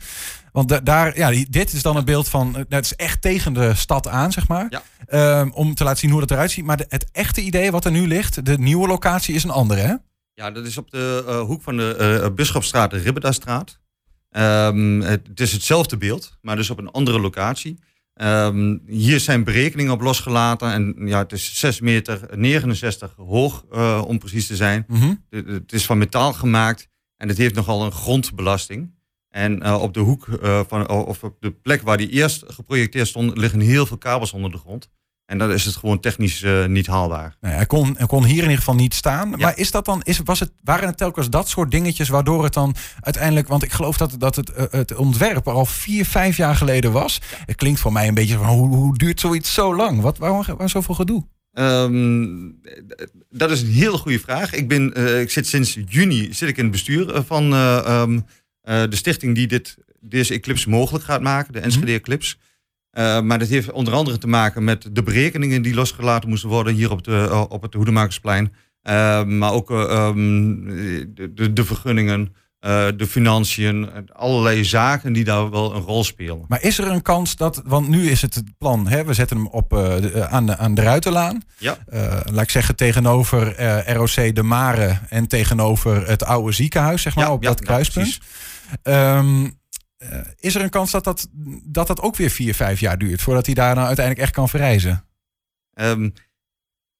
Want 0.52 0.86
daar, 0.86 1.16
ja, 1.16 1.44
dit 1.50 1.72
is 1.72 1.82
dan 1.82 1.96
een 1.96 2.04
beeld 2.04 2.28
van, 2.28 2.66
het 2.68 2.84
is 2.84 2.94
echt 2.94 3.22
tegen 3.22 3.52
de 3.52 3.74
stad 3.74 4.08
aan, 4.08 4.32
zeg 4.32 4.48
maar. 4.48 4.66
Ja. 5.08 5.40
Um, 5.40 5.52
om 5.52 5.74
te 5.74 5.84
laten 5.84 5.98
zien 5.98 6.10
hoe 6.10 6.20
dat 6.20 6.30
eruit 6.30 6.50
ziet. 6.50 6.64
Maar 6.64 6.76
de, 6.76 6.86
het 6.88 7.08
echte 7.12 7.40
idee 7.40 7.70
wat 7.70 7.84
er 7.84 7.90
nu 7.90 8.06
ligt, 8.06 8.44
de 8.44 8.58
nieuwe 8.58 8.88
locatie 8.88 9.34
is 9.34 9.44
een 9.44 9.50
andere, 9.50 9.80
hè? 9.80 9.94
Ja, 10.34 10.50
dat 10.50 10.66
is 10.66 10.78
op 10.78 10.90
de 10.90 11.42
hoek 11.46 11.62
van 11.62 11.76
de 11.76 12.32
Bisschopstraat, 12.34 12.90
de 12.90 12.98
Ribbedastraat. 12.98 13.78
Um, 14.30 15.00
het 15.00 15.40
is 15.40 15.52
hetzelfde 15.52 15.96
beeld, 15.96 16.38
maar 16.40 16.56
dus 16.56 16.70
op 16.70 16.78
een 16.78 16.90
andere 16.90 17.20
locatie. 17.20 17.78
Um, 18.14 18.82
hier 18.86 19.20
zijn 19.20 19.44
berekeningen 19.44 19.92
op 19.92 20.00
losgelaten. 20.00 20.72
En 20.72 20.94
ja, 21.06 21.18
het 21.18 21.32
is 21.32 21.58
6 21.58 21.80
meter 21.80 22.20
69 22.36 23.14
hoog, 23.16 23.64
uh, 23.72 24.02
om 24.06 24.18
precies 24.18 24.46
te 24.46 24.56
zijn. 24.56 24.84
Mm 24.86 24.96
-hmm. 25.00 25.24
Het 25.30 25.72
is 25.72 25.86
van 25.86 25.98
metaal 25.98 26.32
gemaakt 26.32 26.88
en 27.16 27.28
het 27.28 27.38
heeft 27.38 27.54
nogal 27.54 27.84
een 27.84 27.92
grondbelasting. 27.92 28.96
En 29.28 29.62
uh, 29.62 29.82
op 29.82 29.94
de 29.94 30.00
hoek 30.00 30.26
uh, 30.26 30.60
van, 30.68 30.88
of 30.88 31.24
op 31.24 31.36
de 31.40 31.50
plek 31.50 31.82
waar 31.82 31.96
die 31.96 32.08
eerst 32.08 32.44
geprojecteerd 32.46 33.08
stond, 33.08 33.38
liggen 33.38 33.60
heel 33.60 33.86
veel 33.86 33.98
kabels 33.98 34.32
onder 34.32 34.50
de 34.50 34.58
grond. 34.58 34.88
En 35.28 35.38
dan 35.38 35.52
is 35.52 35.64
het 35.64 35.76
gewoon 35.76 36.00
technisch 36.00 36.42
uh, 36.42 36.66
niet 36.66 36.86
haalbaar. 36.86 37.36
Nee, 37.40 37.52
hij, 37.52 37.66
kon, 37.66 37.94
hij 37.96 38.06
kon 38.06 38.24
hier 38.24 38.36
in 38.36 38.42
ieder 38.42 38.56
geval 38.56 38.74
niet 38.74 38.94
staan. 38.94 39.30
Ja. 39.30 39.36
Maar 39.36 39.58
is 39.58 39.70
dat 39.70 39.84
dan, 39.84 40.00
is, 40.02 40.20
was 40.24 40.40
het, 40.40 40.52
waren 40.62 40.86
het 40.86 40.96
telkens 40.96 41.30
dat 41.30 41.48
soort 41.48 41.70
dingetjes 41.70 42.08
waardoor 42.08 42.44
het 42.44 42.52
dan 42.52 42.74
uiteindelijk. 43.00 43.48
Want 43.48 43.62
ik 43.62 43.72
geloof 43.72 43.96
dat, 43.96 44.14
dat 44.18 44.36
het, 44.36 44.50
uh, 44.50 44.64
het 44.70 44.94
ontwerp 44.94 45.46
er 45.46 45.52
al 45.52 45.64
vier, 45.64 46.04
vijf 46.04 46.36
jaar 46.36 46.54
geleden 46.54 46.92
was. 46.92 47.20
Het 47.46 47.56
klinkt 47.56 47.80
voor 47.80 47.92
mij 47.92 48.08
een 48.08 48.14
beetje 48.14 48.36
van 48.36 48.46
hoe, 48.46 48.76
hoe 48.76 48.98
duurt 48.98 49.20
zoiets 49.20 49.54
zo 49.54 49.76
lang? 49.76 50.00
Wat, 50.00 50.18
waarom, 50.18 50.44
waarom 50.46 50.68
zoveel 50.68 50.94
gedoe? 50.94 51.26
Um, 51.52 52.60
dat 53.30 53.50
is 53.50 53.62
een 53.62 53.72
hele 53.72 53.98
goede 53.98 54.20
vraag. 54.20 54.52
Ik, 54.52 54.68
ben, 54.68 54.98
uh, 54.98 55.20
ik 55.20 55.30
zit 55.30 55.46
sinds 55.46 55.78
juni 55.88 56.34
zit 56.34 56.48
ik 56.48 56.56
in 56.56 56.62
het 56.62 56.72
bestuur 56.72 57.22
van 57.26 57.52
um, 57.52 58.26
de 58.62 58.96
stichting 58.96 59.34
die 59.34 59.46
dit, 59.46 59.76
deze 60.00 60.34
eclipse 60.34 60.68
mogelijk 60.68 61.04
gaat 61.04 61.22
maken, 61.22 61.52
de 61.52 61.60
Enschede 61.60 61.92
Eclipse. 61.92 62.36
Uh, 62.98 63.20
maar 63.20 63.38
dat 63.38 63.48
heeft 63.48 63.72
onder 63.72 63.94
andere 63.94 64.18
te 64.18 64.28
maken 64.28 64.64
met 64.64 64.88
de 64.92 65.02
berekeningen 65.02 65.62
die 65.62 65.74
losgelaten 65.74 66.28
moesten 66.28 66.48
worden 66.48 66.74
hier 66.74 66.90
op, 66.90 67.04
de, 67.04 67.26
uh, 67.30 67.44
op 67.48 67.62
het 67.62 67.74
Hoedemakersplein. 67.74 68.52
Uh, 68.82 69.24
maar 69.24 69.52
ook 69.52 69.70
um, 69.70 70.64
de, 71.34 71.52
de, 71.52 71.64
vergunningen, 71.64 72.34
de 72.96 73.06
financiën, 73.08 73.88
allerlei 74.12 74.64
zaken 74.64 75.12
die 75.12 75.24
daar 75.24 75.50
wel 75.50 75.74
een 75.74 75.82
rol 75.82 76.04
spelen. 76.04 76.44
Maar 76.48 76.62
is 76.62 76.78
er 76.78 76.86
een 76.86 77.02
kans 77.02 77.36
dat, 77.36 77.62
want 77.64 77.88
nu 77.88 78.10
is 78.10 78.22
het 78.22 78.34
het 78.34 78.58
plan, 78.58 78.88
hè, 78.88 79.04
we 79.04 79.14
zetten 79.14 79.36
hem 79.36 79.46
op, 79.46 79.70
de, 79.70 80.26
aan, 80.28 80.46
de, 80.46 80.56
aan 80.56 80.74
de 80.74 80.82
Ruitenlaan. 80.82 81.42
Ja. 81.58 81.78
laat 82.24 82.42
ik 82.42 82.50
zeggen 82.50 82.76
tegenover 82.76 83.62
ROC 83.92 84.34
De 84.34 84.42
Mare 84.42 84.98
en 85.08 85.28
tegenover 85.28 86.08
het 86.08 86.24
oude 86.24 86.52
ziekenhuis, 86.52 87.02
zeg 87.02 87.14
maar, 87.14 87.24
ja, 87.24 87.32
op 87.32 87.42
ja, 87.42 87.48
dat 87.48 87.60
kruispunt. 87.60 88.18
Um, 88.82 89.57
uh, 89.98 90.20
is 90.38 90.54
er 90.54 90.62
een 90.62 90.70
kans 90.70 90.90
dat 90.90 91.04
dat, 91.04 91.28
dat 91.64 91.86
dat 91.86 92.00
ook 92.00 92.16
weer 92.16 92.30
vier, 92.30 92.54
vijf 92.54 92.80
jaar 92.80 92.98
duurt 92.98 93.22
voordat 93.22 93.46
hij 93.46 93.54
daar 93.54 93.74
nou 93.74 93.86
uiteindelijk 93.86 94.24
echt 94.26 94.34
kan 94.34 94.48
verrijzen? 94.48 95.04
Um, 95.74 96.12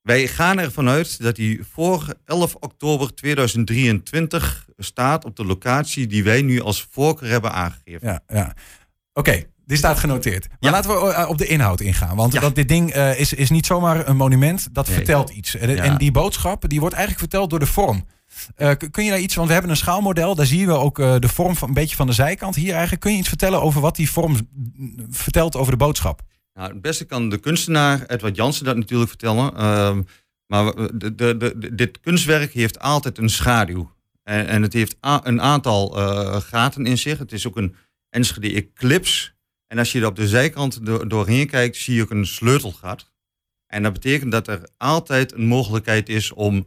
wij 0.03 0.27
gaan 0.27 0.59
ervan 0.59 0.89
uit 0.89 1.23
dat 1.23 1.37
hij 1.37 1.61
voor 1.71 2.15
11 2.25 2.55
oktober 2.55 3.15
2023 3.15 4.69
staat 4.77 5.25
op 5.25 5.37
de 5.37 5.45
locatie 5.45 6.07
die 6.07 6.25
wij 6.25 6.43
nu 6.43 6.61
als 6.61 6.87
voorkeur 6.91 7.31
hebben 7.31 7.53
aangegeven. 7.53 8.09
Ja, 8.09 8.23
ja. 8.29 8.55
oké. 9.13 9.31
Okay. 9.31 9.47
Dit 9.69 9.79
staat 9.79 9.99
genoteerd. 9.99 10.49
Maar 10.49 10.57
ja. 10.61 10.71
laten 10.71 10.91
we 10.91 11.13
eh, 11.13 11.29
op 11.29 11.39
de 11.39 11.47
inhoud 11.47 11.81
ingaan. 11.81 12.17
Want 12.17 12.33
ja. 12.33 12.41
dat 12.41 12.55
dit 12.55 12.69
ding 12.69 12.97
uh, 12.97 13.21
is, 13.21 13.33
is 13.33 13.51
niet 13.51 13.67
zomaar 13.67 14.09
een 14.09 14.17
monument. 14.17 14.69
Dat 14.73 14.87
nee. 14.87 14.97
vertelt 14.97 15.31
iets. 15.31 15.55
En, 15.55 15.71
ja. 15.71 15.83
en 15.83 15.97
die 15.97 16.11
boodschap 16.11 16.69
die 16.69 16.81
wordt 16.81 16.95
eigenlijk 16.95 17.25
verteld 17.25 17.51
door 17.51 17.59
de 17.59 17.67
vorm. 17.67 18.05
Uh, 18.59 18.71
kun 18.91 19.05
je 19.05 19.11
daar 19.11 19.19
iets, 19.19 19.35
want 19.35 19.47
we 19.47 19.53
hebben 19.53 19.71
een 19.71 19.77
schaalmodel, 19.77 20.35
daar 20.35 20.47
zien 20.47 20.67
we 20.67 20.73
ook 20.73 20.99
uh, 20.99 21.15
de 21.19 21.29
vorm 21.29 21.57
van 21.57 21.69
een 21.69 21.75
beetje 21.75 21.97
van 21.97 22.07
de 22.07 22.13
zijkant. 22.13 22.55
Hier 22.55 22.73
eigenlijk, 22.73 23.01
kun 23.01 23.13
je 23.13 23.19
iets 23.19 23.29
vertellen 23.29 23.63
over 23.63 23.81
wat 23.81 23.97
die 23.97 24.11
vorm 24.11 24.37
vertelt 25.11 25.57
over 25.57 25.73
de 25.73 25.79
boodschap? 25.79 26.23
Nou, 26.55 26.73
het 26.73 26.83
beste 26.83 27.05
kan 27.05 27.29
de 27.29 27.39
kunstenaar 27.39 28.07
Edward 28.07 28.37
Jansen 28.37 28.65
dat 28.65 28.77
natuurlijk 28.77 29.11
vertellen. 29.11 29.53
Uh, 29.57 29.99
maar 30.47 30.75
de, 30.75 31.15
de, 31.15 31.37
de, 31.37 31.75
dit 31.75 32.01
kunstwerk 32.01 32.53
heeft 32.53 32.81
altijd 32.81 33.19
een 33.19 33.31
schaduw. 33.31 33.91
En, 34.23 34.47
en 34.47 34.63
het 34.63 34.73
heeft 34.73 34.97
een 35.01 35.43
aantal 35.43 35.99
eh, 35.99 36.41
gaten 36.41 36.87
in 36.87 36.99
zich. 36.99 37.19
Het 37.19 37.33
is 37.33 37.47
ook 37.47 37.57
een 37.57 37.75
Enschede 38.11 38.53
Eclipse. 38.55 39.31
En 39.69 39.79
als 39.79 39.93
je 39.93 40.01
er 40.01 40.07
op 40.07 40.17
de 40.17 40.29
zijkant 40.29 40.87
door, 40.87 41.09
doorheen 41.09 41.47
kijkt, 41.47 41.77
zie 41.77 41.95
je 41.95 42.03
ook 42.03 42.11
een 42.11 42.27
sleutelgat. 42.27 43.11
En 43.67 43.83
dat 43.83 43.93
betekent 43.93 44.33
dat 44.33 44.49
er 44.49 44.69
altijd 44.77 45.33
een 45.33 45.47
mogelijkheid 45.47 46.09
is 46.09 46.33
om 46.33 46.67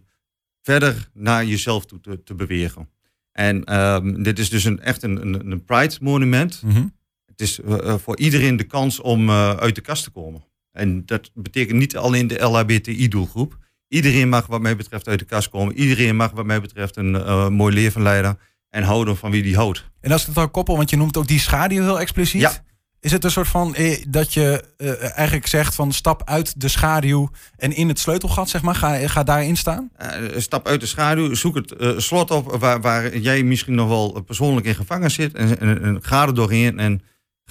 verder 0.61 1.09
naar 1.13 1.45
jezelf 1.45 1.85
toe 1.85 1.99
te, 1.99 2.23
te 2.23 2.35
bewegen. 2.35 2.89
En 3.31 3.79
um, 3.79 4.23
dit 4.23 4.39
is 4.39 4.49
dus 4.49 4.63
een, 4.63 4.79
echt 4.79 5.03
een, 5.03 5.21
een, 5.21 5.51
een 5.51 5.63
Pride 5.63 5.95
monument. 6.01 6.61
Mm 6.63 6.71
-hmm. 6.71 6.93
Het 7.25 7.41
is 7.41 7.59
uh, 7.59 7.95
voor 7.97 8.17
iedereen 8.17 8.57
de 8.57 8.63
kans 8.63 8.99
om 8.99 9.29
uh, 9.29 9.55
uit 9.55 9.75
de 9.75 9.81
kast 9.81 10.03
te 10.03 10.09
komen. 10.09 10.43
En 10.71 11.05
dat 11.05 11.31
betekent 11.33 11.79
niet 11.79 11.97
alleen 11.97 12.27
de 12.27 12.39
LHBTI-doelgroep. 12.39 13.57
Iedereen 13.87 14.29
mag 14.29 14.47
wat 14.47 14.61
mij 14.61 14.75
betreft 14.75 15.07
uit 15.07 15.19
de 15.19 15.25
kast 15.25 15.49
komen. 15.49 15.77
Iedereen 15.77 16.15
mag 16.15 16.31
wat 16.31 16.45
mij 16.45 16.61
betreft 16.61 16.97
een 16.97 17.13
uh, 17.13 17.47
mooi 17.47 17.73
leven 17.73 18.01
leiden. 18.01 18.39
En 18.69 18.83
houden 18.83 19.17
van 19.17 19.31
wie 19.31 19.43
die 19.43 19.55
houdt. 19.55 19.89
En 19.99 20.11
als 20.11 20.25
het 20.25 20.35
dan 20.35 20.51
koppel, 20.51 20.75
want 20.75 20.89
je 20.89 20.97
noemt 20.97 21.17
ook 21.17 21.27
die 21.27 21.39
schaduw 21.39 21.81
heel 21.81 21.99
expliciet. 21.99 22.41
Ja. 22.41 22.63
Is 23.01 23.11
het 23.11 23.23
een 23.23 23.31
soort 23.31 23.47
van 23.47 23.75
eh, 23.75 24.03
dat 24.07 24.33
je 24.33 24.63
eh, 24.77 25.17
eigenlijk 25.17 25.47
zegt 25.47 25.75
van 25.75 25.91
stap 25.91 26.21
uit 26.25 26.61
de 26.61 26.67
schaduw 26.67 27.29
en 27.57 27.75
in 27.75 27.87
het 27.87 27.99
sleutelgat, 27.99 28.49
zeg 28.49 28.61
maar, 28.61 28.75
ga, 28.75 29.07
ga 29.07 29.23
daarin 29.23 29.57
staan? 29.57 29.89
Uh, 30.01 30.39
stap 30.39 30.67
uit 30.67 30.79
de 30.79 30.85
schaduw, 30.85 31.33
zoek 31.33 31.55
het 31.55 31.73
uh, 31.79 31.97
slot 31.97 32.31
op 32.31 32.55
waar, 32.59 32.81
waar 32.81 33.17
jij 33.17 33.43
misschien 33.43 33.75
nog 33.75 33.87
wel 33.87 34.21
persoonlijk 34.25 34.65
in 34.65 34.75
gevangen 34.75 35.11
zit 35.11 35.33
en, 35.33 35.59
en, 35.59 35.81
en 35.81 35.99
ga 36.01 36.25
er 36.25 36.35
doorheen 36.35 36.79
en 36.79 37.01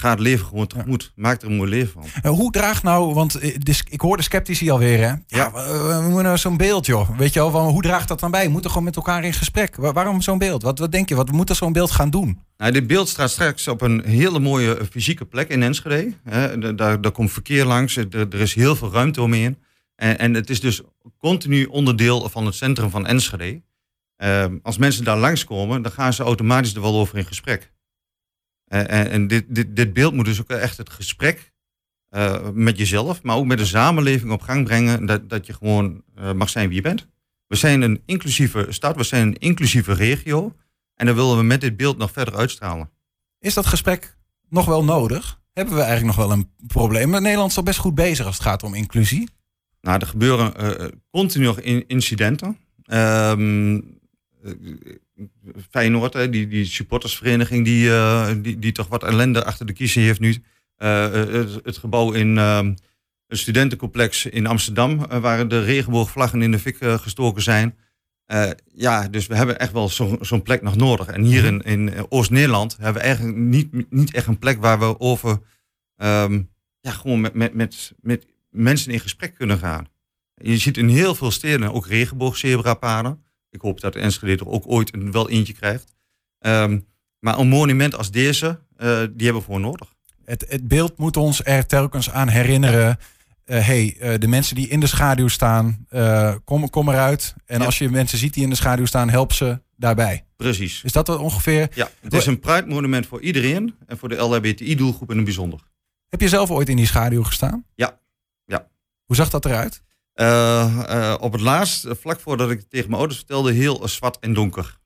ga 0.00 0.10
het 0.10 0.20
leven 0.20 0.46
gewoon 0.46 0.66
tegemoet. 0.66 1.02
Ja. 1.02 1.22
Maak 1.22 1.42
er 1.42 1.48
een 1.48 1.56
mooi 1.56 1.70
leven 1.70 2.02
van. 2.22 2.30
hoe 2.32 2.52
draagt 2.52 2.82
nou, 2.82 3.14
want 3.14 3.64
dus, 3.64 3.84
ik 3.88 4.00
hoor 4.00 4.16
de 4.16 4.22
sceptici 4.22 4.70
alweer, 4.70 4.98
hè? 4.98 5.04
Ja, 5.04 5.20
ja 5.26 5.52
we, 5.52 5.94
we 5.94 6.02
moeten 6.02 6.22
nou 6.22 6.38
zo'n 6.38 6.56
beeld, 6.56 6.86
joh. 6.86 7.18
Weet 7.18 7.32
je 7.32 7.40
wel, 7.40 7.50
van, 7.50 7.68
hoe 7.68 7.82
draagt 7.82 8.08
dat 8.08 8.20
dan 8.20 8.30
bij? 8.30 8.44
We 8.44 8.50
moeten 8.50 8.70
gewoon 8.70 8.84
met 8.84 8.96
elkaar 8.96 9.24
in 9.24 9.32
gesprek. 9.32 9.76
Waar, 9.76 9.92
waarom 9.92 10.20
zo'n 10.20 10.38
beeld? 10.38 10.62
Wat, 10.62 10.78
wat 10.78 10.92
denk 10.92 11.08
je? 11.08 11.14
Wat 11.14 11.30
moet 11.30 11.56
zo'n 11.56 11.72
beeld 11.72 11.90
gaan 11.90 12.10
doen? 12.10 12.38
Nou, 12.56 12.72
dit 12.72 12.86
beeld 12.86 13.08
staat 13.08 13.30
straks 13.30 13.68
op 13.68 13.80
een 13.80 14.02
hele 14.04 14.38
mooie 14.38 14.78
fysieke 14.90 15.24
plek 15.24 15.48
in 15.48 15.62
Enschede. 15.62 16.12
He, 16.24 16.74
daar, 16.74 17.00
daar 17.00 17.12
komt 17.12 17.32
verkeer 17.32 17.64
langs, 17.64 17.96
er, 17.96 18.08
er 18.10 18.40
is 18.40 18.54
heel 18.54 18.76
veel 18.76 18.92
ruimte 18.92 19.22
omheen. 19.22 19.58
En, 19.96 20.18
en 20.18 20.34
het 20.34 20.50
is 20.50 20.60
dus 20.60 20.82
continu 21.18 21.64
onderdeel 21.64 22.28
van 22.28 22.46
het 22.46 22.54
centrum 22.54 22.90
van 22.90 23.06
Enschede. 23.06 23.62
Uh, 24.24 24.44
als 24.62 24.78
mensen 24.78 25.04
daar 25.04 25.18
langskomen, 25.18 25.82
dan 25.82 25.92
gaan 25.92 26.12
ze 26.12 26.22
automatisch 26.22 26.74
er 26.74 26.80
wel 26.80 26.94
over 26.94 27.18
in 27.18 27.24
gesprek. 27.24 27.72
Uh, 28.72 28.80
en, 28.80 29.10
en 29.10 29.26
dit, 29.26 29.44
dit, 29.48 29.76
dit 29.76 29.92
beeld 29.92 30.14
moet 30.14 30.24
dus 30.24 30.40
ook 30.40 30.50
echt 30.50 30.76
het 30.76 30.90
gesprek 30.90 31.52
uh, 32.10 32.48
met 32.52 32.78
jezelf, 32.78 33.22
maar 33.22 33.36
ook 33.36 33.46
met 33.46 33.58
de 33.58 33.64
samenleving 33.64 34.32
op 34.32 34.42
gang 34.42 34.64
brengen. 34.64 35.06
Dat, 35.06 35.28
dat 35.28 35.46
je 35.46 35.52
gewoon 35.52 36.02
uh, 36.18 36.32
mag 36.32 36.48
zijn 36.48 36.66
wie 36.66 36.76
je 36.76 36.82
bent. 36.82 37.06
We 37.46 37.56
zijn 37.56 37.82
een 37.82 38.02
inclusieve 38.06 38.66
stad, 38.68 38.96
we 38.96 39.02
zijn 39.02 39.26
een 39.26 39.38
inclusieve 39.38 39.92
regio. 39.92 40.54
En 40.94 41.06
dan 41.06 41.14
willen 41.14 41.36
we 41.36 41.42
met 41.42 41.60
dit 41.60 41.76
beeld 41.76 41.98
nog 41.98 42.10
verder 42.12 42.36
uitstralen. 42.36 42.90
Is 43.38 43.54
dat 43.54 43.66
gesprek 43.66 44.16
nog 44.48 44.64
wel 44.64 44.84
nodig? 44.84 45.40
Hebben 45.52 45.74
we 45.74 45.80
eigenlijk 45.80 46.16
nog 46.16 46.26
wel 46.26 46.36
een 46.36 46.50
probleem? 46.66 47.10
Nederland 47.10 47.50
is 47.50 47.56
al 47.56 47.62
best 47.62 47.78
goed 47.78 47.94
bezig 47.94 48.26
als 48.26 48.34
het 48.34 48.46
gaat 48.46 48.62
om 48.62 48.74
inclusie. 48.74 49.28
Nou, 49.80 50.00
er 50.00 50.06
gebeuren 50.06 50.80
uh, 50.82 50.88
continu 51.10 51.44
nog 51.44 51.60
incidenten. 51.86 52.58
Um, 52.92 53.99
Feyenoord, 55.70 56.32
die, 56.32 56.48
die 56.48 56.64
supportersvereniging 56.64 57.64
die, 57.64 57.88
uh, 57.88 58.30
die, 58.42 58.58
die 58.58 58.72
toch 58.72 58.88
wat 58.88 59.04
ellende 59.04 59.44
achter 59.44 59.66
de 59.66 59.72
kiezen 59.72 60.02
heeft 60.02 60.20
nu. 60.20 60.36
Uh, 60.78 61.12
het, 61.12 61.60
het, 61.62 61.78
gebouw 61.78 62.12
in 62.12 62.36
uh, 62.36 62.58
een 63.26 63.38
studentencomplex 63.38 64.26
in 64.26 64.46
Amsterdam, 64.46 65.06
waar 65.06 65.48
de 65.48 65.62
regenboogvlaggen 65.62 66.42
in 66.42 66.50
de 66.50 66.58
fik 66.58 66.76
gestoken 66.80 67.42
zijn. 67.42 67.76
ja, 68.74 69.08
dus 69.08 69.26
we 69.26 69.36
hebben 69.36 69.58
echt 69.58 69.72
wel 69.72 69.88
zo'n 69.88 70.18
zo 70.20 70.42
plek 70.42 70.62
nog 70.62 70.76
nodig. 70.76 71.06
En 71.06 71.22
hier 71.22 71.44
in, 71.44 71.62
in 71.62 71.92
Oost-Nederland 72.08 72.76
hebben 72.76 73.02
we 73.02 73.08
eigenlijk 73.08 73.36
niet, 73.36 73.90
niet 73.90 74.14
echt 74.14 74.26
een 74.26 74.38
plek 74.38 74.60
waar 74.60 74.78
we 74.78 75.00
over 75.00 75.40
um, 75.96 76.50
ja, 76.80 76.90
gewoon 76.90 77.20
met, 77.20 77.34
met, 77.34 77.54
met, 77.54 77.92
met 78.00 78.26
mensen 78.50 78.92
in 78.92 79.00
gesprek 79.00 79.34
kunnen 79.34 79.58
gaan. 79.58 79.88
Je 80.34 80.58
ziet 80.58 80.76
in 80.76 80.88
heel 80.88 81.14
veel 81.14 81.30
steden 81.30 81.72
ook 81.72 81.86
regenboogzebrapaden. 81.86 83.24
Ik 83.50 83.60
hoop 83.60 83.80
dat 83.80 83.96
Enschede 83.96 84.44
er 84.44 84.48
ook 84.48 84.64
ooit 84.66 84.94
een, 84.94 85.12
wel 85.12 85.30
eentje 85.30 85.52
krijgt. 85.52 85.94
Um, 86.38 86.86
maar 87.18 87.38
een 87.38 87.48
monument 87.48 87.94
als 87.94 88.10
deze, 88.10 88.46
uh, 88.46 88.98
die 88.98 89.24
hebben 89.24 89.34
we 89.34 89.42
voor 89.42 89.60
nodig. 89.60 89.94
Het, 90.24 90.44
het, 90.48 90.68
beeld 90.68 90.98
moet 90.98 91.16
ons 91.16 91.44
er 91.44 91.66
telkens 91.66 92.10
aan 92.10 92.28
herinneren. 92.28 92.98
Uh, 93.46 93.66
hey, 93.66 93.96
uh, 94.00 94.14
de 94.18 94.26
mensen 94.26 94.54
die 94.54 94.68
in 94.68 94.80
de 94.80 94.86
schaduw 94.86 95.28
staan, 95.28 95.86
kom, 96.44 96.70
kom 96.70 96.88
eruit. 96.88 97.34
En 97.46 97.58
ja. 97.58 97.64
als 97.64 97.78
je 97.78 97.88
mensen 97.88 98.18
ziet 98.18 98.34
die 98.34 98.42
in 98.42 98.50
de 98.50 98.56
schaduw 98.56 98.86
staan, 98.86 99.10
help 99.10 99.32
ze 99.32 99.60
daarbij. 99.76 100.24
Precies. 100.36 100.82
Is 100.82 100.92
dat 100.92 101.08
ongeveer? 101.08 101.68
Ja, 101.74 101.90
het 102.00 102.12
is 102.14 102.26
een 102.26 102.38
Pride 102.38 102.66
monument 102.66 103.06
voor 103.06 103.20
iedereen 103.20 103.74
en 103.86 103.98
voor 103.98 104.08
de 104.08 104.16
LHBTI-doelgroep 104.16 105.10
in 105.10 105.16
het 105.16 105.24
bijzonder. 105.24 105.60
Heb 106.08 106.20
je 106.20 106.28
zelf 106.28 106.50
ooit 106.50 106.68
in 106.68 106.76
die 106.76 106.86
schaduw 106.86 107.22
gestaan? 107.22 107.64
Ja. 107.74 108.00
ja. 108.44 108.68
Hoe 109.04 109.16
zag 109.16 109.30
dat 109.30 109.44
eruit? 109.44 109.82
Uh, 110.20 110.84
uh, 110.88 111.16
op 111.20 111.32
het 111.32 111.40
laatst, 111.40 111.86
vlak 111.90 112.20
voordat 112.20 112.50
ik 112.50 112.58
het 112.58 112.70
tegen 112.70 112.86
mijn 112.86 112.98
ouders 112.98 113.18
vertelde, 113.18 113.52
heel 113.52 113.88
zwart 113.88 114.18
en 114.18 114.34
donker. 114.34 114.78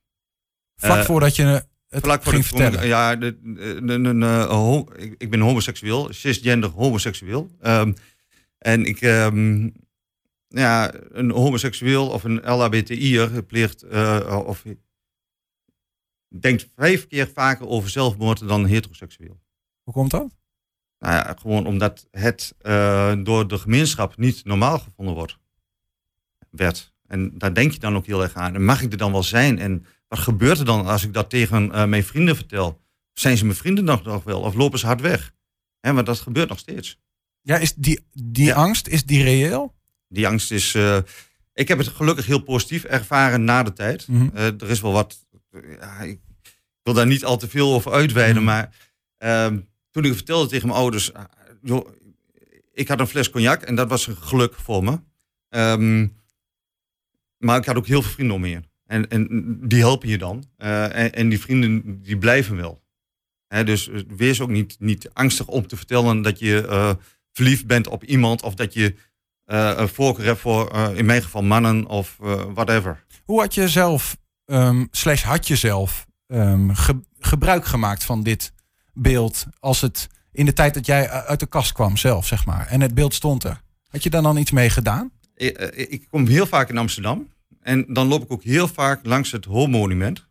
Vlak 0.76 0.98
uh, 0.98 1.04
voordat 1.04 1.36
je 1.36 1.42
het 1.88 2.04
vlak 2.04 2.24
ging 2.24 2.46
vertellen? 2.46 2.86
Ja, 2.86 3.16
de, 3.16 3.40
de, 3.42 3.80
de, 3.82 4.84
ik, 4.96 5.14
ik 5.18 5.30
ben 5.30 5.40
homoseksueel, 5.40 6.12
cisgender 6.12 6.70
homoseksueel. 6.70 7.50
Um, 7.62 7.94
en 8.58 8.84
ik, 8.84 9.00
um, 9.02 9.72
ja, 10.48 10.94
een 10.94 11.30
homoseksueel 11.30 12.08
of 12.08 12.24
een 12.24 12.50
LHBTI'er 12.50 13.42
pleegt, 13.42 13.84
of 14.28 14.64
denkt 16.40 16.68
vijf 16.76 17.06
keer 17.06 17.30
vaker 17.34 17.66
over 17.66 17.90
zelfmoord 17.90 18.48
dan 18.48 18.66
heteroseksueel. 18.66 19.40
Hoe 19.82 19.94
komt 19.94 20.10
dat? 20.10 20.34
Nou 21.04 21.16
ja, 21.16 21.36
gewoon 21.40 21.66
omdat 21.66 22.06
het 22.10 22.54
uh, 22.62 23.12
door 23.18 23.48
de 23.48 23.58
gemeenschap 23.58 24.16
niet 24.16 24.44
normaal 24.44 24.78
gevonden 24.78 25.14
wordt. 25.14 25.38
Werd. 26.50 26.94
En 27.06 27.38
daar 27.38 27.54
denk 27.54 27.72
je 27.72 27.78
dan 27.78 27.96
ook 27.96 28.06
heel 28.06 28.22
erg 28.22 28.34
aan. 28.34 28.54
En 28.54 28.64
mag 28.64 28.82
ik 28.82 28.92
er 28.92 28.98
dan 28.98 29.12
wel 29.12 29.22
zijn? 29.22 29.58
En 29.58 29.86
wat 30.08 30.18
gebeurt 30.18 30.58
er 30.58 30.64
dan 30.64 30.86
als 30.86 31.04
ik 31.04 31.12
dat 31.12 31.30
tegen 31.30 31.64
uh, 31.64 31.84
mijn 31.84 32.04
vrienden 32.04 32.36
vertel? 32.36 32.80
Zijn 33.12 33.36
ze 33.36 33.44
mijn 33.44 33.56
vrienden 33.56 33.84
nog, 33.84 34.02
nog 34.02 34.24
wel? 34.24 34.40
Of 34.40 34.54
lopen 34.54 34.78
ze 34.78 34.86
hard 34.86 35.00
weg? 35.00 35.32
Hè, 35.80 35.92
want 35.92 36.06
dat 36.06 36.20
gebeurt 36.20 36.48
nog 36.48 36.58
steeds. 36.58 36.98
Ja, 37.40 37.56
is 37.56 37.74
die, 37.74 38.06
die 38.12 38.46
ja. 38.46 38.54
angst, 38.54 38.88
is 38.88 39.04
die 39.04 39.22
reëel? 39.22 39.74
Die 40.08 40.28
angst 40.28 40.50
is... 40.50 40.74
Uh, 40.74 40.98
ik 41.54 41.68
heb 41.68 41.78
het 41.78 41.88
gelukkig 41.88 42.26
heel 42.26 42.42
positief 42.42 42.84
ervaren 42.84 43.44
na 43.44 43.62
de 43.62 43.72
tijd. 43.72 44.08
Mm 44.08 44.18
-hmm. 44.18 44.36
er 44.36 44.70
is 44.70 44.80
wel 44.80 44.92
wat... 44.92 45.26
Ja, 45.80 46.00
ik 46.00 46.20
wil 46.82 46.94
daar 46.94 47.06
niet 47.06 47.24
al 47.24 47.36
te 47.36 47.48
veel 47.48 47.74
over 47.74 47.92
uitweiden, 47.92 48.42
mm 48.42 48.48
-hmm. 48.48 48.56
maar 48.56 48.74
ehm, 49.16 49.58
toen 49.94 50.04
ik 50.04 50.14
vertelde 50.14 50.48
tegen 50.48 50.68
mijn 50.68 50.80
ouders, 50.80 51.12
ah, 51.12 51.24
joh, 51.62 51.88
ik 52.72 52.88
had 52.88 53.00
een 53.00 53.06
fles 53.06 53.30
cognac 53.30 53.62
en 53.62 53.74
dat 53.74 53.88
was 53.88 54.06
een 54.06 54.16
geluk 54.16 54.54
voor 54.54 54.84
me. 54.84 55.00
Um, 55.48 56.16
maar 57.38 57.58
ik 57.58 57.64
had 57.64 57.76
ook 57.76 57.86
heel 57.86 58.02
veel 58.02 58.10
vrienden 58.10 58.34
om 58.36 58.40
me 58.40 58.48
heen. 58.48 58.66
En, 58.86 59.08
en 59.08 59.58
die 59.68 59.78
helpen 59.78 60.08
je 60.08 60.18
dan. 60.18 60.44
Uh, 60.58 60.96
en, 60.96 61.12
en, 61.12 61.28
die 61.28 61.40
vrienden 61.40 62.02
die 62.02 62.18
blijven 62.18 62.56
wel. 62.56 62.82
Dus 63.64 63.88
eh, 63.88 64.00
wees 64.16 64.40
ook 64.40 64.48
niet, 64.48 64.76
niet 64.78 65.10
angstig 65.12 65.46
om 65.46 65.66
te 65.66 65.76
vertellen 65.76 66.22
dat 66.22 66.38
je 66.38 66.66
uh, 66.68 66.92
verliefd 67.32 67.66
bent 67.66 67.86
op 67.86 68.04
iemand 68.04 68.42
of 68.42 68.54
dat 68.54 68.74
je 68.74 68.94
een 69.44 69.88
voorkeur 69.88 70.24
hebt 70.24 70.40
voor, 70.40 70.74
in 70.94 71.04
mijn 71.04 71.22
geval, 71.22 71.42
mannen 71.42 71.86
of 71.86 72.16
whatever. 72.54 73.04
Hoe 73.24 73.40
had 73.40 73.54
je 73.54 73.68
zelf, 73.68 74.16
um, 74.44 74.88
slash 74.90 75.22
had 75.22 75.46
je 75.48 75.56
zelf, 75.56 76.06
ge 76.72 77.00
gebruik 77.18 77.64
gemaakt 77.64 78.04
van 78.04 78.22
dit 78.22 78.52
beeld 78.94 79.46
als 79.60 79.80
het 79.80 80.08
in 80.32 80.44
de 80.44 80.52
tijd 80.52 80.74
dat 80.74 80.86
jij 80.86 81.10
uit 81.10 81.40
de 81.40 81.46
kast 81.46 81.72
kwam 81.72 81.96
zelf, 81.96 82.26
zeg 82.26 82.44
maar. 82.44 82.66
En 82.66 82.80
het 82.80 82.94
beeld 82.94 83.14
stond 83.14 83.44
er. 83.44 83.60
Had 83.88 84.02
je 84.02 84.10
daar 84.10 84.22
dan 84.22 84.36
iets 84.36 84.50
mee 84.50 84.70
gedaan? 84.70 85.10
Ik, 85.34 85.56
eh, 85.56 85.92
ik 85.92 86.06
kom 86.10 86.26
heel 86.26 86.46
vaak 86.46 86.68
in 86.68 86.78
Amsterdam. 86.78 87.32
En 87.60 87.84
dan 87.88 88.06
loop 88.06 88.22
ik 88.22 88.32
ook 88.32 88.42
heel 88.42 88.68
vaak 88.68 89.06
langs 89.06 89.32
het 89.32 89.44
Hoormonument. 89.44 90.26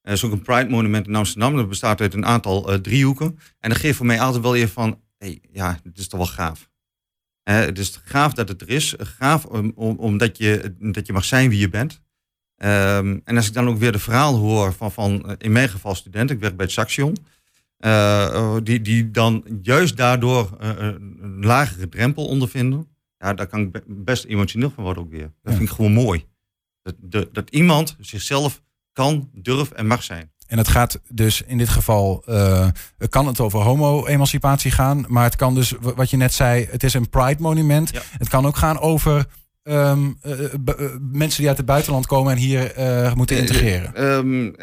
Er 0.00 0.12
is 0.12 0.24
ook 0.24 0.32
een 0.32 0.42
Pride 0.42 0.68
Monument 0.68 1.06
in 1.06 1.14
Amsterdam. 1.14 1.56
Dat 1.56 1.68
bestaat 1.68 2.00
uit 2.00 2.14
een 2.14 2.26
aantal 2.26 2.80
driehoeken. 2.80 3.38
En 3.60 3.70
dat 3.70 3.78
geeft 3.78 3.96
voor 3.96 4.06
mij 4.06 4.20
altijd 4.20 4.42
wel 4.42 4.56
even 4.56 4.72
van... 4.72 5.00
Hey, 5.18 5.40
ja, 5.52 5.80
het 5.82 5.98
is 5.98 6.08
toch 6.08 6.18
wel 6.18 6.28
gaaf. 6.28 6.68
Het 7.42 7.78
is 7.78 8.00
gaaf 8.04 8.32
dat 8.32 8.48
het 8.48 8.60
er 8.60 8.68
is. 8.68 8.94
Gaaf 8.98 9.44
om, 9.44 9.72
om, 9.74 9.96
omdat 9.96 10.38
je, 10.38 10.74
dat 10.78 11.06
je 11.06 11.12
mag 11.12 11.24
zijn 11.24 11.48
wie 11.48 11.58
je 11.58 11.68
bent. 11.68 12.00
Um, 12.56 13.20
en 13.24 13.36
als 13.36 13.46
ik 13.46 13.52
dan 13.52 13.68
ook 13.68 13.78
weer 13.78 13.92
de 13.92 13.98
verhaal 13.98 14.36
hoor 14.36 14.72
van, 14.72 14.92
van 14.92 15.36
in 15.38 15.52
mijn 15.52 15.68
geval 15.68 15.94
studenten. 15.94 16.36
Ik 16.36 16.42
werk 16.42 16.56
bij 16.56 16.64
het 16.64 16.74
Saxion. 16.74 17.16
Uh, 17.86 18.56
die, 18.62 18.80
die 18.80 19.10
dan 19.10 19.44
juist 19.62 19.96
daardoor 19.96 20.56
uh, 20.62 20.68
een 20.78 21.38
lagere 21.40 21.88
drempel 21.88 22.26
ondervinden. 22.26 22.88
Ja, 23.18 23.34
daar 23.34 23.46
kan 23.46 23.60
ik 23.60 23.82
best 23.86 24.24
emotioneel 24.24 24.70
van 24.70 24.84
worden 24.84 25.02
ook 25.02 25.10
weer. 25.10 25.20
Dat 25.42 25.52
ja. 25.52 25.52
vind 25.52 25.68
ik 25.68 25.74
gewoon 25.74 25.92
mooi. 25.92 26.24
Dat, 27.32 27.50
iemand 27.50 27.96
zichzelf 28.00 28.62
kan, 28.92 29.30
durft 29.32 29.72
en 29.72 29.86
mag 29.86 30.02
zijn. 30.02 30.32
En 30.46 30.58
het 30.58 30.68
gaat 30.68 31.00
dus 31.08 31.42
in 31.42 31.58
dit 31.58 31.68
geval, 31.68 32.22
uh, 32.28 32.68
kan 33.08 33.26
het 33.26 33.40
over 33.40 33.60
homo-emancipatie 33.60 34.70
gaan. 34.70 35.04
Maar 35.08 35.24
het 35.24 35.36
kan 35.36 35.54
dus, 35.54 35.74
wat 35.80 36.10
je 36.10 36.16
net 36.16 36.32
zei, 36.32 36.66
het 36.70 36.82
is 36.82 36.94
een 36.94 37.08
pride 37.08 37.42
monument. 37.42 37.90
Ja. 37.90 38.02
Het 38.18 38.28
kan 38.28 38.46
ook 38.46 38.56
gaan 38.56 38.78
over 38.78 39.26
um, 39.68 40.18
uh, 40.26 40.40
uh, 40.40 40.50
mensen 41.00 41.38
die 41.38 41.48
uit 41.48 41.56
het 41.56 41.66
buitenland 41.66 42.06
komen 42.06 42.32
en 42.32 42.38
hier 42.38 42.72
moeten 43.14 43.38
integreren? 43.38 44.04
Um, 44.04 44.54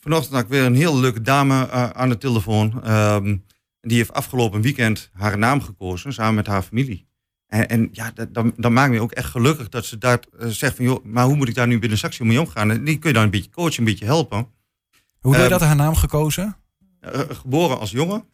vanochtend 0.00 0.34
had 0.34 0.42
ik 0.42 0.48
weer 0.48 0.64
een 0.64 0.74
heel 0.74 0.98
leuke 0.98 1.20
dame 1.20 1.70
aan 1.70 2.08
de 2.08 2.18
telefoon. 2.18 2.90
Um, 2.90 3.44
die 3.80 3.96
heeft 3.96 4.12
afgelopen 4.12 4.60
weekend 4.60 5.10
haar 5.12 5.38
naam 5.38 5.62
gekozen 5.62 6.12
samen 6.12 6.34
met 6.34 6.46
haar 6.46 6.62
familie. 6.62 7.08
En, 7.46 7.68
en 7.68 7.88
ja, 7.92 8.10
dat, 8.14 8.34
dan, 8.34 8.52
dan 8.56 8.72
maakt 8.72 8.92
me 8.92 9.00
ook 9.00 9.12
echt 9.12 9.30
gelukkig 9.30 9.68
dat 9.68 9.84
ze 9.84 9.98
daar 9.98 10.20
zegt 10.38 10.76
van... 10.76 10.84
joh, 10.84 11.04
maar 11.04 11.24
hoe 11.24 11.36
moet 11.36 11.48
ik 11.48 11.54
daar 11.54 11.66
nu 11.66 11.78
binnen 11.78 11.98
Saxie 11.98 12.26
mee 12.26 12.40
omgaan? 12.40 12.70
En 12.70 12.84
die 12.84 12.98
kun 12.98 13.08
je 13.08 13.14
dan 13.14 13.24
een 13.24 13.30
beetje 13.30 13.50
coachen, 13.50 13.78
een 13.78 13.84
beetje 13.84 14.04
helpen. 14.04 14.48
Hoe 15.20 15.34
doe 15.34 15.42
je 15.42 15.48
dat, 15.48 15.60
haar 15.60 15.76
naam 15.76 15.94
gekozen? 15.94 16.56
geboren 17.30 17.78
als 17.78 17.90
jongen 17.90 18.24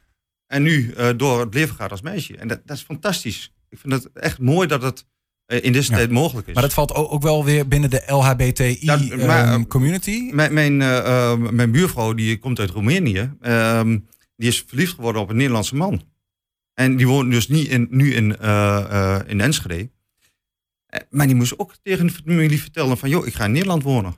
en 0.46 0.62
nu 0.62 0.94
door 1.16 1.40
het 1.40 1.54
leven 1.54 1.74
gaat 1.74 1.90
als 1.90 2.00
meisje. 2.00 2.36
En 2.36 2.48
dat, 2.48 2.60
dat 2.64 2.76
is 2.76 2.82
fantastisch. 2.82 3.54
Ik 3.68 3.78
vind 3.78 3.92
het 3.92 4.12
echt 4.12 4.38
mooi 4.38 4.68
dat 4.68 4.82
het 4.82 5.00
eh, 5.00 5.06
in 5.46 5.72
deze 5.72 5.90
ja. 5.90 5.96
tijd 5.96 6.10
mogelijk 6.10 6.46
is. 6.46 6.54
Maar 6.54 6.62
dat 6.62 6.72
valt 6.72 6.94
ook 6.94 7.22
wel 7.22 7.44
weer 7.44 7.68
binnen 7.68 7.90
de 7.90 8.02
LHBTI-community? 8.06 10.10
Ja, 10.10 10.28
um, 10.28 10.34
mijn, 10.34 10.54
mijn, 10.54 10.80
uh, 10.80 11.36
mijn 11.50 11.70
buurvrouw 11.70 12.14
die 12.14 12.38
komt 12.38 12.58
uit 12.58 12.70
Roemenië. 12.70 13.32
Um, 13.40 14.06
die 14.36 14.48
is 14.48 14.64
verliefd 14.66 14.94
geworden 14.94 15.22
op 15.22 15.30
een 15.30 15.36
Nederlandse 15.36 15.76
man. 15.76 16.02
En 16.74 16.96
die 16.96 17.06
woont 17.06 17.30
dus 17.30 17.48
niet 17.48 17.68
in, 17.68 17.86
nu 17.90 18.14
in, 18.14 18.36
uh, 18.42 19.18
in 19.26 19.40
Enschede. 19.40 19.90
Maar 21.10 21.26
die 21.26 21.36
moest 21.36 21.58
ook 21.58 21.74
tegen 21.82 22.06
de 22.06 22.12
familie 22.12 22.60
vertellen 22.60 22.98
van... 22.98 23.08
joh, 23.08 23.26
ik 23.26 23.34
ga 23.34 23.44
in 23.44 23.52
Nederland 23.52 23.82
wonen. 23.82 24.14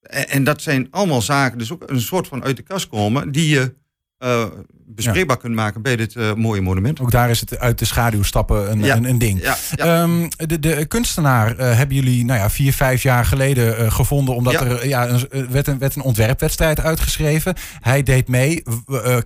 En, 0.00 0.28
en 0.28 0.44
dat 0.44 0.62
zijn 0.62 0.88
allemaal 0.90 1.22
zaken, 1.22 1.58
dus 1.58 1.72
ook 1.72 1.90
een 1.90 2.00
soort 2.00 2.28
van 2.28 2.44
uit 2.44 2.56
de 2.56 2.62
kast 2.62 2.88
komen... 2.88 3.32
die 3.32 3.48
je 3.48 3.74
uh, 4.18 4.44
bespreekbaar 4.86 5.36
ja. 5.36 5.42
kunt 5.42 5.54
maken 5.54 5.82
bij 5.82 5.96
dit 5.96 6.14
uh, 6.14 6.34
mooie 6.34 6.60
monument. 6.60 7.00
Ook 7.00 7.10
daar 7.10 7.30
is 7.30 7.40
het 7.40 7.58
uit 7.58 7.78
de 7.78 7.84
schaduw 7.84 8.22
stappen 8.22 8.70
een, 8.70 8.84
ja. 8.84 8.96
een, 8.96 9.04
een, 9.04 9.18
ding. 9.18 9.42
Ja. 9.74 10.02
Um, 10.02 10.28
de, 10.36 10.58
de 10.58 10.86
kunstenaar 10.86 11.58
uh, 11.58 11.76
hebben 11.76 11.96
jullie 11.96 12.24
nou 12.24 12.40
ja, 12.40 12.50
vier, 12.50 12.72
vijf 12.72 13.02
jaar 13.02 13.24
geleden 13.24 13.92
gevonden... 13.92 14.34
omdat 14.34 14.54
er 14.54 14.88
ja, 14.88 15.08
een, 15.08 15.48
werd, 15.50 15.66
een, 15.66 15.78
werd 15.78 15.96
een 15.96 16.02
ontwerpwedstrijd 16.02 16.80
uitgeschreven. 16.80 17.54
Hij 17.80 18.02
deed 18.02 18.28
mee, 18.28 18.62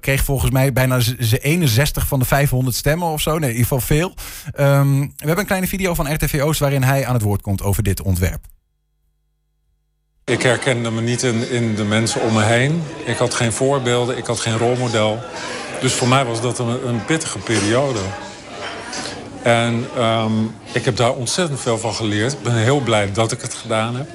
kreeg 0.01 0.25
volgens 0.25 0.51
mij 0.51 0.73
bijna 0.73 0.99
61 1.41 2.07
van 2.07 2.19
de 2.19 2.25
500 2.25 2.77
stemmen 2.77 3.09
of 3.09 3.21
zo. 3.21 3.31
Nee, 3.31 3.51
in 3.51 3.57
ieder 3.57 3.63
geval 3.63 3.81
veel. 3.81 4.15
Um, 4.59 5.01
we 5.01 5.13
hebben 5.17 5.39
een 5.39 5.47
kleine 5.47 5.67
video 5.67 5.95
van 5.95 6.15
RTV 6.15 6.41
Oost... 6.43 6.61
waarin 6.61 6.83
hij 6.83 7.07
aan 7.07 7.15
het 7.15 7.23
woord 7.23 7.43
komt 7.43 7.63
over 7.63 7.83
dit 7.83 8.03
ontwerp. 8.03 8.47
Ik 10.31 10.43
herkende 10.43 10.91
me 10.91 11.01
niet 11.01 11.23
in, 11.23 11.51
in 11.51 11.75
de 11.75 11.85
mensen 11.85 12.21
om 12.21 12.33
me 12.33 12.43
heen. 12.43 12.83
Ik 13.05 13.17
had 13.17 13.35
geen 13.35 13.53
voorbeelden, 13.53 14.17
ik 14.17 14.27
had 14.27 14.41
geen 14.41 14.59
rolmodel. 14.59 15.19
Dus 15.81 15.93
voor 15.93 16.09
mij 16.09 16.25
was 16.25 16.41
dat 16.41 16.59
een, 16.59 16.89
een 16.89 17.05
pittige 17.05 17.39
periode. 17.39 17.99
En 19.43 19.87
ehm, 19.97 20.33
ik 20.73 20.85
heb 20.85 20.97
daar 20.97 21.13
ontzettend 21.13 21.61
veel 21.61 21.79
van 21.79 21.95
geleerd. 21.95 22.33
Ik 22.33 22.43
ben 22.43 22.55
heel 22.55 22.81
blij 22.81 23.13
dat 23.13 23.33
ik 23.33 23.41
het 23.41 23.55
gedaan 23.55 23.97
heb. 23.97 24.09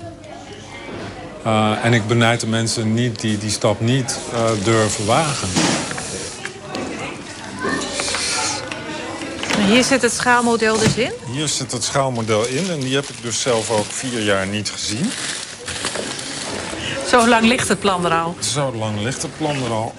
Uh, 1.45 1.85
en 1.85 1.93
ik 1.93 2.07
benijd 2.07 2.39
de 2.39 2.47
mensen 2.47 2.93
niet 2.93 3.19
die 3.21 3.37
die 3.37 3.49
stap 3.49 3.79
niet 3.79 4.19
uh, 4.33 4.63
durven 4.63 5.05
wagen. 5.05 5.49
Hier 9.67 9.83
zit 9.83 10.01
het 10.01 10.13
schaalmodel 10.13 10.77
dus 10.77 10.95
in? 10.95 11.11
Hier 11.31 11.47
zit 11.47 11.71
het 11.71 11.83
schaalmodel 11.83 12.47
in 12.47 12.69
en 12.69 12.79
die 12.79 12.95
heb 12.95 13.09
ik 13.09 13.15
dus 13.21 13.41
zelf 13.41 13.69
ook 13.69 13.85
vier 13.85 14.21
jaar 14.21 14.47
niet 14.47 14.69
gezien. 14.69 15.11
Zo 17.07 17.27
lang 17.27 17.45
ligt 17.45 17.67
het 17.67 17.79
plan 17.79 18.05
er 18.05 18.13
al? 18.13 18.35
Zo 18.39 18.73
lang 18.75 19.01
ligt 19.01 19.21
het 19.21 19.37
plan 19.37 19.55
er 19.55 19.71
al. 19.71 19.93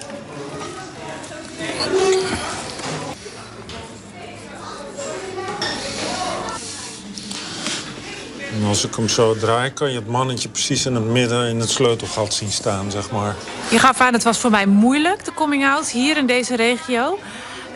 En 8.60 8.68
als 8.68 8.84
ik 8.84 8.94
hem 8.94 9.08
zo 9.08 9.34
draai, 9.34 9.72
kan 9.72 9.90
je 9.90 9.96
het 9.96 10.06
mannetje 10.06 10.48
precies 10.48 10.86
in 10.86 10.94
het 10.94 11.04
midden 11.04 11.48
in 11.48 11.60
het 11.60 11.70
sleutelgat 11.70 12.34
zien 12.34 12.50
staan, 12.50 12.90
zeg 12.90 13.10
maar. 13.10 13.34
Je 13.70 13.78
gaf 13.78 14.00
aan, 14.00 14.12
het 14.12 14.22
was 14.22 14.38
voor 14.38 14.50
mij 14.50 14.66
moeilijk, 14.66 15.24
de 15.24 15.34
coming 15.34 15.66
out, 15.66 15.90
hier 15.90 16.16
in 16.16 16.26
deze 16.26 16.56
regio. 16.56 17.18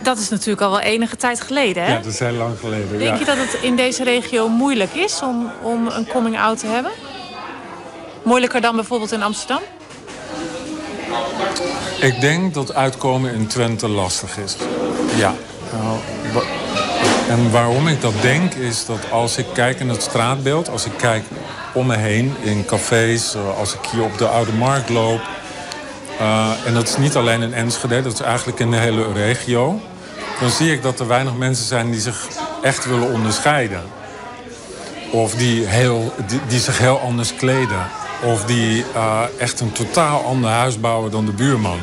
Dat 0.02 0.18
is 0.18 0.28
natuurlijk 0.28 0.60
al 0.60 0.70
wel 0.70 0.80
enige 0.80 1.16
tijd 1.16 1.40
geleden, 1.40 1.82
hè? 1.84 1.92
Ja, 1.92 1.96
dat 1.96 2.12
is 2.12 2.18
heel 2.18 2.32
lang 2.32 2.58
geleden, 2.58 2.98
Denk 2.98 3.18
je 3.18 3.24
dat 3.24 3.36
het 3.36 3.58
in 3.62 3.76
deze 3.76 4.04
regio 4.04 4.48
moeilijk 4.48 4.94
is 4.94 5.20
om, 5.22 5.50
om 5.62 5.86
een 5.86 6.06
coming 6.06 6.38
out 6.38 6.58
te 6.58 6.66
hebben? 6.66 6.92
Moeilijker 8.22 8.60
dan 8.60 8.74
bijvoorbeeld 8.74 9.12
in 9.12 9.22
Amsterdam? 9.22 9.60
Ik 12.00 12.20
denk 12.20 12.54
dat 12.54 12.74
uitkomen 12.74 13.34
in 13.34 13.46
Twente 13.46 13.88
lastig 13.88 14.38
is. 14.38 14.56
Ja. 15.16 15.34
Nou, 15.72 15.98
en 17.28 17.50
waarom 17.50 17.88
ik 17.88 18.00
dat 18.00 18.12
denk 18.20 18.54
is 18.54 18.86
dat 18.86 19.10
als 19.10 19.36
ik 19.36 19.46
kijk 19.52 19.80
in 19.80 19.88
het 19.88 20.02
straatbeeld... 20.02 20.68
als 20.68 20.84
ik 20.84 20.92
kijk 20.96 21.24
om 21.72 21.86
me 21.86 21.96
heen 21.96 22.34
in 22.40 22.64
cafés, 22.64 23.34
eh, 23.34 23.58
als 23.58 23.74
ik 23.74 23.80
hier 23.92 24.02
op 24.02 24.18
de 24.18 24.28
Oude 24.28 24.52
Markt 24.52 24.88
loop... 24.88 25.20
Uh, 26.20 26.50
en 26.66 26.74
dat 26.74 26.88
is 26.88 26.96
niet 26.96 27.16
alleen 27.16 27.42
in 27.42 27.54
Enschede, 27.54 28.02
dat 28.02 28.12
is 28.12 28.20
eigenlijk 28.20 28.58
in 28.58 28.70
de 28.70 28.76
hele 28.76 29.12
regio... 29.12 29.80
dan 30.40 30.50
zie 30.50 30.72
ik 30.72 30.82
dat 30.82 31.00
er 31.00 31.06
weinig 31.06 31.36
mensen 31.36 31.64
zijn 31.64 31.90
die 31.90 32.00
zich 32.00 32.28
echt 32.62 32.86
willen 32.86 33.12
onderscheiden. 33.12 33.82
Of 35.10 35.34
die, 35.34 35.66
heel, 35.66 36.14
die, 36.26 36.40
die 36.48 36.60
zich 36.60 36.78
heel 36.78 37.00
anders 37.00 37.34
kleden. 37.34 37.86
Of 38.24 38.44
die 38.44 38.84
uh, 38.94 39.22
echt 39.38 39.60
een 39.60 39.72
totaal 39.72 40.24
ander 40.24 40.50
huis 40.50 40.80
bouwen 40.80 41.10
dan 41.10 41.26
de 41.26 41.32
buurman. 41.32 41.78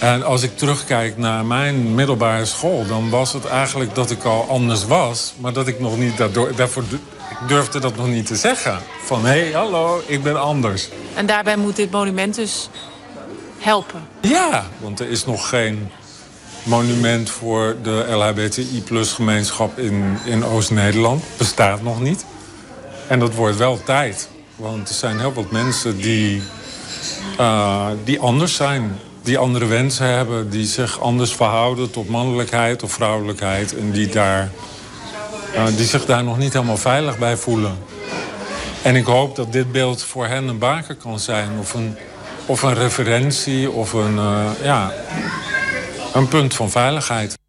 En 0.00 0.22
als 0.22 0.42
ik 0.42 0.56
terugkijk 0.56 1.16
naar 1.16 1.44
mijn 1.44 1.94
middelbare 1.94 2.44
school... 2.44 2.86
dan 2.86 3.10
was 3.10 3.32
het 3.32 3.46
eigenlijk 3.46 3.94
dat 3.94 4.10
ik 4.10 4.24
al 4.24 4.46
anders 4.48 4.86
was... 4.86 5.34
maar 5.38 5.52
dat 5.52 5.68
ik 5.68 5.80
nog 5.80 5.96
niet 5.96 6.16
daardoor... 6.16 6.54
daarvoor 6.56 6.82
ik 6.92 7.48
durfde 7.48 7.80
dat 7.80 7.96
nog 7.96 8.06
niet 8.06 8.26
te 8.26 8.36
zeggen. 8.36 8.78
Van, 9.04 9.24
hé, 9.24 9.40
hey, 9.40 9.52
hallo, 9.52 10.02
ik 10.06 10.22
ben 10.22 10.40
anders. 10.40 10.88
En 11.14 11.26
daarbij 11.26 11.56
moet 11.56 11.76
dit 11.76 11.90
monument 11.90 12.34
dus 12.34 12.68
helpen? 13.58 14.08
Ja, 14.20 14.66
want 14.78 15.00
er 15.00 15.08
is 15.08 15.24
nog 15.24 15.48
geen 15.48 15.90
monument 16.62 17.30
voor 17.30 17.76
de 17.82 18.06
LHBTI-gemeenschap 18.08 19.78
in, 19.78 20.18
in 20.24 20.44
Oost-Nederland. 20.44 21.24
Bestaat 21.36 21.82
nog 21.82 22.00
niet. 22.00 22.24
En 23.08 23.18
dat 23.18 23.34
wordt 23.34 23.56
wel 23.56 23.82
tijd. 23.82 24.28
Want 24.60 24.88
er 24.88 24.94
zijn 24.94 25.18
heel 25.18 25.32
wat 25.32 25.50
mensen 25.50 25.96
die, 25.96 26.42
uh, 27.38 27.86
die 28.04 28.20
anders 28.20 28.54
zijn 28.54 28.98
die 29.22 29.38
andere 29.38 29.66
wensen 29.66 30.06
hebben, 30.06 30.50
die 30.50 30.66
zich 30.66 31.00
anders 31.00 31.32
verhouden 31.32 31.90
tot 31.90 32.08
mannelijkheid 32.08 32.82
of 32.82 32.92
vrouwelijkheid. 32.92 33.76
En 33.76 33.90
die, 33.90 34.08
daar, 34.08 34.50
uh, 35.54 35.66
die 35.66 35.86
zich 35.86 36.04
daar 36.04 36.24
nog 36.24 36.38
niet 36.38 36.52
helemaal 36.52 36.76
veilig 36.76 37.18
bij 37.18 37.36
voelen. 37.36 37.78
En 38.82 38.96
ik 38.96 39.04
hoop 39.04 39.36
dat 39.36 39.52
dit 39.52 39.72
beeld 39.72 40.02
voor 40.02 40.26
hen 40.26 40.48
een 40.48 40.58
baken 40.58 40.96
kan 40.96 41.18
zijn. 41.18 41.58
Of 41.58 41.74
een, 41.74 41.96
of 42.46 42.62
een 42.62 42.74
referentie 42.74 43.70
of 43.70 43.92
een, 43.92 44.14
uh, 44.14 44.50
ja, 44.62 44.92
een 46.12 46.28
punt 46.28 46.54
van 46.54 46.70
veiligheid. 46.70 47.39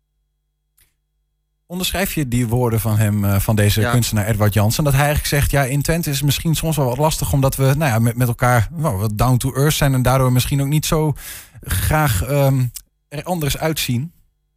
Onderschrijf 1.71 2.13
je 2.13 2.27
die 2.27 2.47
woorden 2.47 2.79
van 2.79 2.97
hem, 2.97 3.23
uh, 3.23 3.39
van 3.39 3.55
deze 3.55 3.81
ja. 3.81 3.91
kunstenaar 3.91 4.27
Edward 4.27 4.53
Jansen? 4.53 4.83
Dat 4.83 4.93
hij 4.93 5.01
eigenlijk 5.01 5.33
zegt, 5.33 5.51
ja, 5.51 5.63
in 5.63 5.81
Twente 5.81 6.09
is 6.09 6.15
het 6.15 6.25
misschien 6.25 6.55
soms 6.55 6.75
wel 6.75 6.85
wat 6.85 6.97
lastig... 6.97 7.33
omdat 7.33 7.55
we 7.55 7.63
nou 7.63 7.91
ja, 7.91 7.99
met, 7.99 8.15
met 8.15 8.27
elkaar 8.27 8.67
nou, 8.75 8.97
wat 8.97 9.17
down 9.17 9.37
to 9.37 9.53
earth 9.53 9.73
zijn... 9.73 9.93
en 9.93 10.01
daardoor 10.01 10.31
misschien 10.31 10.61
ook 10.61 10.67
niet 10.67 10.85
zo 10.85 11.13
graag 11.61 12.29
um, 12.29 12.71
er 13.07 13.23
anders 13.23 13.57
uitzien. 13.57 14.11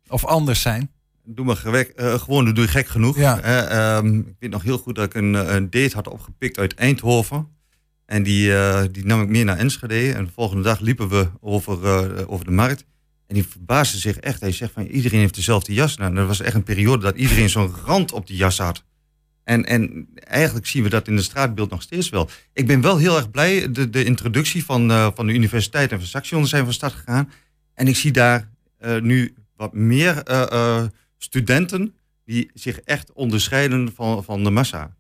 Of 0.08 0.24
anders 0.24 0.60
zijn. 0.60 0.90
Doe 1.24 1.44
maar 1.44 1.56
gewek, 1.56 1.92
uh, 1.96 2.14
gewoon, 2.14 2.54
doe 2.54 2.64
je 2.64 2.70
gek 2.70 2.86
genoeg. 2.86 3.16
Ja. 3.16 3.44
Uh, 3.44 3.96
um, 3.96 4.18
ik 4.18 4.36
weet 4.38 4.50
nog 4.50 4.62
heel 4.62 4.78
goed 4.78 4.94
dat 4.94 5.04
ik 5.04 5.14
een, 5.14 5.54
een 5.54 5.70
date 5.70 5.94
had 5.94 6.08
opgepikt 6.08 6.58
uit 6.58 6.74
Eindhoven. 6.74 7.48
En 8.06 8.22
die, 8.22 8.48
uh, 8.48 8.82
die 8.90 9.06
nam 9.06 9.22
ik 9.22 9.28
mee 9.28 9.44
naar 9.44 9.58
Enschede. 9.58 10.12
En 10.12 10.24
de 10.24 10.30
volgende 10.34 10.62
dag 10.62 10.80
liepen 10.80 11.08
we 11.08 11.28
over, 11.40 12.28
over 12.28 12.44
de 12.44 12.50
markt. 12.50 12.84
En 13.34 13.40
die 13.40 13.48
verbaasde 13.50 13.98
zich 13.98 14.16
echt. 14.16 14.40
Hij 14.40 14.52
zegt 14.52 14.72
van 14.72 14.86
iedereen 14.86 15.18
heeft 15.18 15.34
dezelfde 15.34 15.74
jas. 15.74 15.96
Nou, 15.96 16.14
dat 16.14 16.26
was 16.26 16.40
echt 16.40 16.54
een 16.54 16.62
periode 16.62 17.02
dat 17.02 17.16
iedereen 17.16 17.48
zo'n 17.48 17.74
rand 17.84 18.12
op 18.12 18.26
die 18.26 18.36
jas 18.36 18.58
had. 18.58 18.84
En, 19.44 19.64
en 19.64 20.08
eigenlijk 20.14 20.66
zien 20.66 20.82
we 20.82 20.88
dat 20.88 21.08
in 21.08 21.16
het 21.16 21.24
straatbeeld 21.24 21.70
nog 21.70 21.82
steeds 21.82 22.08
wel. 22.08 22.28
Ik 22.52 22.66
ben 22.66 22.80
wel 22.80 22.96
heel 22.96 23.16
erg 23.16 23.30
blij. 23.30 23.72
De, 23.72 23.90
de 23.90 24.04
introductie 24.04 24.64
van, 24.64 24.90
uh, 24.90 25.08
van 25.14 25.26
de 25.26 25.32
universiteit 25.32 25.92
en 25.92 25.98
van 25.98 26.06
Saxion 26.06 26.46
zijn 26.46 26.64
van 26.64 26.72
start 26.72 26.92
gegaan. 26.92 27.32
En 27.74 27.88
ik 27.88 27.96
zie 27.96 28.12
daar 28.12 28.48
uh, 28.80 29.00
nu 29.00 29.34
wat 29.56 29.72
meer 29.72 30.30
uh, 30.30 30.82
studenten 31.18 31.94
die 32.24 32.50
zich 32.54 32.80
echt 32.80 33.12
onderscheiden 33.12 33.92
van, 33.94 34.24
van 34.24 34.44
de 34.44 34.50
massa. 34.50 34.94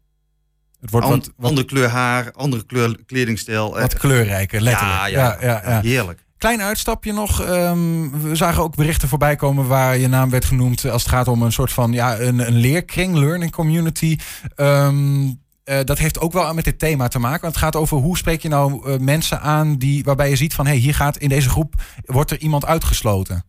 Het 0.80 0.90
wordt 0.90 1.06
wat, 1.06 1.32
wat, 1.36 1.48
andere 1.48 1.66
kleur 1.66 1.88
haar, 1.88 2.32
andere 2.32 2.66
kleur 2.66 3.04
kledingstijl. 3.06 3.74
Wat 3.74 3.94
kleurrijker, 3.94 4.60
letterlijk. 4.60 4.98
Ja, 4.98 5.06
ja, 5.06 5.36
ja, 5.40 5.62
ja, 5.64 5.80
heerlijk. 5.80 6.23
Klein 6.38 6.62
uitstapje 6.62 7.12
nog. 7.12 7.48
Um, 7.48 8.22
we 8.22 8.34
zagen 8.34 8.62
ook 8.62 8.74
berichten 8.74 9.08
voorbij 9.08 9.36
komen 9.36 9.66
waar 9.66 9.98
je 9.98 10.08
naam 10.08 10.30
werd 10.30 10.44
genoemd 10.44 10.90
als 10.90 11.02
het 11.02 11.10
gaat 11.10 11.28
om 11.28 11.42
een 11.42 11.52
soort 11.52 11.72
van 11.72 11.92
ja, 11.92 12.18
een, 12.18 12.46
een 12.46 12.56
leerkring, 12.56 13.14
learning 13.14 13.52
community. 13.52 14.18
Um, 14.56 15.42
uh, 15.64 15.78
dat 15.84 15.98
heeft 15.98 16.20
ook 16.20 16.32
wel 16.32 16.54
met 16.54 16.64
dit 16.64 16.78
thema 16.78 17.08
te 17.08 17.18
maken. 17.18 17.40
Want 17.40 17.54
het 17.54 17.64
gaat 17.64 17.76
over 17.76 17.96
hoe 17.96 18.16
spreek 18.16 18.42
je 18.42 18.48
nou 18.48 18.88
uh, 18.88 18.98
mensen 18.98 19.40
aan 19.40 19.76
die, 19.76 20.04
waarbij 20.04 20.30
je 20.30 20.36
ziet 20.36 20.54
van 20.54 20.66
hé, 20.66 20.72
hey, 20.72 20.80
hier 20.80 20.94
gaat 20.94 21.16
in 21.16 21.28
deze 21.28 21.48
groep 21.48 21.74
wordt 22.04 22.30
er 22.30 22.38
iemand 22.38 22.64
uitgesloten. 22.64 23.44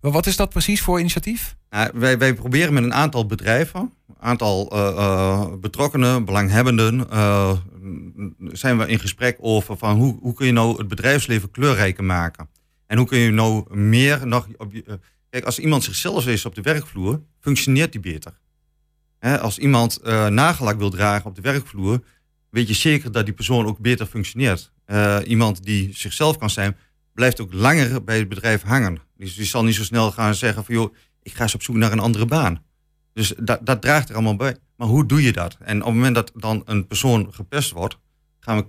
Wat 0.00 0.26
is 0.26 0.36
dat 0.36 0.48
precies 0.48 0.82
voor 0.82 0.98
initiatief? 0.98 1.56
Nou, 1.70 1.90
wij, 1.94 2.34
proberen 2.34 2.74
met 2.74 2.82
een 2.82 2.94
aantal 2.94 3.26
bedrijven, 3.26 3.80
een 3.80 4.16
aantal 4.20 4.72
uh, 4.72 5.44
betrokkenen, 5.60 6.24
belanghebbenden, 6.24 7.06
zijn 8.38 8.78
we 8.78 8.86
in 8.86 8.98
gesprek 8.98 9.36
over 9.40 9.76
van 9.76 9.96
hoe, 9.96 10.18
hoe 10.20 10.34
kun 10.34 10.46
je 10.46 10.52
nou 10.52 10.78
het 10.78 10.88
bedrijfsleven 10.88 11.50
kleurrijker 11.50 12.04
maken. 12.04 12.48
En 12.86 12.98
hoe 12.98 13.06
kun 13.06 13.18
je 13.18 13.30
nou 13.30 13.76
meer 13.76 14.26
nog. 14.26 14.48
Op 14.56 14.72
je, 14.72 15.00
kijk, 15.30 15.44
als 15.44 15.58
iemand 15.58 15.84
zichzelf 15.84 16.26
is 16.26 16.44
op 16.44 16.54
de 16.54 16.62
werkvloer, 16.62 17.22
functioneert 17.40 17.92
die 17.92 18.00
beter. 18.00 18.38
Als 19.20 19.58
iemand 19.58 20.00
uh, 20.04 20.26
nagelak 20.26 20.78
wil 20.78 20.90
dragen 20.90 21.26
op 21.30 21.34
de 21.34 21.42
werkvloer, 21.42 22.04
weet 22.50 22.68
je 22.68 22.74
zeker 22.74 23.12
dat 23.12 23.24
die 23.24 23.34
persoon 23.34 23.66
ook 23.66 23.78
beter 23.78 24.06
functioneert. 24.06 24.72
Uh, 24.86 25.18
iemand 25.24 25.64
die 25.64 25.96
zichzelf 25.96 26.38
kan 26.38 26.50
zijn, 26.50 26.76
blijft 27.12 27.40
ook 27.40 27.52
langer 27.52 28.04
bij 28.04 28.18
het 28.18 28.28
bedrijf 28.28 28.62
hangen. 28.62 28.98
Dus 29.16 29.34
die 29.34 29.46
zal 29.46 29.64
niet 29.64 29.74
zo 29.74 29.82
snel 29.82 30.10
gaan 30.10 30.34
zeggen 30.34 30.64
van 30.64 30.74
joh, 30.74 30.94
ik 31.22 31.32
ga 31.32 31.42
eens 31.42 31.54
op 31.54 31.62
zoek 31.62 31.76
naar 31.76 31.92
een 31.92 31.98
andere 31.98 32.26
baan. 32.26 32.62
Dus 33.12 33.34
dat 33.62 33.80
draagt 33.82 34.08
er 34.08 34.14
allemaal 34.14 34.36
bij. 34.36 34.56
Maar 34.78 34.88
hoe 34.88 35.06
doe 35.06 35.22
je 35.22 35.32
dat? 35.32 35.56
En 35.60 35.80
op 35.80 35.86
het 35.86 35.94
moment 35.94 36.14
dat 36.14 36.32
dan 36.34 36.62
een 36.64 36.86
persoon 36.86 37.28
gepest 37.30 37.70
wordt, 37.70 37.98
gaan 38.40 38.56
we, 38.56 38.64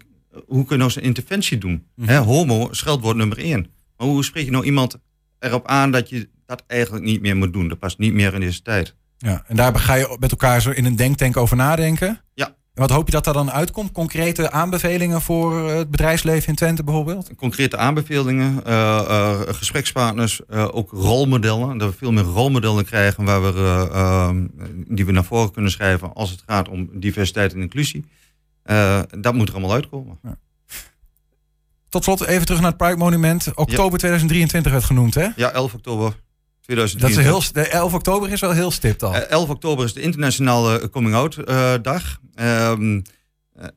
hoe 0.46 0.66
kun 0.66 0.76
je 0.76 0.78
nou 0.78 0.92
zijn 0.92 1.06
interventie 1.06 1.58
doen? 1.58 1.88
Mm. 1.96 2.08
He, 2.08 2.18
homo, 2.18 2.68
scheldwoord 2.72 3.18
nummer 3.18 3.38
één. 3.38 3.68
Maar 3.98 4.08
hoe 4.08 4.24
spreek 4.24 4.46
je 4.46 4.52
nou 4.52 4.66
iemand 4.66 4.98
erop 5.40 5.68
aan 5.68 5.92
dat 5.92 6.10
je 6.10 6.30
dat 6.46 6.64
eigenlijk 6.68 7.06
niet 7.06 7.22
meer 7.22 7.38
moet 7.38 7.54
doen? 7.54 7.68
Dat 7.68 7.80
past 7.80 7.98
niet 7.98 8.14
meer 8.14 8.34
in 8.34 8.40
deze 8.40 8.62
tijd. 8.62 8.96
Ja, 9.18 9.44
en 9.48 9.56
daar 9.56 9.76
ga 9.76 9.94
je 9.94 10.18
met 10.20 10.32
elkaar 10.32 10.62
zo 10.62 10.70
in 10.70 10.86
een 10.86 10.96
denktank 10.96 11.38
over 11.38 11.58
nadenken. 11.58 12.22
Ja. 12.34 12.56
En 12.80 12.88
wat 12.88 12.96
hoop 12.96 13.06
je 13.06 13.12
dat 13.12 13.28
er 13.28 13.34
dan 13.34 13.52
uitkomt? 13.52 13.92
Concrete 13.92 14.52
aanbevelingen 14.52 15.22
voor 15.22 15.70
het 15.70 15.92
bedrijfsleven 15.92 16.48
in 16.48 16.56
Twente 16.56 16.84
bijvoorbeeld? 16.84 17.30
Concrete 17.36 17.78
aanbevelingen, 17.78 18.62
uh, 18.68 18.74
uh, 19.10 19.40
gesprekspartners, 19.46 20.42
uh, 20.50 20.68
ook 20.72 20.92
rolmodellen. 20.92 21.78
Dat 21.78 21.90
we 21.90 21.98
veel 21.98 22.12
meer 22.12 22.24
rolmodellen 22.24 22.86
krijgen 22.86 23.24
waar 23.26 23.42
we, 23.42 23.90
ehm, 23.94 24.48
die 24.88 25.06
we 25.06 25.12
naar 25.12 25.24
voren 25.24 25.52
kunnen 25.52 25.72
schrijven 25.72 26.14
als 26.14 26.30
het 26.30 26.44
gaat 26.46 26.70
om 26.70 26.90
diversiteit 26.94 27.54
en 27.54 27.62
inclusie. 27.62 28.06
dat 29.20 29.34
moet 29.34 29.48
er 29.48 29.54
allemaal 29.54 29.74
uitkomen. 29.74 30.20
Ja. 30.24 30.38
Tot 31.90 32.04
slot 32.04 32.26
even 32.26 32.46
terug 32.46 32.62
naar 32.62 32.70
het 32.70 32.78
Pride 32.78 32.98
Monument. 32.98 33.48
Oktober 33.48 33.92
ja. 33.92 33.98
2023 33.98 34.72
werd 34.72 34.84
genoemd, 34.84 35.14
hè? 35.14 35.28
Ja, 35.36 35.52
11 35.52 35.74
oktober. 35.74 36.14
Dat 36.76 37.10
is 37.10 37.16
heel, 37.16 37.42
de 37.52 37.68
11 37.68 37.94
oktober 37.94 38.32
is 38.32 38.40
wel 38.40 38.52
heel 38.52 38.72
stipt 38.72 39.04
al. 39.04 39.16
11 39.16 39.50
oktober 39.50 39.86
is 39.86 39.94
de 39.94 40.02
internationale 40.02 40.90
coming-out 40.90 41.38
uh, 41.38 41.74
dag. 41.82 42.20
Um, 42.36 43.02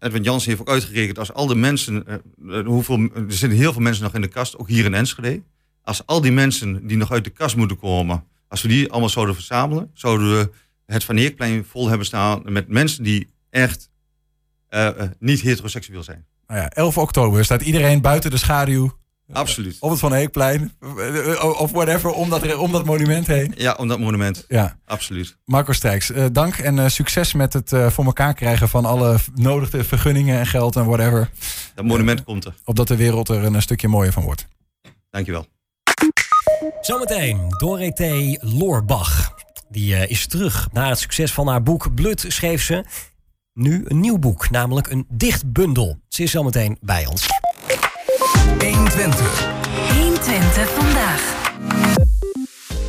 Edwin 0.01 0.22
Jansen 0.22 0.49
heeft 0.49 0.61
ook 0.61 0.68
uitgerekend 0.68 1.18
als 1.18 1.32
al 1.32 1.47
de 1.47 1.55
mensen, 1.55 2.05
uh, 2.38 2.66
hoeveel, 2.66 2.99
er 2.99 3.24
zitten 3.28 3.59
heel 3.59 3.72
veel 3.72 3.82
mensen 3.82 4.03
nog 4.03 4.14
in 4.14 4.20
de 4.20 4.28
kast, 4.28 4.59
ook 4.59 4.68
hier 4.68 4.84
in 4.84 4.95
Enschede. 4.95 5.43
Als 5.82 6.07
al 6.07 6.20
die 6.20 6.32
mensen 6.32 6.86
die 6.86 6.97
nog 6.97 7.12
uit 7.12 7.24
de 7.24 7.30
kast 7.30 7.57
moeten 7.57 7.78
komen, 7.78 8.24
als 8.49 8.62
we 8.62 8.68
die 8.68 8.90
allemaal 8.90 9.09
zouden 9.09 9.34
verzamelen, 9.34 9.90
zouden 9.95 10.38
we 10.38 10.51
het 10.86 11.05
Van 11.05 11.16
Heerplein 11.16 11.64
vol 11.64 11.88
hebben 11.88 12.07
staan 12.07 12.43
met 12.45 12.68
mensen 12.68 13.05
die 13.05 13.28
echt 13.51 13.90
niet 15.18 15.40
heteroseksueel 15.40 16.03
zijn. 16.03 16.26
Nou 16.47 16.61
ja, 16.61 16.68
11 16.68 16.99
oktober 16.99 17.45
staat 17.45 17.62
iedereen 17.62 18.01
buiten 18.01 18.30
de 18.30 18.36
schaduw 18.36 18.93
Absoluut. 19.32 19.76
Op 19.80 19.90
het 19.90 19.98
Van 19.98 20.12
Heekplein. 20.12 20.72
Of 21.58 21.70
whatever, 21.70 22.10
om 22.10 22.30
dat, 22.30 22.56
om 22.56 22.72
dat 22.72 22.84
monument 22.84 23.26
heen. 23.26 23.54
Ja, 23.56 23.72
om 23.72 23.88
dat 23.88 23.98
monument. 23.98 24.44
Ja. 24.48 24.78
Absoluut. 24.84 25.36
Marco 25.44 25.72
Strijks, 25.72 26.10
uh, 26.10 26.26
dank 26.32 26.56
en 26.56 26.76
uh, 26.76 26.88
succes 26.88 27.32
met 27.32 27.52
het 27.52 27.72
uh, 27.72 27.90
voor 27.90 28.04
elkaar 28.04 28.34
krijgen 28.34 28.68
van 28.68 28.84
alle 28.84 29.18
nodige 29.34 29.84
vergunningen 29.84 30.38
en 30.38 30.46
geld 30.46 30.76
en 30.76 30.84
whatever. 30.84 31.30
Dat 31.74 31.84
monument 31.84 32.24
komt 32.24 32.44
er. 32.44 32.54
Opdat 32.64 32.88
de 32.88 32.96
wereld 32.96 33.28
er 33.28 33.44
een 33.44 33.62
stukje 33.62 33.88
mooier 33.88 34.12
van 34.12 34.22
wordt. 34.22 34.46
Dankjewel. 35.10 35.46
Zometeen 36.80 37.48
Dorothee 37.48 38.38
Loorbach. 38.40 39.34
Die 39.68 40.08
is 40.08 40.26
terug. 40.26 40.68
Na 40.72 40.88
het 40.88 40.98
succes 40.98 41.32
van 41.32 41.48
haar 41.48 41.62
boek 41.62 41.94
Bloed 41.94 42.24
schreef 42.28 42.62
ze 42.62 42.84
nu 43.54 43.84
een 43.86 44.00
nieuw 44.00 44.18
boek, 44.18 44.50
namelijk 44.50 44.90
een 44.90 45.06
dichtbundel. 45.08 46.00
Ze 46.08 46.22
is 46.22 46.30
zometeen 46.30 46.78
bij 46.80 47.06
ons. 47.06 47.26
120. 48.59 49.48
120 49.98 50.68
vandaag. 50.68 51.40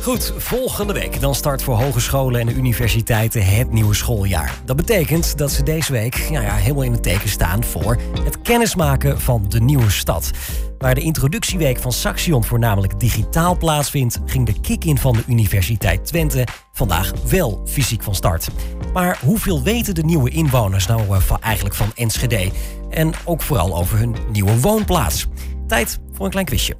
Goed, 0.02 0.32
volgende 0.36 0.92
week 0.92 1.20
dan 1.20 1.34
start 1.34 1.62
voor 1.62 1.76
hogescholen 1.76 2.40
en 2.40 2.56
universiteiten 2.56 3.44
het 3.46 3.72
nieuwe 3.72 3.94
schooljaar. 3.94 4.54
Dat 4.64 4.76
betekent 4.76 5.38
dat 5.38 5.50
ze 5.50 5.62
deze 5.62 5.92
week 5.92 6.28
nou 6.30 6.44
ja, 6.44 6.54
helemaal 6.54 6.82
in 6.82 6.92
het 6.92 7.02
teken 7.02 7.28
staan 7.28 7.64
voor 7.64 7.98
het 8.24 8.42
kennismaken 8.42 9.20
van 9.20 9.44
de 9.48 9.60
nieuwe 9.60 9.90
stad. 9.90 10.30
Waar 10.78 10.94
de 10.94 11.00
introductieweek 11.00 11.78
van 11.78 11.92
Saxion 11.92 12.44
voornamelijk 12.44 13.00
digitaal 13.00 13.56
plaatsvindt, 13.56 14.18
ging 14.26 14.46
de 14.46 14.60
kick-in 14.60 14.98
van 14.98 15.12
de 15.12 15.22
Universiteit 15.26 16.06
Twente 16.06 16.46
vandaag 16.72 17.12
wel 17.28 17.62
fysiek 17.66 18.02
van 18.02 18.14
start. 18.14 18.48
Maar 18.92 19.18
hoeveel 19.22 19.62
weten 19.62 19.94
de 19.94 20.04
nieuwe 20.04 20.30
inwoners 20.30 20.86
nou 20.86 21.02
uh, 21.02 21.20
van, 21.20 21.40
eigenlijk 21.40 21.74
van 21.74 21.90
Enschede? 21.94 22.50
En 22.90 23.12
ook 23.24 23.42
vooral 23.42 23.76
over 23.76 23.98
hun 23.98 24.16
nieuwe 24.32 24.60
woonplaats. 24.60 25.26
Tijd 25.66 25.98
voor 26.12 26.24
een 26.24 26.30
klein 26.30 26.46
quizje. 26.46 26.74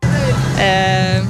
Uh, 0.00 1.20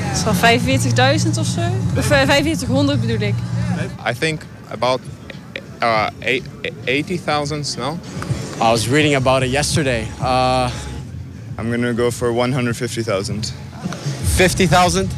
het 0.00 0.16
is 0.16 0.22
van 0.22 0.34
45.000 0.34 1.38
of 1.38 1.46
zo. 1.46 1.60
Of 1.96 2.04
4500 2.04 3.00
bedoel 3.00 3.20
ik. 3.20 3.34
I 4.10 4.18
think 4.18 4.40
about 4.70 5.00
uh, 5.82 6.06
80,000 6.84 7.76
no? 7.78 7.98
I 8.60 8.70
was 8.70 8.88
reading 8.88 9.14
about 9.16 9.42
it 9.42 9.50
yesterday. 9.50 10.06
Uh, 10.20 10.70
I'm 11.58 11.70
gonna 11.70 11.92
go 11.92 12.10
for 12.10 12.32
150,000. 12.32 13.54
50,000? 14.24 15.10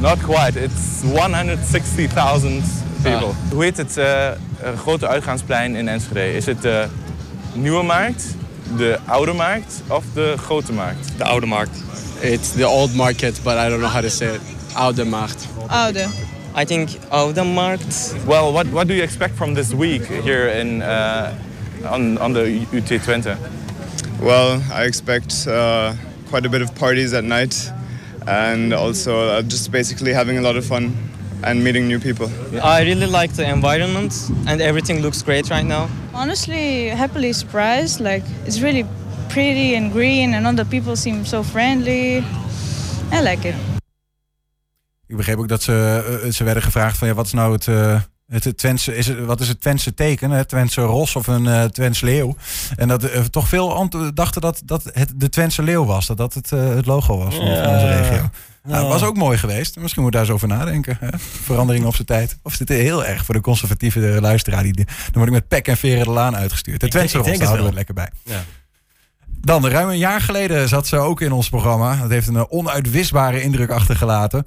Not 0.00 0.18
quite. 0.22 0.56
It's 0.56 1.02
160,000 1.02 2.62
people. 3.02 3.28
Uh. 3.28 3.34
Hoe 3.52 3.62
heet 3.62 3.76
het 3.76 3.96
uh, 3.96 4.28
grote 4.76 5.08
uitgaansplein 5.08 5.74
in 5.76 5.88
Enschede? 5.88 6.34
Is 6.34 6.46
het 6.46 6.62
de 6.62 6.86
Nieuwe 7.54 7.82
Markt, 7.82 8.24
de 8.76 8.98
Oude 9.08 9.34
Markt 9.34 9.82
of 9.88 10.04
de 10.14 10.36
Grote 10.38 10.72
Markt? 10.72 11.18
De 11.18 11.24
Oude 11.24 11.46
Markt. 11.46 11.82
It's 12.22 12.52
the 12.52 12.64
old 12.64 12.94
market, 12.94 13.40
but 13.44 13.56
I 13.58 13.68
don't 13.68 13.80
know 13.80 13.88
how 13.88 14.00
to 14.00 14.10
say 14.10 14.34
it. 14.34 14.40
Oude 14.76 15.06
Markt. 15.06 15.48
Oude. 15.70 16.06
I 16.54 16.64
think 16.64 16.90
Oude 17.10 17.44
Markt. 17.44 18.14
Well, 18.26 18.52
what, 18.52 18.66
what 18.68 18.86
do 18.86 18.94
you 18.94 19.02
expect 19.02 19.34
from 19.34 19.54
this 19.54 19.74
week 19.74 20.04
here 20.04 20.48
in, 20.48 20.82
uh, 20.82 21.36
on, 21.86 22.18
on 22.18 22.32
the 22.32 22.60
UT 22.72 23.00
Twente? 23.02 23.36
Well, 24.20 24.62
I 24.72 24.84
expect 24.84 25.46
uh, 25.48 25.94
quite 26.28 26.46
a 26.46 26.48
bit 26.48 26.62
of 26.62 26.74
parties 26.74 27.12
at 27.12 27.24
night 27.24 27.72
and 28.26 28.72
also 28.72 29.28
uh, 29.28 29.42
just 29.42 29.72
basically 29.72 30.12
having 30.12 30.38
a 30.38 30.42
lot 30.42 30.56
of 30.56 30.64
fun 30.64 30.96
and 31.42 31.62
meeting 31.62 31.86
new 31.86 31.98
people. 31.98 32.26
I 32.52 32.82
really 32.82 33.06
like 33.20 33.34
the 33.34 33.44
environment 33.44 34.30
and 34.46 34.60
everything 34.60 35.00
looks 35.00 35.22
great 35.22 35.48
right 35.48 35.66
now. 35.66 35.88
Honestly, 36.12 36.88
happily 36.88 37.32
surprised. 37.32 38.00
Like 38.00 38.24
it's 38.44 38.60
really 38.60 38.86
pretty 39.28 39.76
and 39.76 39.92
green 39.92 40.34
and 40.34 40.46
all 40.46 40.54
the 40.54 40.64
people 40.64 40.96
seem 40.96 41.24
so 41.24 41.42
friendly. 41.42 42.24
I 43.12 43.22
like 43.22 43.48
it. 43.48 43.54
Ik 45.06 45.16
begreep 45.16 45.38
ook 45.38 45.48
dat 45.48 45.62
ze, 45.62 46.04
uh, 46.24 46.32
ze 46.32 46.44
werden 46.44 46.62
gevraagd 46.62 46.98
van 46.98 47.08
ja, 47.08 47.14
wat 47.14 47.26
is 47.26 47.32
nou 47.32 47.52
het, 47.52 47.66
uh, 47.66 48.00
het 48.28 48.58
Twentse, 48.58 48.96
is 48.96 49.06
het, 49.06 49.24
wat 49.24 49.40
is 49.40 49.48
het 49.48 49.60
Twentse 49.60 49.94
teken? 49.94 50.30
Het 50.30 50.48
Twentse 50.48 50.80
ros 50.80 51.16
of 51.16 51.26
een 51.26 51.44
uh, 51.44 51.64
Twentse 51.64 52.04
leeuw? 52.04 52.36
En 52.76 52.88
dat 52.88 53.04
uh, 53.04 53.20
toch 53.20 53.48
veel 53.48 53.88
dachten 54.14 54.40
dat, 54.40 54.62
dat 54.64 54.82
het 54.92 55.12
de 55.16 55.28
Twentse 55.28 55.62
leeuw 55.62 55.84
was, 55.84 56.06
dat 56.06 56.16
dat 56.16 56.34
het, 56.34 56.50
het 56.50 56.86
logo 56.86 57.18
was 57.18 57.34
van, 57.34 57.46
van 57.46 57.74
onze 57.74 57.96
regio. 57.96 58.30
Nou, 58.62 58.88
was 58.88 59.02
ook 59.02 59.16
mooi 59.16 59.38
geweest. 59.38 59.78
Misschien 59.78 60.02
moet 60.02 60.12
daar 60.12 60.20
eens 60.20 60.30
over 60.30 60.48
nadenken. 60.48 60.96
Hè? 61.00 61.08
Verandering 61.18 61.84
op 61.84 61.94
zijn 61.94 62.06
tijd. 62.06 62.38
Of 62.42 62.52
is 62.52 62.58
dit 62.58 62.68
heel 62.68 63.04
erg 63.04 63.24
voor 63.24 63.34
de 63.34 63.40
conservatieve 63.40 64.18
luisteraar? 64.20 64.62
Die, 64.62 64.74
dan 64.74 64.86
word 65.12 65.26
ik 65.26 65.32
met 65.32 65.48
pek 65.48 65.68
en 65.68 65.76
veren 65.76 66.04
de 66.04 66.10
laan 66.10 66.36
uitgestuurd. 66.36 66.80
De 66.80 66.88
Twentse 66.88 67.18
ros, 67.18 67.26
daar 67.26 67.36
houden 67.36 67.58
we 67.58 67.66
het 67.66 67.74
lekker 67.74 67.94
bij. 67.94 68.10
Ja. 68.22 68.44
Dan, 69.40 69.66
ruim 69.66 69.88
een 69.88 69.98
jaar 69.98 70.20
geleden 70.20 70.68
zat 70.68 70.86
ze 70.86 70.96
ook 70.96 71.20
in 71.20 71.32
ons 71.32 71.48
programma. 71.48 71.96
Dat 71.96 72.10
heeft 72.10 72.28
een 72.28 72.50
onuitwisbare 72.50 73.42
indruk 73.42 73.70
achtergelaten. 73.70 74.46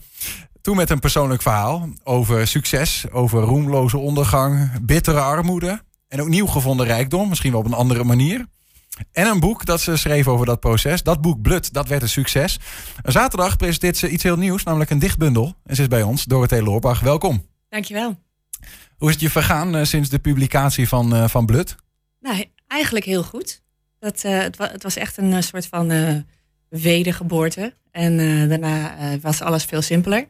Toen 0.61 0.75
met 0.75 0.89
een 0.89 0.99
persoonlijk 0.99 1.41
verhaal 1.41 1.89
over 2.03 2.47
succes, 2.47 3.05
over 3.11 3.41
roemloze 3.41 3.97
ondergang, 3.97 4.71
bittere 4.81 5.19
armoede 5.19 5.81
en 6.07 6.21
ook 6.21 6.27
nieuw 6.27 6.47
gevonden 6.47 6.85
rijkdom, 6.85 7.29
misschien 7.29 7.51
wel 7.51 7.59
op 7.59 7.65
een 7.65 7.73
andere 7.73 8.03
manier. 8.03 8.45
En 9.11 9.27
een 9.27 9.39
boek 9.39 9.65
dat 9.65 9.81
ze 9.81 9.97
schreef 9.97 10.27
over 10.27 10.45
dat 10.45 10.59
proces. 10.59 11.03
Dat 11.03 11.21
boek 11.21 11.41
Blut, 11.41 11.73
dat 11.73 11.87
werd 11.87 12.01
een 12.01 12.09
succes. 12.09 12.59
Zaterdag 13.03 13.57
presenteert 13.57 13.97
ze 13.97 14.09
iets 14.09 14.23
heel 14.23 14.37
nieuws, 14.37 14.63
namelijk 14.63 14.89
een 14.89 14.99
dichtbundel. 14.99 15.55
En 15.63 15.75
ze 15.75 15.81
is 15.81 15.87
bij 15.87 16.01
ons, 16.01 16.23
Dorothee 16.23 16.63
Loorbach. 16.63 16.99
Welkom. 16.99 17.45
Dankjewel. 17.69 18.19
Hoe 18.97 19.07
is 19.07 19.13
het 19.13 19.23
je 19.23 19.29
vergaan 19.29 19.75
uh, 19.75 19.83
sinds 19.83 20.09
de 20.09 20.19
publicatie 20.19 20.87
van, 20.87 21.15
uh, 21.15 21.27
van 21.27 21.45
Blut? 21.45 21.75
Nou, 22.19 22.45
eigenlijk 22.67 23.05
heel 23.05 23.23
goed. 23.23 23.61
Dat, 23.99 24.23
uh, 24.23 24.39
het, 24.39 24.57
wa 24.57 24.69
het, 24.71 24.83
was 24.83 24.95
echt 24.95 25.17
een 25.17 25.43
soort 25.43 25.67
van 25.67 26.23
wedergeboorte. 26.69 27.73
En 27.91 28.17
daarna 28.49 28.95
was 29.21 29.41
alles 29.41 29.63
veel 29.63 29.81
simpeler. 29.81 30.27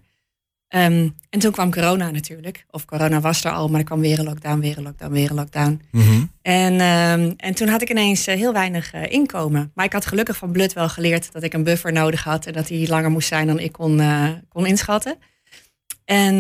Um, 0.76 1.16
en 1.30 1.40
toen 1.40 1.52
kwam 1.52 1.72
corona 1.72 2.12
natuurlijk. 2.12 2.66
Of 2.72 2.86
corona 2.86 3.20
was 3.20 3.44
er 3.44 3.52
al, 3.52 3.68
maar 3.68 3.80
er 3.80 3.86
kwam 3.86 4.00
weer 4.00 4.20
een 4.20 4.26
lockdown, 4.26 4.60
weer 4.60 4.78
een 4.78 4.84
lockdown, 4.84 5.12
weer 5.12 5.30
een 5.30 5.36
lockdown. 5.36 5.82
Mm 5.92 6.02
-hmm. 6.02 6.32
en, 6.42 6.74
um, 6.74 7.34
en 7.38 7.54
toen 7.54 7.68
had 7.68 7.82
ik 7.82 7.90
ineens 7.90 8.28
uh, 8.28 8.36
heel 8.36 8.54
weinig 8.54 8.94
uh, 8.94 9.02
inkomen. 9.12 9.72
Maar 9.76 9.86
ik 9.86 9.94
had 9.94 10.06
gelukkig 10.06 10.38
van 10.38 10.52
Blut 10.52 10.74
wel 10.74 10.90
geleerd 10.90 11.32
dat 11.32 11.44
ik 11.44 11.54
een 11.54 11.64
buffer 11.64 11.92
nodig 11.92 12.24
had. 12.24 12.46
En 12.46 12.54
dat 12.54 12.68
die 12.68 12.88
langer 12.88 13.12
moest 13.12 13.28
zijn 13.28 13.48
dan 13.48 13.60
ik 13.60 13.72
kon, 13.72 14.00
uh, 14.00 14.30
kon 14.50 14.66
inschatten. 14.66 15.18
En 16.06 16.38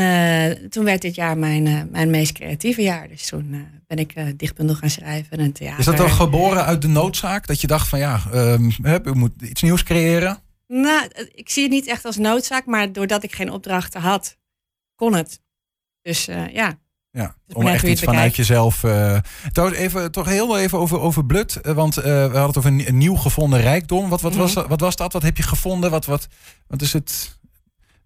toen 0.70 0.84
werd 0.84 1.02
dit 1.02 1.16
jaar 1.16 1.38
mijn, 1.38 1.90
mijn 1.92 2.10
meest 2.10 2.32
creatieve 2.32 2.82
jaar. 2.82 3.08
Dus 3.08 3.26
toen 3.26 3.68
ben 3.88 3.98
ik 3.98 4.40
dichtbundel 4.40 4.76
gaan 4.76 4.90
schrijven 4.90 5.38
en 5.38 5.52
theater. 5.52 5.80
Is 5.80 5.86
dat 5.86 5.98
toch 5.98 6.16
geboren 6.16 6.66
uit 6.66 6.82
de 6.82 6.88
noodzaak? 6.88 7.48
Dat 7.48 7.62
je 7.62 7.68
dacht 7.68 7.88
van 7.88 8.00
ja, 8.00 8.22
um, 8.34 8.72
we 8.82 9.12
moeten 9.14 9.50
iets 9.50 9.62
nieuws 9.62 9.84
creëren? 9.84 10.38
Nou, 10.68 11.10
ik 11.32 11.50
zie 11.50 11.64
het 11.64 11.72
niet 11.72 11.88
echt 11.88 12.06
als 12.06 12.18
noodzaak, 12.18 12.66
maar 12.66 12.92
doordat 12.92 13.24
ik 13.24 13.36
geen 13.36 13.52
opdrachten 13.52 14.02
had, 14.02 14.38
kon 14.96 15.14
het. 15.14 15.40
Dus 16.02 16.30
uh, 16.30 16.48
ja. 16.54 16.80
Ja, 17.12 17.36
om 17.54 17.68
echt 17.68 17.84
iets 17.84 18.02
vanuit 18.02 18.36
jezelf. 18.36 18.84
Uh, 18.84 19.18
trouwens, 19.52 19.80
even, 19.80 20.12
toch 20.12 20.26
heel 20.26 20.58
even 20.58 20.78
over, 20.78 21.00
over 21.00 21.26
Blut. 21.26 21.60
Uh, 21.64 21.74
want 21.74 21.98
uh, 21.98 22.04
we 22.04 22.10
hadden 22.12 22.42
het 22.42 22.58
over 22.58 22.72
een, 22.72 22.88
een, 22.88 22.98
nieuw 22.98 23.16
gevonden 23.16 23.62
rijkdom. 23.62 24.10
Wat, 24.10 24.22
wat, 24.22 24.34
mm 24.34 24.40
-hmm. 24.40 24.54
was, 24.54 24.66
wat 24.68 24.80
was 24.80 24.96
dat? 24.96 25.14
Wat 25.14 25.22
heb 25.22 25.38
je 25.38 25.44
gevonden? 25.44 25.92
Wat, 25.92 26.06
wat, 26.06 26.28
wat 26.68 26.82
is 26.82 26.94
het, 26.94 27.40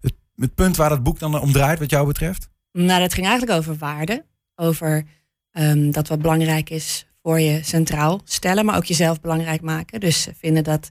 het, 0.00 0.14
het 0.36 0.54
punt 0.54 0.76
waar 0.76 0.90
het 0.90 1.02
boek 1.02 1.18
dan 1.18 1.40
om 1.40 1.52
draait, 1.52 1.78
wat 1.78 1.90
jou 1.90 2.06
betreft? 2.06 2.48
Nou, 2.72 3.00
dat 3.00 3.14
ging 3.14 3.26
eigenlijk 3.26 3.58
over 3.58 3.76
waarde. 3.76 4.24
Over 4.54 5.04
um, 5.52 5.90
dat 5.90 6.08
wat 6.08 6.20
belangrijk 6.22 6.70
is 6.70 7.06
voor 7.22 7.40
je 7.40 7.62
centraal 7.62 8.20
stellen, 8.24 8.64
maar 8.64 8.76
ook 8.76 8.84
jezelf 8.84 9.20
belangrijk 9.20 9.60
maken. 9.60 10.00
Dus 10.00 10.28
vinden 10.38 10.64
dat 10.64 10.90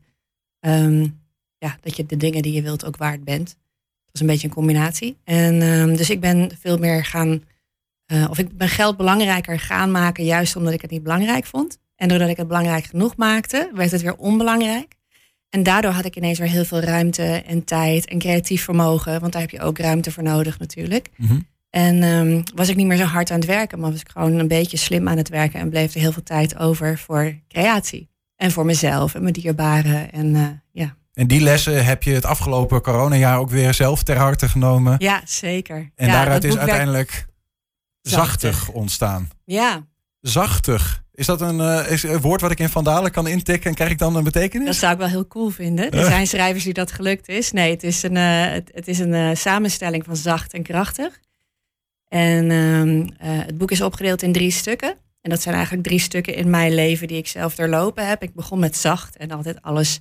um, 0.60 1.20
ja, 1.60 1.78
dat 1.82 1.96
je 1.96 2.06
de 2.06 2.18
dingen 2.18 2.42
die 2.42 2.54
je 2.54 2.62
wilt 2.62 2.86
ook 2.86 2.98
waard 2.98 3.24
bent. 3.24 3.48
Dat 4.06 4.14
is 4.14 4.22
een 4.22 4.28
beetje 4.28 4.48
een 4.48 4.54
combinatie. 4.54 5.18
En 5.24 5.62
um, 5.62 5.96
dus 5.96 6.10
ik 6.10 6.20
ben 6.20 6.52
veel 6.60 6.78
meer 6.78 7.06
gaan, 7.06 7.44
uh, 8.12 8.30
of 8.30 8.38
ik 8.38 8.58
ben 8.58 8.70
geld 8.70 8.98
belangrijker 8.98 9.60
gaan 9.60 9.92
maken, 9.92 10.24
juist 10.24 10.56
omdat 10.56 10.74
ik 10.74 10.82
het 10.82 10.92
niet 10.92 11.04
belangrijk 11.04 11.46
vond. 11.46 11.78
En 11.96 12.08
doordat 12.08 12.30
ik 12.30 12.38
het 12.38 12.48
belangrijk 12.48 12.86
genoeg 12.86 13.16
maakte, 13.16 13.72
werd 13.74 13.92
het 13.92 14.02
weer 14.02 14.16
onbelangrijk. 14.16 14.98
En 15.50 15.64
daardoor 15.64 15.92
had 15.92 16.06
ik 16.06 16.16
ineens 16.16 16.40
weer 16.40 16.48
heel 16.48 16.66
veel 16.66 16.80
ruimte 16.80 17.24
en 17.24 17.64
tijd 17.64 18.06
en 18.06 18.20
creatief 18.20 18.64
vermogen, 18.64 19.20
want 19.20 19.32
daar 19.32 19.42
heb 19.42 19.52
je 19.52 19.62
ook 19.62 19.78
ruimte 19.78 20.12
voor 20.12 20.24
nodig 20.24 20.60
natuurlijk. 20.60 21.10
Mm 21.16 21.28
-hmm. 21.28 21.48
En 21.70 22.04
um, 22.04 22.44
was 22.56 22.70
ik 22.70 22.76
niet 22.76 22.88
meer 22.88 22.98
zo 22.98 23.04
hard 23.04 23.32
aan 23.32 23.40
het 23.40 23.48
werken, 23.48 23.80
maar 23.80 23.92
was 23.92 24.02
ik 24.02 24.10
gewoon 24.10 24.34
een 24.34 24.48
beetje 24.48 24.78
slim 24.78 25.08
aan 25.08 25.18
het 25.18 25.30
werken 25.30 25.60
en 25.60 25.70
bleef 25.70 25.94
er 25.94 26.00
heel 26.00 26.12
veel 26.12 26.24
tijd 26.24 26.58
over 26.58 26.98
voor 26.98 27.40
creatie. 27.48 28.10
En 28.36 28.52
voor 28.52 28.66
mezelf 28.66 29.16
en 29.16 29.22
mijn 29.22 29.34
dierbaren. 29.34 30.12
En 30.12 30.28
uh, 30.36 30.48
ja, 30.72 30.96
en 31.14 31.28
die 31.28 31.42
lessen 31.42 31.86
heb 31.86 32.04
je 32.04 32.14
het 32.14 32.26
afgelopen 32.26 32.82
coronajaar 32.82 33.38
ook 33.38 33.50
weer 33.50 33.74
zelf 33.74 34.04
ter 34.04 34.18
harte 34.18 34.50
genomen. 34.50 34.96
Ja, 34.98 35.22
zeker. 35.26 35.92
En 35.96 36.08
ja, 36.08 36.14
daaruit 36.14 36.44
is 36.44 36.58
uiteindelijk 36.58 37.28
zachtig. 38.02 38.42
zachtig 38.42 38.70
ontstaan. 38.70 39.30
Ja. 39.46 39.88
Zachtig. 40.22 41.04
Is 41.14 41.26
dat 41.26 41.42
een, 41.42 41.58
uh, 41.58 41.92
is 41.92 42.04
een 42.04 42.22
woord 42.22 42.42
wat 42.42 42.52
ik 42.52 42.60
in 42.60 42.70
Vandalen 42.70 43.12
kan 43.12 43.28
intikken 43.28 43.70
en 43.70 43.76
krijg 43.76 43.92
ik 43.92 43.98
dan 43.98 44.16
een 44.16 44.24
betekenis? 44.24 44.68
Dat 44.68 44.76
zou 44.76 44.94
ik 44.94 45.00
wel 45.00 45.08
heel 45.08 45.28
cool 45.28 45.50
vinden. 45.50 45.92
Er 45.92 46.06
zijn 46.06 46.28
schrijvers 46.28 46.64
die 46.64 46.74
dat 46.74 46.92
gelukt 46.92 47.28
is. 47.28 47.52
Nee, 47.52 47.72
het 47.72 47.84
is 47.84 48.04
een, 48.04 48.16
uh, 48.16 48.52
het, 48.52 48.72
het, 48.74 48.88
is 48.88 49.00
een 49.00 49.14
uh, 49.14 49.36
samenstelling 49.36 50.06
van 50.06 50.16
zacht 50.16 50.54
en 50.54 50.64
krachtig. 50.64 51.20
En 52.08 52.52
ehm, 52.52 53.28
het 53.46 53.58
boek 53.58 53.72
is 53.72 53.82
opgedeeld 53.82 54.22
in 54.22 54.32
drie 54.32 54.52
stukken. 54.52 54.96
En 55.22 55.30
dat 55.30 55.42
zijn 55.42 55.56
eigenlijk 55.56 55.88
drie 55.88 56.00
stukken 56.00 56.36
in 56.36 56.50
mijn 56.50 56.74
leven 56.74 57.08
die 57.08 57.18
ik 57.18 57.28
zelf 57.28 57.56
doorlopen 57.56 58.08
heb. 58.08 58.24
Ik 58.24 58.34
begon 58.34 58.60
met 58.60 58.78
zacht 58.78 59.18
en 59.18 59.32
altijd 59.32 59.62
alles 59.62 60.00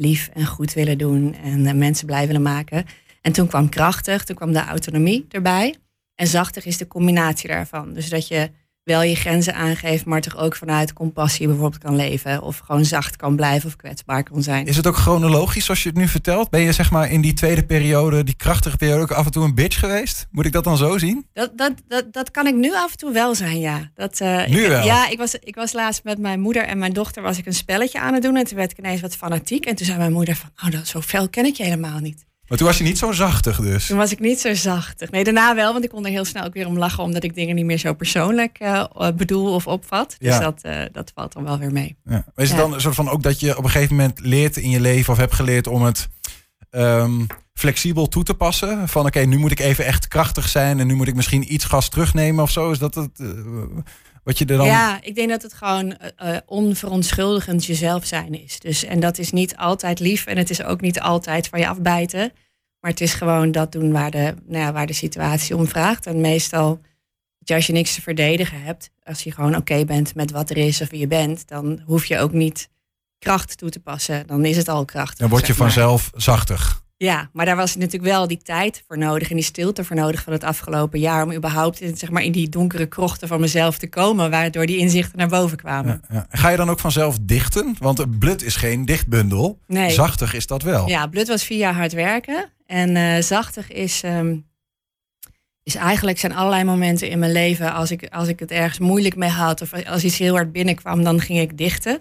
lief 0.00 0.30
en 0.32 0.46
goed 0.46 0.72
willen 0.72 0.98
doen 0.98 1.34
en 1.34 1.78
mensen 1.78 2.06
blij 2.06 2.26
willen 2.26 2.42
maken. 2.42 2.84
En 3.20 3.32
toen 3.32 3.46
kwam 3.46 3.68
krachtig, 3.68 4.24
toen 4.24 4.36
kwam 4.36 4.52
de 4.52 4.64
autonomie 4.64 5.26
erbij. 5.28 5.74
En 6.14 6.26
zachtig 6.26 6.64
is 6.64 6.76
de 6.76 6.86
combinatie 6.86 7.48
daarvan. 7.48 7.92
Dus 7.92 8.08
dat 8.08 8.28
je 8.28 8.50
wel 8.90 9.02
je 9.02 9.14
grenzen 9.14 9.54
aangeeft, 9.54 10.04
maar 10.04 10.20
toch 10.20 10.36
ook 10.36 10.56
vanuit 10.56 10.92
compassie 10.92 11.46
bijvoorbeeld 11.46 11.82
kan 11.82 11.96
leven. 11.96 12.42
Of 12.42 12.58
gewoon 12.58 12.84
zacht 12.84 13.16
kan 13.16 13.36
blijven 13.36 13.68
of 13.68 13.76
kwetsbaar 13.76 14.22
kan 14.22 14.42
zijn. 14.42 14.66
Is 14.66 14.76
het 14.76 14.86
ook 14.86 14.96
chronologisch 14.96 15.64
zoals 15.64 15.82
je 15.82 15.88
het 15.88 15.98
nu 15.98 16.08
vertelt? 16.08 16.50
Ben 16.50 16.60
je 16.60 16.72
zeg 16.72 16.90
maar 16.90 17.10
in 17.10 17.20
die 17.20 17.32
tweede 17.32 17.66
periode, 17.66 18.24
die 18.24 18.34
krachtige 18.34 18.76
periode, 18.76 19.02
ook 19.02 19.10
af 19.10 19.24
en 19.24 19.32
toe 19.32 19.44
een 19.44 19.54
bitch 19.54 19.78
geweest? 19.78 20.26
Moet 20.30 20.46
ik 20.46 20.52
dat 20.52 20.64
dan 20.64 20.76
zo 20.76 20.98
zien? 20.98 21.26
Dat, 21.32 21.58
dat, 21.58 21.72
dat, 21.88 22.12
dat 22.12 22.30
kan 22.30 22.46
ik 22.46 22.54
nu 22.54 22.74
af 22.74 22.90
en 22.90 22.96
toe 22.96 23.12
wel 23.12 23.34
zijn, 23.34 23.60
ja. 23.60 23.90
Dat, 23.94 24.20
uh, 24.20 24.46
nu 24.46 24.62
ik, 24.62 24.68
wel? 24.68 24.84
Ja, 24.84 25.08
ik 25.08 25.18
was, 25.18 25.34
ik 25.34 25.54
was 25.54 25.72
laatst 25.72 26.04
met 26.04 26.18
mijn 26.18 26.40
moeder 26.40 26.62
en 26.62 26.78
mijn 26.78 26.92
dochter 26.92 27.22
was 27.22 27.38
ik 27.38 27.46
een 27.46 27.54
spelletje 27.54 28.00
aan 28.00 28.14
het 28.14 28.22
doen. 28.22 28.36
En 28.36 28.44
toen 28.44 28.56
werd 28.56 28.70
ik 28.70 28.78
ineens 28.78 29.00
wat 29.00 29.16
fanatiek. 29.16 29.64
En 29.64 29.74
toen 29.74 29.86
zei 29.86 29.98
mijn 29.98 30.12
moeder 30.12 30.36
van, 30.36 30.50
oh, 30.64 30.70
dat, 30.70 30.86
zo 30.86 31.00
fel 31.00 31.28
ken 31.28 31.44
ik 31.44 31.54
je 31.54 31.62
helemaal 31.62 31.98
niet. 31.98 32.28
Maar 32.50 32.58
toen 32.58 32.68
was 32.68 32.78
je 32.78 32.84
niet 32.84 32.98
zo 32.98 33.12
zachtig 33.12 33.60
dus? 33.60 33.86
Toen 33.86 33.96
was 33.96 34.12
ik 34.12 34.20
niet 34.20 34.40
zo 34.40 34.54
zachtig. 34.54 35.10
Nee, 35.10 35.24
daarna 35.24 35.54
wel, 35.54 35.72
want 35.72 35.84
ik 35.84 35.90
kon 35.90 36.04
er 36.04 36.10
heel 36.10 36.24
snel 36.24 36.44
ook 36.44 36.54
weer 36.54 36.66
om 36.66 36.78
lachen... 36.78 37.02
omdat 37.02 37.24
ik 37.24 37.34
dingen 37.34 37.54
niet 37.54 37.64
meer 37.64 37.78
zo 37.78 37.94
persoonlijk 37.94 38.58
uh, 38.62 38.84
bedoel 39.16 39.54
of 39.54 39.66
opvat. 39.66 40.16
Dus 40.18 40.34
ja. 40.34 40.40
dat, 40.40 40.60
uh, 40.66 40.82
dat 40.92 41.12
valt 41.14 41.32
dan 41.32 41.44
wel 41.44 41.58
weer 41.58 41.72
mee. 41.72 41.96
Ja. 42.04 42.10
Maar 42.10 42.44
is 42.44 42.48
het 42.48 42.58
dan 42.58 42.74
een 42.74 42.80
soort 42.80 42.94
van 42.94 43.08
ook 43.08 43.22
dat 43.22 43.40
je 43.40 43.56
op 43.56 43.64
een 43.64 43.70
gegeven 43.70 43.96
moment 43.96 44.20
leert 44.20 44.56
in 44.56 44.70
je 44.70 44.80
leven... 44.80 45.12
of 45.12 45.18
hebt 45.18 45.34
geleerd 45.34 45.66
om 45.66 45.82
het 45.82 46.08
um, 46.70 47.26
flexibel 47.54 48.08
toe 48.08 48.22
te 48.22 48.34
passen? 48.34 48.88
Van 48.88 49.06
oké, 49.06 49.18
okay, 49.18 49.24
nu 49.24 49.38
moet 49.38 49.52
ik 49.52 49.60
even 49.60 49.84
echt 49.84 50.08
krachtig 50.08 50.48
zijn... 50.48 50.80
en 50.80 50.86
nu 50.86 50.94
moet 50.94 51.08
ik 51.08 51.14
misschien 51.14 51.54
iets 51.54 51.64
gas 51.64 51.88
terugnemen 51.88 52.42
of 52.44 52.50
zo? 52.50 52.70
Is 52.70 52.78
dat 52.78 52.94
het... 52.94 53.18
Uh, 53.18 53.30
wat 54.22 54.38
je 54.38 54.44
er 54.44 54.56
dan... 54.56 54.66
Ja, 54.66 54.98
ik 55.02 55.14
denk 55.14 55.28
dat 55.28 55.42
het 55.42 55.54
gewoon 55.54 55.96
uh, 56.22 56.36
onverontschuldigend 56.46 57.64
jezelf 57.64 58.06
zijn 58.06 58.42
is. 58.42 58.58
Dus, 58.58 58.84
en 58.84 59.00
dat 59.00 59.18
is 59.18 59.30
niet 59.30 59.56
altijd 59.56 60.00
lief 60.00 60.26
en 60.26 60.36
het 60.36 60.50
is 60.50 60.62
ook 60.62 60.80
niet 60.80 61.00
altijd 61.00 61.48
van 61.48 61.58
je 61.58 61.68
afbijten. 61.68 62.32
Maar 62.80 62.90
het 62.90 63.00
is 63.00 63.14
gewoon 63.14 63.52
dat 63.52 63.72
doen 63.72 63.92
waar 63.92 64.10
de, 64.10 64.34
nou 64.46 64.64
ja, 64.64 64.72
waar 64.72 64.86
de 64.86 64.92
situatie 64.92 65.56
om 65.56 65.66
vraagt. 65.66 66.06
En 66.06 66.20
meestal, 66.20 66.80
als 67.44 67.66
je 67.66 67.72
niks 67.72 67.94
te 67.94 68.02
verdedigen 68.02 68.62
hebt, 68.62 68.90
als 69.02 69.22
je 69.22 69.32
gewoon 69.32 69.50
oké 69.50 69.58
okay 69.58 69.84
bent 69.84 70.14
met 70.14 70.30
wat 70.30 70.50
er 70.50 70.56
is 70.56 70.80
of 70.80 70.90
wie 70.90 71.00
je 71.00 71.06
bent, 71.06 71.48
dan 71.48 71.82
hoef 71.84 72.04
je 72.04 72.18
ook 72.18 72.32
niet 72.32 72.68
kracht 73.18 73.58
toe 73.58 73.70
te 73.70 73.80
passen. 73.80 74.26
Dan 74.26 74.44
is 74.44 74.56
het 74.56 74.68
al 74.68 74.84
krachtig. 74.84 75.18
Dan 75.18 75.28
word 75.28 75.46
je 75.46 75.54
vanzelf 75.54 76.10
zachtig. 76.14 76.82
Ja, 77.02 77.30
maar 77.32 77.46
daar 77.46 77.56
was 77.56 77.76
natuurlijk 77.76 78.12
wel 78.12 78.26
die 78.26 78.42
tijd 78.42 78.84
voor 78.86 78.98
nodig 78.98 79.30
en 79.30 79.36
die 79.36 79.44
stilte 79.44 79.84
voor 79.84 79.96
nodig 79.96 80.22
van 80.22 80.32
het 80.32 80.44
afgelopen 80.44 80.98
jaar. 80.98 81.24
Om 81.24 81.32
überhaupt 81.32 81.80
in, 81.80 81.96
zeg 81.96 82.10
maar, 82.10 82.22
in 82.22 82.32
die 82.32 82.48
donkere 82.48 82.86
krochten 82.86 83.28
van 83.28 83.40
mezelf 83.40 83.78
te 83.78 83.88
komen, 83.88 84.30
waardoor 84.30 84.66
die 84.66 84.76
inzichten 84.76 85.18
naar 85.18 85.28
boven 85.28 85.56
kwamen. 85.56 86.02
Ja, 86.08 86.14
ja. 86.30 86.38
Ga 86.38 86.48
je 86.48 86.56
dan 86.56 86.70
ook 86.70 86.78
vanzelf 86.78 87.18
dichten? 87.20 87.76
Want 87.78 88.18
blut 88.18 88.42
is 88.42 88.56
geen 88.56 88.84
dichtbundel. 88.84 89.58
Nee. 89.66 89.90
Zachtig 89.90 90.34
is 90.34 90.46
dat 90.46 90.62
wel. 90.62 90.88
Ja, 90.88 91.06
blut 91.06 91.28
was 91.28 91.44
vier 91.44 91.58
jaar 91.58 91.74
hard 91.74 91.92
werken. 91.92 92.50
En 92.66 92.96
uh, 92.96 93.22
zachtig 93.22 93.72
is, 93.72 94.02
um, 94.04 94.46
is 95.62 95.74
eigenlijk 95.74 96.18
zijn 96.18 96.34
allerlei 96.34 96.64
momenten 96.64 97.08
in 97.08 97.18
mijn 97.18 97.32
leven. 97.32 97.72
Als 97.72 97.90
ik, 97.90 98.08
als 98.10 98.28
ik 98.28 98.40
het 98.40 98.50
ergens 98.50 98.78
moeilijk 98.78 99.16
mee 99.16 99.30
had 99.30 99.62
of 99.62 99.72
als 99.86 100.04
iets 100.04 100.18
heel 100.18 100.34
hard 100.34 100.52
binnenkwam, 100.52 101.04
dan 101.04 101.20
ging 101.20 101.38
ik 101.38 101.58
dichten. 101.58 102.00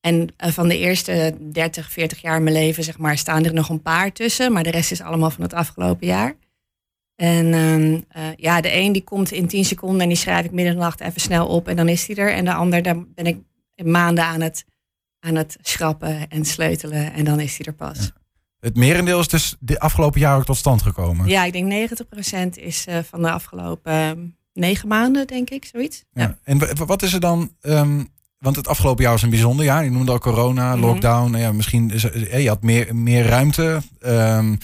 En 0.00 0.28
uh, 0.44 0.50
van 0.50 0.68
de 0.68 0.78
eerste 0.78 1.36
30, 1.40 1.92
40 1.92 2.20
jaar 2.20 2.36
in 2.36 2.42
mijn 2.42 2.54
leven, 2.54 2.84
zeg 2.84 2.98
maar, 2.98 3.18
staan 3.18 3.44
er 3.44 3.54
nog 3.54 3.68
een 3.68 3.82
paar 3.82 4.12
tussen. 4.12 4.52
Maar 4.52 4.62
de 4.62 4.70
rest 4.70 4.90
is 4.90 5.00
allemaal 5.00 5.30
van 5.30 5.42
het 5.42 5.52
afgelopen 5.52 6.06
jaar. 6.06 6.36
En 7.16 7.54
um, 7.54 8.04
uh, 8.16 8.22
ja, 8.36 8.60
de 8.60 8.74
een 8.74 8.92
die 8.92 9.04
komt 9.04 9.32
in 9.32 9.46
10 9.46 9.64
seconden 9.64 10.00
en 10.00 10.08
die 10.08 10.16
schrijf 10.16 10.44
ik 10.44 10.50
midden 10.50 10.72
in 10.72 10.78
de 10.78 10.84
nacht 10.84 11.00
even 11.00 11.20
snel 11.20 11.46
op 11.46 11.68
en 11.68 11.76
dan 11.76 11.88
is 11.88 12.06
die 12.06 12.16
er. 12.16 12.32
En 12.32 12.44
de 12.44 12.52
ander, 12.52 12.82
daar 12.82 13.04
ben 13.14 13.26
ik 13.26 13.38
maanden 13.84 14.24
aan 14.24 14.40
het, 14.40 14.64
aan 15.20 15.34
het 15.34 15.56
schrappen 15.60 16.28
en 16.28 16.44
sleutelen 16.44 17.12
en 17.12 17.24
dan 17.24 17.40
is 17.40 17.56
die 17.56 17.66
er 17.66 17.72
pas. 17.72 17.98
Ja. 17.98 18.18
Het 18.60 18.76
merendeel 18.76 19.20
is 19.20 19.28
dus 19.28 19.56
de 19.58 19.80
afgelopen 19.80 20.20
jaar 20.20 20.36
ook 20.36 20.44
tot 20.44 20.56
stand 20.56 20.82
gekomen. 20.82 21.28
Ja, 21.28 21.44
ik 21.44 21.52
denk 21.52 21.90
90% 22.58 22.62
is 22.62 22.86
uh, 22.88 22.98
van 22.98 23.22
de 23.22 23.30
afgelopen 23.30 24.36
negen 24.52 24.88
maanden, 24.88 25.26
denk 25.26 25.50
ik, 25.50 25.64
zoiets. 25.64 26.04
Ja. 26.12 26.22
ja. 26.22 26.38
En 26.42 26.86
wat 26.86 27.02
is 27.02 27.12
er 27.12 27.20
dan... 27.20 27.54
Um, 27.60 28.08
want 28.40 28.56
het 28.56 28.68
afgelopen 28.68 29.02
jaar 29.02 29.12
was 29.12 29.22
een 29.22 29.30
bijzonder 29.30 29.64
jaar. 29.64 29.84
Je 29.84 29.90
noemde 29.90 30.12
al 30.12 30.18
corona, 30.18 30.66
mm 30.66 30.72
-hmm. 30.72 30.90
lockdown. 30.90 31.30
Nou 31.30 31.42
ja, 31.42 31.52
misschien 31.52 31.90
is 31.90 32.04
er, 32.04 32.40
je 32.40 32.48
had 32.48 32.62
meer, 32.62 32.96
meer 32.96 33.26
ruimte. 33.26 33.82
Um, 34.06 34.58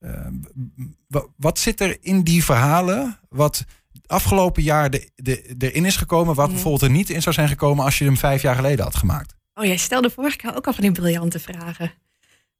uh, 0.00 1.20
wat 1.36 1.58
zit 1.58 1.80
er 1.80 1.96
in 2.00 2.22
die 2.22 2.44
verhalen 2.44 3.18
wat 3.28 3.64
afgelopen 4.06 4.62
jaar 4.62 4.90
de, 4.90 5.10
de, 5.16 5.56
erin 5.58 5.84
is 5.84 5.96
gekomen... 5.96 6.26
wat 6.26 6.36
mm 6.36 6.44
-hmm. 6.44 6.52
bijvoorbeeld 6.52 6.82
er 6.82 6.96
niet 6.96 7.10
in 7.10 7.22
zou 7.22 7.34
zijn 7.34 7.48
gekomen 7.48 7.84
als 7.84 7.98
je 7.98 8.04
hem 8.04 8.16
vijf 8.16 8.42
jaar 8.42 8.54
geleden 8.54 8.84
had 8.84 8.96
gemaakt? 8.96 9.34
Oh, 9.54 9.64
jij 9.64 9.76
stelde 9.76 10.10
vorige 10.10 10.36
keer 10.36 10.56
ook 10.56 10.66
al 10.66 10.72
van 10.72 10.82
die 10.82 10.92
briljante 10.92 11.38
vragen. 11.38 11.92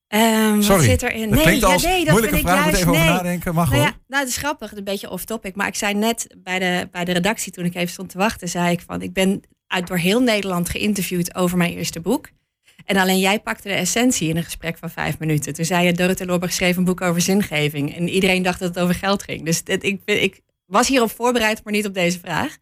Um, 0.08 0.62
Sorry, 0.62 0.76
wat 0.76 0.84
zit 0.84 1.02
er 1.02 1.12
in? 1.12 1.30
Nee, 1.30 1.60
ja, 1.60 1.76
nee, 1.76 2.04
dat 2.04 2.10
moeilijke 2.10 2.38
vraag, 2.38 2.64
juist, 2.64 2.70
moet 2.70 2.76
even 2.76 2.90
nee. 2.90 3.00
over 3.00 3.14
nadenken. 3.14 3.54
Mag 3.54 3.70
nou 3.70 3.82
ja, 3.82 3.92
nou, 4.06 4.22
het 4.22 4.28
is 4.28 4.36
grappig, 4.36 4.76
een 4.76 4.84
beetje 4.84 5.10
off-topic. 5.10 5.56
Maar 5.56 5.66
ik 5.66 5.74
zei 5.74 5.94
net 5.94 6.36
bij 6.38 6.58
de, 6.58 6.88
bij 6.90 7.04
de 7.04 7.12
redactie, 7.12 7.52
toen 7.52 7.64
ik 7.64 7.74
even 7.74 7.88
stond 7.88 8.08
te 8.08 8.18
wachten, 8.18 8.48
zei 8.48 8.72
ik 8.72 8.80
van, 8.86 9.02
ik 9.02 9.12
ben 9.12 9.42
uit 9.70 9.86
door 9.86 9.98
heel 9.98 10.20
Nederland 10.20 10.68
geïnterviewd 10.68 11.34
over 11.34 11.56
mijn 11.56 11.72
eerste 11.72 12.00
boek. 12.00 12.28
En 12.84 12.96
alleen 12.96 13.18
jij 13.18 13.40
pakte 13.40 13.68
de 13.68 13.74
essentie 13.74 14.28
in 14.28 14.36
een 14.36 14.44
gesprek 14.44 14.78
van 14.78 14.90
vijf 14.90 15.18
minuten. 15.18 15.52
Toen 15.54 15.64
zei 15.64 15.86
je, 15.86 15.92
Dorothee 15.92 16.26
Lorberg 16.26 16.52
schreef 16.52 16.76
een 16.76 16.84
boek 16.84 17.00
over 17.00 17.20
zingeving. 17.20 17.96
En 17.96 18.08
iedereen 18.08 18.42
dacht 18.42 18.58
dat 18.58 18.68
het 18.68 18.78
over 18.78 18.94
geld 18.94 19.22
ging. 19.22 19.44
Dus 19.44 19.64
dit, 19.64 19.84
ik, 19.84 20.00
ik 20.04 20.40
was 20.66 20.88
hierop 20.88 21.10
voorbereid, 21.16 21.64
maar 21.64 21.72
niet 21.72 21.86
op 21.86 21.94
deze 21.94 22.18
vraag. 22.18 22.56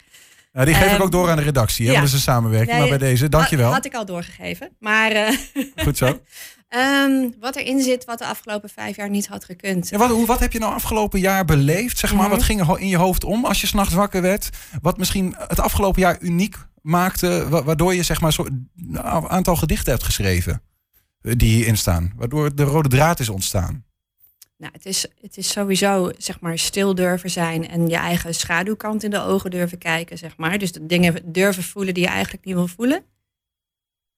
Die 0.53 0.75
geef 0.75 0.85
ik 0.87 0.93
Ehm, 0.93 1.03
ook 1.03 1.11
door 1.13 1.31
aan 1.31 1.37
de 1.37 1.43
redactie. 1.43 1.87
Hè? 1.87 1.93
ja. 1.93 1.99
Dat 1.99 2.09
is 2.09 2.15
een 2.15 2.21
samenwerking. 2.21 2.79
Nee, 2.79 2.89
maar 2.89 2.99
bij 2.99 3.09
deze, 3.09 3.29
dankjewel. 3.29 3.65
Had, 3.67 3.75
had 3.75 3.85
ik 3.85 3.95
al 3.95 4.05
doorgegeven. 4.05 4.71
Maar 4.79 5.11
eh, 5.11 5.37
Goed 5.85 5.97
zo. 5.97 6.21
ehm, 6.69 7.29
wat 7.41 7.57
erin 7.57 7.81
zit, 7.83 8.05
wat 8.05 8.19
de 8.19 8.27
afgelopen 8.27 8.69
vijf 8.69 8.97
jaar 8.97 9.11
niet 9.11 9.27
had 9.27 9.45
gekund. 9.45 9.89
Ja, 9.89 9.99
wat, 9.99 10.27
wat 10.27 10.41
heb 10.41 10.53
je 10.53 10.59
nou 10.59 10.73
afgelopen 10.75 11.21
jaar 11.21 11.45
beleefd? 11.45 11.99
Zeg 11.99 12.13
maar, 12.15 12.23
Mhm. 12.27 12.31
Wat 12.31 12.43
ging 12.43 12.61
er 12.61 12.79
in 12.81 12.89
je 12.89 12.97
hoofd 12.97 13.25
om 13.25 13.45
als 13.45 13.61
je 13.61 13.67
s'nachts 13.67 13.95
wakker 13.95 14.23
werd? 14.23 14.49
Wat 14.83 14.99
misschien 14.99 15.35
het 15.39 15.61
afgelopen 15.61 16.01
jaar 16.01 16.17
uniek 16.21 16.57
maakte, 16.89 17.47
wa- 17.49 17.63
waardoor 17.63 17.95
je 17.95 18.03
zeg 18.03 18.21
maar 18.21 18.33
zo 18.33 18.47
een 18.77 19.29
aantal 19.29 19.57
gedichten 19.57 19.93
hebt 19.93 20.05
geschreven 20.05 20.63
eh, 21.21 21.33
die 21.37 21.55
hierin 21.55 21.77
staan. 21.77 22.13
Waardoor 22.17 22.55
de 22.55 22.63
rode 22.63 22.89
draad 22.89 23.21
is 23.21 23.29
ontstaan. 23.29 23.85
Nou, 24.57 24.73
het 24.73 24.87
is, 24.87 25.07
het 25.21 25.37
is 25.37 25.49
sowieso 25.49 26.11
zeg 26.19 26.41
maar 26.41 26.59
stil 26.59 26.95
durven 26.95 27.31
zijn 27.31 27.69
en 27.69 27.89
je 27.89 27.97
eigen 27.97 28.35
schaduwkant 28.35 29.03
in 29.03 29.11
de 29.11 29.21
ogen 29.21 29.51
durven 29.51 29.79
kijken, 29.79 30.19
zeg 30.19 30.37
maar. 30.37 30.59
Dus 30.59 30.73
de 30.73 30.87
dingen 30.87 31.33
durven 31.33 31.63
voelen 31.63 31.95
die 31.95 32.03
je 32.03 32.09
eigenlijk 32.09 32.45
niet 32.45 32.55
wil 32.55 32.67
voelen. 32.67 33.05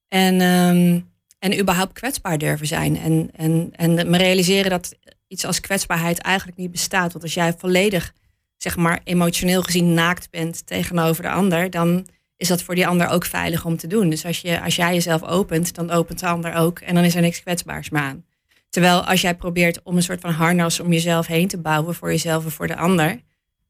En, 0.08 0.40
ehm, 0.40 1.00
en 1.38 1.58
überhaupt 1.60 1.92
kwetsbaar 1.92 2.38
durven 2.38 2.66
zijn. 2.66 2.96
En, 2.96 3.30
en, 3.32 3.70
en 3.72 4.10
me 4.10 4.16
realiseren 4.16 4.70
dat 4.70 4.94
iets 5.28 5.44
als 5.44 5.60
kwetsbaarheid 5.60 6.18
eigenlijk 6.18 6.58
niet 6.58 6.70
bestaat. 6.70 7.12
Want 7.12 7.24
als 7.24 7.34
jij 7.34 7.54
volledig, 7.58 8.14
zeg 8.56 8.76
maar, 8.76 9.00
emotioneel 9.04 9.62
gezien 9.62 9.94
naakt 9.94 10.30
bent 10.30 10.66
tegenover 10.66 11.22
de 11.22 11.30
ander, 11.30 11.70
dan 11.70 12.06
is 12.40 12.48
dat 12.48 12.62
voor 12.62 12.74
die 12.74 12.86
ander 12.86 13.08
ook 13.08 13.24
veilig 13.24 13.64
om 13.64 13.76
te 13.76 13.86
doen. 13.86 14.10
Dus 14.10 14.24
als, 14.24 14.40
je, 14.40 14.62
als 14.62 14.76
jij 14.76 14.94
jezelf 14.94 15.22
opent, 15.22 15.74
dan 15.74 15.90
opent 15.90 16.20
de 16.20 16.26
ander 16.26 16.54
ook. 16.54 16.78
En 16.78 16.94
dan 16.94 17.04
is 17.04 17.14
er 17.14 17.20
niks 17.20 17.40
kwetsbaars 17.40 17.90
meer 17.90 18.02
aan. 18.02 18.24
Terwijl 18.70 19.04
als 19.04 19.20
jij 19.20 19.34
probeert 19.34 19.82
om 19.82 19.96
een 19.96 20.02
soort 20.02 20.20
van 20.20 20.30
harnas 20.30 20.80
om 20.80 20.92
jezelf 20.92 21.26
heen 21.26 21.48
te 21.48 21.58
bouwen 21.58 21.94
voor 21.94 22.10
jezelf 22.10 22.44
en 22.44 22.50
voor 22.50 22.66
de 22.66 22.76
ander, 22.76 23.20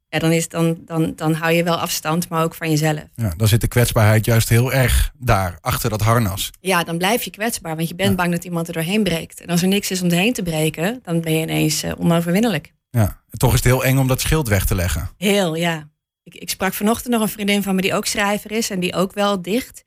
ja, 0.09 0.19
dan, 0.19 0.33
is, 0.33 0.49
dan, 0.49 0.79
dan, 0.85 1.13
dan 1.17 1.33
hou 1.35 1.53
je 1.53 1.63
wel 1.63 1.77
afstand, 1.77 2.29
maar 2.29 2.43
ook 2.43 2.55
van 2.55 2.71
jezelf. 2.71 3.05
Ja, 3.15 3.33
dan 3.37 3.49
zit 3.49 3.61
de 3.61 3.69
kwetsbaarheid 3.69 4.25
juist 4.25 4.49
heel 4.49 4.73
erg 4.73 5.13
daar, 5.19 5.59
achter 5.61 5.91
dat 5.91 6.01
harnas. 6.01 6.51
Ja, 6.61 6.85
dan 6.85 6.99
blijf 6.99 7.23
je 7.23 7.31
kwetsbaar, 7.31 7.77
want 7.77 7.89
je 7.89 7.95
bent 7.95 8.17
bang 8.17 8.33
dat 8.33 8.45
iemand 8.45 8.69
er 8.69 8.73
doorheen 8.73 9.03
breekt. 9.03 9.41
En 9.41 9.49
als 9.49 9.63
er 9.63 9.69
niks 9.69 9.91
is 9.91 10.03
om 10.03 10.09
erheen 10.09 10.33
te 10.33 10.43
breken, 10.43 11.01
dan 11.03 11.21
ben 11.21 11.33
je 11.33 11.43
ineens 11.43 11.83
eh, 11.83 11.93
onoverwinnelijk. 11.99 12.73
Ja. 12.91 13.19
En 13.31 13.39
toch 13.39 13.51
is 13.51 13.57
het 13.57 13.65
heel 13.65 13.85
eng 13.85 13.99
om 13.99 14.09
dat 14.09 14.21
schild 14.21 14.49
weg 14.49 14.65
te 14.65 14.75
leggen. 14.75 15.11
Heel, 15.17 15.55
ja. 15.55 15.90
Ik, 16.23 16.35
ik 16.35 16.51
sprak 16.51 16.75
vanochtend 16.75 17.13
nog 17.13 17.23
een 17.23 17.29
vriendin 17.29 17.63
van 17.63 17.75
me 17.75 17.81
die 17.81 17.95
ook 17.95 18.07
schrijver 18.07 18.51
is 18.51 18.71
en 18.71 18.81
die 18.81 18.95
ook 18.95 19.13
wel 19.13 19.43
dicht. 19.43 19.85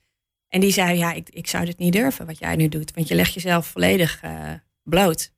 En 0.47 0.59
die 0.59 0.71
zei, 0.71 0.97
ja, 0.97 1.13
ik, 1.13 1.29
ik 1.29 1.47
zou 1.47 1.65
dit 1.65 1.77
niet 1.77 1.93
durven 1.93 2.25
wat 2.25 2.39
jij 2.39 2.55
nu 2.55 2.69
doet, 2.69 2.93
want 2.93 3.07
je 3.07 3.15
legt 3.15 3.34
jezelf 3.34 3.67
volledig 3.67 4.21
eh, 4.21 4.51
bloot. 4.84 5.31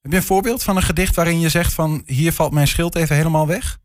Heb 0.00 0.12
je 0.12 0.16
een 0.16 0.22
voorbeeld 0.22 0.62
van 0.62 0.76
een 0.76 0.82
gedicht 0.82 1.14
waarin 1.14 1.40
je 1.40 1.48
zegt 1.48 1.72
van 1.72 2.02
hier 2.06 2.32
valt 2.32 2.52
mijn 2.52 2.68
schild 2.68 2.96
even 2.96 3.16
helemaal 3.16 3.46
weg? 3.46 3.78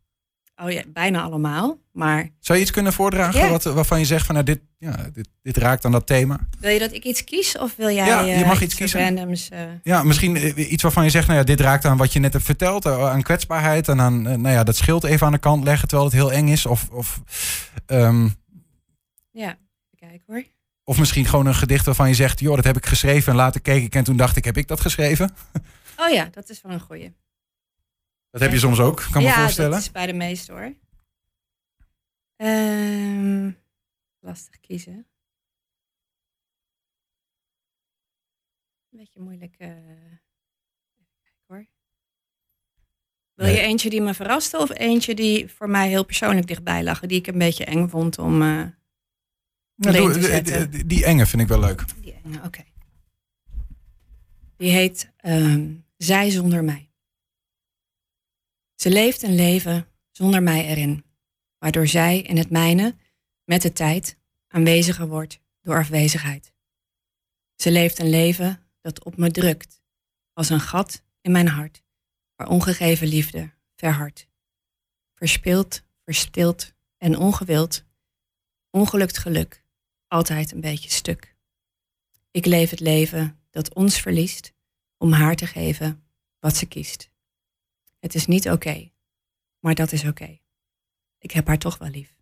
Oh 0.62 0.72
ja, 0.72 0.82
bijna 0.88 1.22
allemaal. 1.22 1.78
Maar 1.92 2.30
Zou 2.40 2.58
je 2.58 2.64
iets 2.64 2.74
kunnen 2.74 2.94
voordragen 2.94 3.40
Ja. 3.40 3.50
wat, 3.50 3.64
waarvan 3.64 4.00
je 4.00 4.06
zegt 4.06 4.26
van 4.26 4.36
nou, 4.36 4.46
dit, 4.48 4.60
ja, 4.78 5.10
dit, 5.14 5.30
dit 5.42 5.58
raakt 5.58 5.86
aan 5.86 5.92
dat 5.92 6.08
thema? 6.08 6.40
wil 6.60 6.72
je 6.72 6.80
dat 6.80 6.94
ik 6.94 7.04
iets 7.04 7.24
kies 7.24 7.58
of 7.58 7.76
wil 7.76 7.90
jij 7.90 8.06
Ja, 8.08 8.22
je 8.22 8.32
eh, 8.34 8.48
mag 8.48 8.62
iets 8.62 8.76
kiezen. 8.76 9.00
randoms? 9.00 9.50
eh, 9.50 9.60
Ja, 9.84 10.04
misschien 10.04 10.36
eh, 10.36 10.72
iets 10.72 10.84
waarvan 10.84 11.04
je 11.04 11.10
zegt, 11.10 11.28
nou 11.28 11.40
ja, 11.40 11.46
dit 11.46 11.60
raakt 11.60 11.86
aan 11.86 11.98
wat 11.98 12.14
je 12.14 12.20
net 12.20 12.34
hebt 12.34 12.46
verteld, 12.46 12.86
aan 12.86 13.22
kwetsbaarheid 13.22 13.88
en 13.88 14.02
aan 14.02 14.22
nou 14.22 14.50
ja, 14.50 14.64
dat 14.64 14.76
schild 14.76 15.04
even 15.04 15.26
aan 15.26 15.32
de 15.34 15.38
kant 15.40 15.64
leggen 15.64 15.88
terwijl 15.88 16.10
het 16.10 16.18
heel 16.20 16.32
eng 16.32 16.48
is. 16.48 16.66
Of, 16.66 16.90
of, 16.90 17.22
ehm, 17.86 18.28
ja, 19.32 19.58
kijken 19.96 20.24
hoor. 20.28 20.44
of 20.84 21.00
misschien 21.00 21.26
gewoon 21.26 21.46
een 21.46 21.56
gedicht 21.56 21.86
waarvan 21.86 22.08
je 22.08 22.14
zegt, 22.16 22.40
joh, 22.40 22.56
dat 22.56 22.66
heb 22.66 22.78
ik 22.78 22.86
geschreven 22.86 23.32
en 23.32 23.38
later 23.38 23.62
keek 23.62 23.84
ik 23.84 23.96
en 23.96 24.04
toen 24.04 24.18
dacht 24.18 24.36
ik, 24.36 24.46
heb 24.46 24.58
ik 24.58 24.68
dat 24.68 24.80
geschreven? 24.82 25.32
Oh 25.98 26.10
ja, 26.10 26.28
dat 26.32 26.50
is 26.50 26.62
wel 26.62 26.72
een 26.72 26.80
goeie. 26.80 27.14
Dat 28.32 28.42
heb 28.42 28.52
je 28.52 28.60
soms 28.60 28.80
ook, 28.80 29.08
kan 29.12 29.22
me 29.22 29.28
ja, 29.28 29.42
voorstellen. 29.42 29.72
dat 29.72 29.80
is 29.80 29.92
bij 29.92 30.06
de 30.06 30.14
meeste 30.14 30.52
hoor. 30.52 30.74
Ehm, 32.36 33.52
lastig 34.20 34.60
kiezen. 34.60 34.94
Een 38.92 38.98
beetje 39.00 39.20
moeilijk. 39.20 39.56
eh, 39.58 39.68
even 39.68 39.86
kijken 41.24 41.44
hoor. 41.48 41.66
Wil 43.34 43.48
je 43.48 43.60
eentje 43.60 43.90
die 43.90 44.02
me 44.02 44.14
verraste 44.14 44.58
of 44.58 44.70
eentje 44.78 45.16
die 45.16 45.50
voor 45.50 45.70
mij 45.70 45.90
heel 45.90 46.06
persoonlijk 46.06 46.48
dichtbij 46.48 46.84
lag, 46.84 47.00
die 47.00 47.18
ik 47.20 47.28
een 47.28 47.38
beetje 47.38 47.66
eng 47.66 47.88
vond 47.90 48.18
om 48.18 48.38
Nou, 48.38 48.72
doe- 49.76 50.12
te 50.20 50.68
die, 50.70 50.86
die 50.86 51.06
enge 51.06 51.26
vind 51.26 51.42
ik 51.42 51.48
wel 51.48 51.60
leuk. 51.60 51.84
Die 52.02 52.14
enge, 52.24 52.44
oké. 52.44 52.64
Die 54.58 54.72
heet 54.72 55.12
ehm, 55.18 55.76
Zij 55.98 56.30
zonder 56.30 56.64
mij. 56.64 56.89
Ze 58.82 58.90
leeft 58.90 59.22
een 59.22 59.36
leven 59.36 59.88
zonder 60.12 60.44
mij 60.44 60.66
erin, 60.66 61.06
waardoor 61.58 61.88
zij 61.88 62.22
in 62.22 62.38
het 62.38 62.50
mijne 62.50 62.96
met 63.44 63.62
de 63.62 63.72
tijd 63.72 64.18
aanweziger 64.48 65.08
wordt 65.08 65.42
door 65.62 65.78
afwezigheid. 65.78 66.54
Ze 67.56 67.72
leeft 67.72 68.00
een 68.00 68.10
leven 68.10 68.70
dat 68.82 69.04
op 69.04 69.18
me 69.18 69.32
drukt, 69.32 69.82
als 70.34 70.50
een 70.50 70.60
gat 70.60 71.04
in 71.22 71.32
mijn 71.32 71.48
hart, 71.48 71.84
waar 72.36 72.48
ongegeven 72.48 73.08
liefde 73.08 73.54
verhardt. 73.76 74.28
Verspild, 75.16 75.82
verstild 76.04 76.74
en 76.98 77.18
ongewild, 77.18 77.84
ongelukt 78.70 79.18
geluk, 79.18 79.64
altijd 80.08 80.52
een 80.52 80.62
beetje 80.62 80.90
stuk. 80.90 81.36
Ik 82.32 82.46
leef 82.46 82.70
het 82.70 82.80
leven 82.80 83.40
dat 83.50 83.74
ons 83.74 84.00
verliest 84.00 84.54
om 84.98 85.12
haar 85.12 85.36
te 85.36 85.48
geven 85.48 86.08
wat 86.40 86.56
ze 86.56 86.66
kiest. 86.66 87.09
Het 88.00 88.16
is 88.16 88.26
niet 88.26 88.50
oké, 88.50 88.92
maar 89.60 89.76
dat 89.76 89.92
is 89.92 90.06
oké. 90.06 90.40
Ik 91.18 91.32
heb 91.32 91.48
haar 91.48 91.58
toch 91.58 91.78
wel 91.78 91.90
lief. 91.90 92.18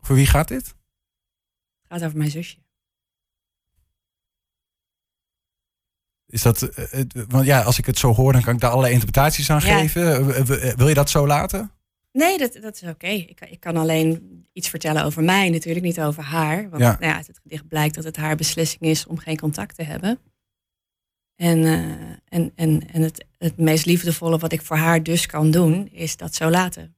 Voor 0.00 0.14
wie 0.16 0.26
gaat 0.26 0.48
dit? 0.48 0.66
Het 0.66 0.74
gaat 1.88 2.04
over 2.04 2.18
mijn 2.18 2.30
zusje. 2.30 2.58
Is 6.26 6.42
dat, 6.42 6.62
eh, 6.62 6.90
het- 6.90 7.24
want 7.28 7.46
ja, 7.46 7.62
als 7.62 7.78
ik 7.78 7.86
het 7.86 7.98
zo 7.98 8.14
hoor, 8.14 8.32
dan 8.32 8.42
kan 8.42 8.54
ik 8.54 8.60
daar 8.60 8.70
allerlei 8.70 8.92
interpretaties 8.94 9.50
aan 9.50 9.60
Ja. 9.60 9.78
geven. 9.78 10.34
Eh, 10.34 10.74
Wil 10.74 10.88
je 10.88 10.94
dat 10.94 11.10
zo 11.10 11.26
laten? 11.26 11.72
Nee, 12.12 12.38
dat, 12.38 12.52
dat 12.52 12.74
is 12.74 12.82
oké. 12.88 13.06
Ik, 13.06 13.36
kan- 13.36 13.48
ik 13.48 13.60
kan 13.60 13.76
alleen 13.76 14.48
iets 14.52 14.68
vertellen 14.68 15.04
over 15.04 15.22
mij, 15.22 15.48
natuurlijk 15.50 15.84
niet 15.84 16.00
over 16.00 16.22
haar. 16.22 16.70
Want 16.70 16.82
Ja. 16.82 16.90
Nou 16.92 17.04
ja, 17.04 17.14
uit 17.16 17.26
het 17.26 17.38
gedicht 17.42 17.68
blijkt 17.68 17.94
dat 17.94 18.04
het 18.04 18.16
haar 18.16 18.36
beslissing 18.36 18.82
is 18.82 19.06
om 19.06 19.18
geen 19.18 19.38
contact 19.38 19.74
te 19.74 19.82
hebben. 19.82 20.18
En, 21.40 21.64
eh, 21.64 22.38
en, 22.38 22.52
en, 22.54 22.90
en 22.92 23.02
het, 23.02 23.24
het 23.38 23.56
meest 23.56 23.86
liefdevolle 23.86 24.38
wat 24.38 24.52
ik 24.52 24.62
voor 24.62 24.76
haar 24.76 25.02
dus 25.02 25.26
kan 25.26 25.50
doen, 25.50 25.88
is 25.88 26.16
dat 26.16 26.34
zo 26.34 26.50
laten. 26.50 26.96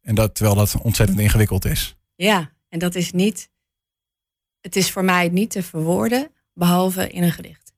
En 0.00 0.14
dat 0.14 0.34
terwijl 0.34 0.56
dat 0.56 0.76
ontzettend 0.82 1.20
ingewikkeld 1.20 1.64
is. 1.64 1.96
Ja, 2.14 2.52
en 2.68 2.78
dat 2.78 2.94
is 2.94 3.12
niet. 3.12 3.50
Het 4.60 4.76
is 4.76 4.90
voor 4.90 5.04
mij 5.04 5.28
niet 5.28 5.50
te 5.50 5.62
verwoorden, 5.62 6.30
behalve 6.52 7.08
in 7.08 7.22
een 7.22 7.32
gedicht. 7.32 7.72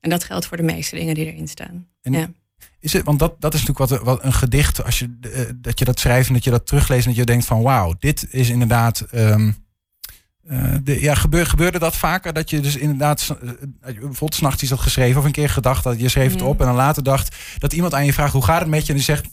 En 0.00 0.10
dat 0.10 0.24
geldt 0.24 0.46
voor 0.46 0.56
de 0.56 0.62
meeste 0.62 0.96
dingen 0.96 1.14
die 1.14 1.32
erin 1.32 1.48
staan. 1.48 1.88
En 2.00 2.12
ja. 2.12 2.30
Is 2.80 2.92
het, 2.92 3.04
want 3.04 3.18
dat, 3.18 3.40
dat 3.40 3.54
is 3.54 3.64
natuurlijk 3.64 3.90
wat, 3.90 4.02
wat 4.02 4.24
een 4.24 4.32
gedicht, 4.32 4.84
als 4.84 4.98
je, 4.98 5.16
eh, 5.20 5.50
dat 5.56 5.78
je 5.78 5.84
dat 5.84 5.98
schrijft 5.98 6.28
en 6.28 6.34
dat 6.34 6.44
je 6.44 6.50
dat 6.50 6.66
terugleest 6.66 7.02
en 7.02 7.10
dat 7.10 7.18
je 7.18 7.26
denkt 7.26 7.44
van 7.46 7.62
wauw, 7.62 7.94
dit 7.98 8.26
is 8.30 8.48
inderdaad. 8.48 9.00
ehm, 9.00 9.52
eh, 10.48 10.74
de, 10.82 11.00
ja, 11.00 11.14
gebeur, 11.14 11.46
gebeurde 11.46 11.78
dat 11.78 11.96
vaker? 11.96 12.32
Dat 12.32 12.50
je 12.50 12.60
dus 12.60 12.76
inderdaad, 12.76 13.20
s- 13.20 13.30
eh, 13.30 13.36
bijvoorbeeld 13.80 14.34
s'nachts 14.34 14.62
iets 14.62 14.70
had 14.70 14.80
geschreven 14.80 15.18
of 15.20 15.24
een 15.26 15.32
keer 15.32 15.48
gedacht 15.50 15.84
dat 15.84 16.00
je 16.00 16.08
schreef 16.08 16.32
het 16.32 16.42
op 16.42 16.60
en 16.60 16.66
dan 16.66 16.74
later 16.74 17.02
dacht 17.02 17.36
dat 17.58 17.72
iemand 17.72 17.94
aan 17.94 18.04
je 18.04 18.12
vraagt 18.12 18.32
hoe 18.32 18.44
gaat 18.44 18.60
het 18.60 18.68
met 18.68 18.82
je 18.82 18.88
en 18.88 18.94
die 18.94 19.04
zegt 19.04 19.26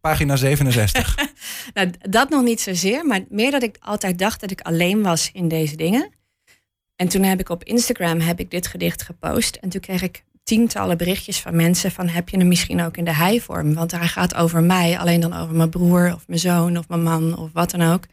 pagina 0.00 0.36
67. 0.36 1.14
Nou, 1.74 1.90
dat 2.08 2.28
nog 2.28 2.42
niet 2.42 2.60
zozeer, 2.60 3.06
maar 3.06 3.20
meer 3.28 3.50
dat 3.50 3.62
ik 3.62 3.76
altijd 3.80 4.18
dacht 4.18 4.40
dat 4.40 4.50
ik 4.50 4.60
alleen 4.60 5.02
was 5.02 5.30
in 5.32 5.48
deze 5.48 5.76
dingen. 5.76 6.10
En 6.96 7.08
toen 7.08 7.22
heb 7.22 7.40
ik 7.40 7.48
op 7.48 7.64
Instagram 7.64 8.20
heb 8.20 8.40
ik 8.40 8.50
dit 8.50 8.66
gedicht 8.66 9.02
gepost. 9.02 9.56
En 9.56 9.68
toen 9.68 9.80
kreeg 9.80 10.02
ik 10.02 10.24
tientallen 10.44 10.96
berichtjes 10.96 11.40
van 11.40 11.56
mensen 11.56 11.90
van 11.90 12.08
heb 12.08 12.28
je 12.28 12.36
hem 12.36 12.48
misschien 12.48 12.82
ook 12.82 12.96
in 12.96 13.04
de 13.04 13.14
hij-vorm? 13.14 13.74
Want 13.74 13.90
hij 13.90 14.08
gaat 14.08 14.34
over 14.34 14.62
mij, 14.62 14.98
alleen 14.98 15.20
dan 15.20 15.32
over 15.36 15.54
mijn 15.54 15.70
broer 15.70 16.14
of 16.14 16.26
mijn 16.26 16.40
zoon 16.40 16.76
of 16.78 16.88
mijn 16.88 17.02
man 17.02 17.36
of 17.38 17.50
wat 17.52 17.70
dan 17.70 17.82
ook. 17.92 18.04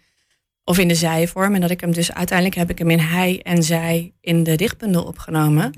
Of 0.70 0.78
in 0.78 0.88
de 0.88 0.96
zij-vorm. 0.96 1.56
En 1.56 1.62
dat 1.62 1.70
ik 1.70 1.82
hem 1.82 1.92
dus 1.92 2.14
uiteindelijk 2.14 2.58
heb 2.58 2.70
ik 2.70 2.78
hem 2.78 2.90
in 2.90 3.00
hij 3.00 3.42
en 3.42 3.64
zij 3.64 4.14
in 4.22 4.44
de 4.44 4.56
dichtbundel 4.56 5.04
opgenomen. 5.04 5.74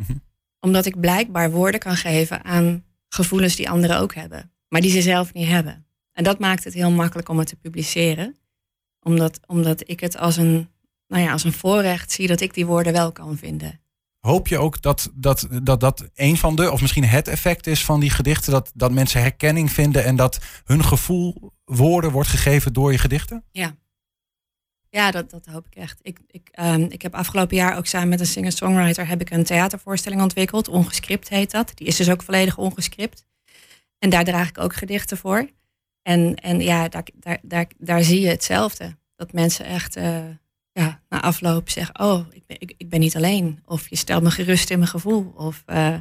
Omdat 0.66 0.86
ik 0.86 1.00
blijkbaar 1.00 1.52
woorden 1.52 1.80
kan 1.80 1.96
geven 1.96 2.44
aan 2.44 2.84
gevoelens 3.10 3.56
die 3.56 3.70
anderen 3.70 4.00
ook 4.00 4.16
hebben. 4.16 4.52
Maar 4.68 4.82
die 4.82 4.92
ze 4.92 5.02
zelf 5.02 5.34
niet 5.34 5.48
hebben. 5.48 5.86
En 6.14 6.24
dat 6.24 6.40
maakt 6.40 6.64
het 6.64 6.74
heel 6.74 6.92
makkelijk 6.92 7.30
om 7.30 7.38
het 7.38 7.48
te 7.48 7.56
publiceren. 7.56 8.38
Omdat, 9.00 9.40
omdat 9.46 9.90
ik 9.90 10.00
het 10.00 10.18
als 10.18 10.38
een, 10.38 10.70
nou 11.08 11.24
ja, 11.24 11.32
als 11.32 11.44
een 11.44 11.54
voorrecht 11.54 12.12
zie 12.12 12.28
dat 12.28 12.42
ik 12.42 12.54
die 12.54 12.66
woorden 12.66 12.94
wel 12.94 13.12
kan 13.12 13.38
vinden. 13.38 13.80
Hoop 14.20 14.48
je 14.48 14.58
ook 14.58 14.82
dat 14.82 15.12
dat, 15.16 15.48
dat 15.64 15.80
dat 15.80 16.10
een 16.16 16.38
van 16.38 16.56
de, 16.56 16.72
of 16.72 16.82
misschien 16.82 17.06
het 17.06 17.28
effect 17.28 17.68
is 17.68 17.86
van 17.86 18.00
die 18.00 18.10
gedichten, 18.10 18.52
dat, 18.52 18.72
dat 18.76 18.92
mensen 18.92 19.22
herkenning 19.22 19.72
vinden 19.72 20.04
en 20.04 20.16
dat 20.16 20.40
hun 20.64 20.84
gevoel 20.84 21.54
woorden 21.66 22.12
wordt 22.12 22.30
gegeven 22.30 22.74
door 22.74 22.92
je 22.92 22.98
gedichten? 22.98 23.44
Ja. 23.52 23.76
Ja, 24.90 25.12
dat, 25.12 25.30
dat 25.30 25.46
hoop 25.46 25.66
ik 25.66 25.76
echt. 25.76 26.00
Ik, 26.02 26.20
ik, 26.28 26.50
ehm, 26.52 26.82
ik 26.82 27.02
heb 27.02 27.16
afgelopen 27.16 27.56
jaar 27.56 27.78
ook 27.78 27.86
samen 27.86 28.10
met 28.10 28.20
een 28.20 28.26
singer-songwriter 28.26 29.08
heb 29.08 29.22
ik 29.22 29.30
een 29.30 29.44
theatervoorstelling 29.44 30.22
ontwikkeld. 30.22 30.68
Ongescript 30.68 31.30
heet 31.30 31.52
dat. 31.52 31.72
Die 31.76 31.88
is 31.88 31.96
dus 31.96 32.10
ook 32.10 32.24
volledig 32.24 32.58
ongescript. 32.58 33.26
En 34.00 34.10
daar 34.10 34.24
draag 34.24 34.50
ik 34.50 34.58
ook 34.58 34.76
gedichten 34.76 35.18
voor. 35.18 35.50
En, 36.02 36.36
en 36.36 36.62
ja, 36.62 36.88
daar, 36.88 37.08
daar, 37.14 37.40
daar, 37.42 37.68
daar 37.78 38.04
zie 38.04 38.22
je 38.22 38.28
hetzelfde. 38.28 38.98
Dat 39.16 39.34
mensen 39.34 39.66
echt 39.66 39.96
eh, 39.96 40.26
ja, 40.72 41.02
na 41.10 41.22
afloop 41.22 41.70
zeggen, 41.70 42.00
oh, 42.00 42.26
ik 42.32 42.46
ben, 42.46 42.58
ik, 42.60 42.74
ik 42.78 42.90
ben 42.90 43.00
niet 43.00 43.16
alleen. 43.16 43.60
Of 43.66 43.90
je 43.90 43.96
stelt 43.96 44.24
me 44.24 44.32
gerust 44.32 44.70
in 44.70 44.78
mijn 44.78 44.90
gevoel. 44.90 45.34
Of 45.36 45.64
eh, 45.66 45.96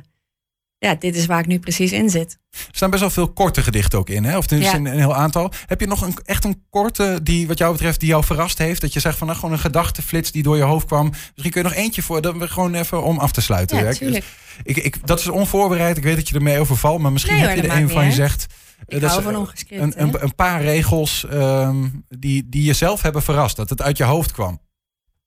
ja, 0.79 0.95
dit 0.95 1.17
is 1.17 1.27
waar 1.27 1.39
ik 1.41 1.47
nu 1.47 1.59
precies 1.59 1.93
in 1.93 2.11
zit. 2.11 2.39
Er 2.51 2.59
staan 2.71 2.91
best 2.91 3.03
wel 3.03 3.11
veel 3.11 3.33
korte 3.33 3.63
gedichten 3.63 3.99
ook 3.99 4.09
in, 4.09 4.25
hè? 4.25 4.37
Of 4.37 4.51
Ja. 4.51 4.75
een, 4.75 4.87
een 4.87 4.99
heel 4.99 5.15
aantal. 5.15 5.53
Heb 5.67 5.81
je 5.81 5.87
nog 5.87 6.03
een, 6.03 6.15
echt 6.25 6.45
een 6.45 6.65
korte 6.71 7.21
die, 7.23 7.47
wat 7.47 7.59
jou 7.59 7.73
betreft, 7.73 8.01
die 8.01 8.09
jou 8.09 8.25
verrast 8.25 8.59
heeft? 8.59 8.81
Dat 8.81 8.93
je 8.93 9.01
zegt 9.01 9.19
van 9.19 9.27
nou, 9.27 9.39
gewoon 9.39 9.55
een 9.55 9.61
gedachteflits 9.61 10.33
die 10.33 10.43
door 10.43 10.57
je 10.57 10.63
hoofd 10.63 10.87
kwam. 10.87 11.09
Misschien 11.09 11.51
kun 11.51 11.63
je 11.63 11.69
nog 11.69 11.77
eentje 11.77 12.03
voor, 12.03 12.21
dat 12.23 12.37
we 12.37 12.49
gewoon 12.49 12.75
even 12.75 13.03
om 13.03 13.19
af 13.19 13.33
te 13.33 13.41
sluiten. 13.41 13.79
Ja, 13.79 13.89
Ik- 13.91 13.97
tuurlijk. 13.97 14.25
Ik, 14.63 14.77
ik, 14.77 15.07
dat 15.07 15.19
is 15.21 15.29
onvoorbereid. 15.29 15.97
Ik 15.97 16.03
weet 16.03 16.17
dat 16.17 16.29
je 16.29 16.35
ermee 16.35 16.59
overvalt, 16.61 17.01
maar 17.01 17.13
misschien 17.13 17.35
Nee, 17.37 17.47
heb 17.47 17.57
je 17.57 17.69
er 17.71 17.77
een 17.77 17.89
van 17.89 18.05
je 18.05 18.13
zegt. 18.13 18.47
Ik 18.87 18.93
eh, 18.95 19.01
dat 19.01 19.11
is, 19.11 19.65
Een, 19.69 20.03
een, 20.03 20.23
een 20.23 20.35
paar 20.35 20.63
regels 20.63 21.27
ehm, 21.27 21.89
die, 22.09 22.49
die 22.49 22.63
jezelf 22.63 23.03
hebben 23.03 23.23
verrast. 23.23 23.57
Dat 23.57 23.71
het 23.71 23.83
uit 23.83 23.97
je 23.97 24.05
hoofd 24.05 24.33
kwam. 24.33 24.61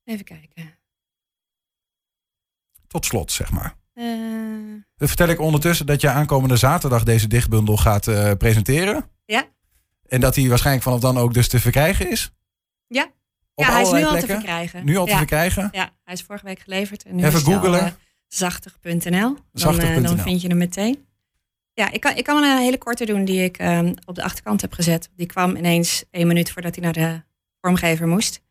Even 0.06 0.26
kijken. 0.26 0.74
Tot 2.88 3.06
slot, 3.06 3.32
zeg 3.32 3.52
maar. 3.52 3.76
Eh, 3.94 4.06
Dan 5.02 5.10
vertel 5.10 5.28
ik 5.30 5.40
ondertussen 5.40 5.86
dat 5.86 6.02
je 6.02 6.10
aankomende 6.10 6.56
zaterdag 6.56 7.04
deze 7.04 7.28
dichtbundel 7.28 7.78
gaat 7.78 8.08
eh, 8.08 8.32
presenteren. 8.38 9.10
ja, 9.26 9.46
En 10.08 10.20
dat 10.22 10.36
hij 10.36 10.48
waarschijnlijk 10.48 10.84
vanaf 10.86 11.00
dan 11.00 11.18
ook 11.18 11.34
dus 11.34 11.48
te 11.48 11.60
verkrijgen 11.60 12.12
is. 12.12 12.32
ja. 12.88 13.12
Op 13.54 13.64
ja, 13.64 13.72
hij 13.72 13.82
is 13.82 13.88
nu 13.88 13.94
allerlei 13.94 14.14
al 14.16 14.20
te 14.20 14.26
plekken? 14.26 14.46
verkrijgen. 14.46 14.86
Nu 14.86 14.98
al 14.98 15.06
te 15.06 15.16
verkrijgen? 15.16 15.70
Ja, 15.72 15.90
hij 16.04 16.14
is 16.14 16.22
vorige 16.22 16.46
week 16.46 16.60
geleverd. 16.60 17.04
En 17.04 17.16
nu 17.16 17.24
Even 17.24 17.46
al, 17.46 17.54
googlen. 17.54 17.80
eh, 17.86 17.92
zachtig.nl. 18.28 19.38
Dan, 19.52 19.80
eh, 19.80 20.04
dan 20.04 20.20
vind 20.20 20.42
je 20.42 20.48
hem 20.48 20.58
meteen. 20.58 21.06
Ja, 21.74 21.92
ik 21.92 22.00
kan, 22.00 22.16
ik 22.16 22.24
kan 22.24 22.40
wel 22.42 22.52
een 22.52 22.58
hele 22.62 22.78
korte 22.78 23.06
doen 23.06 23.26
die 23.26 23.44
ik 23.44 23.58
ehm, 23.58 23.94
op 24.06 24.16
de 24.16 24.24
achterkant 24.24 24.62
heb 24.62 24.74
gezet. 24.74 25.10
Die 25.16 25.26
kwam 25.26 25.56
ineens 25.56 26.04
één 26.12 26.28
minuut 26.28 26.52
voordat 26.52 26.76
hij 26.76 26.84
naar 26.84 26.94
de 26.94 27.22
vormgever 27.62 28.08
moest. 28.08 28.42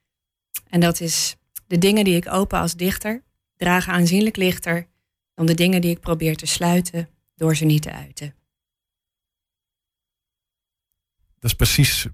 En 0.69 0.81
dat 0.81 1.01
is 1.01 1.37
de 1.67 1.79
dingen 1.79 2.05
die 2.05 2.17
ik 2.17 2.33
open 2.33 2.59
als 2.59 2.75
dichter 2.75 3.23
dragen 3.57 3.93
aanzienlijk 3.93 4.37
lichter 4.37 4.87
dan 5.41 5.49
de 5.49 5.55
dingen 5.55 5.81
die 5.81 5.91
ik 5.91 6.01
probeer 6.01 6.37
te 6.37 6.47
sluiten 6.47 7.09
door 7.35 7.57
ze 7.57 7.65
niet 7.65 7.83
te 7.83 7.93
uiten. 7.93 8.35
Dat 11.39 11.51
is 11.51 11.55
precies 11.57 12.07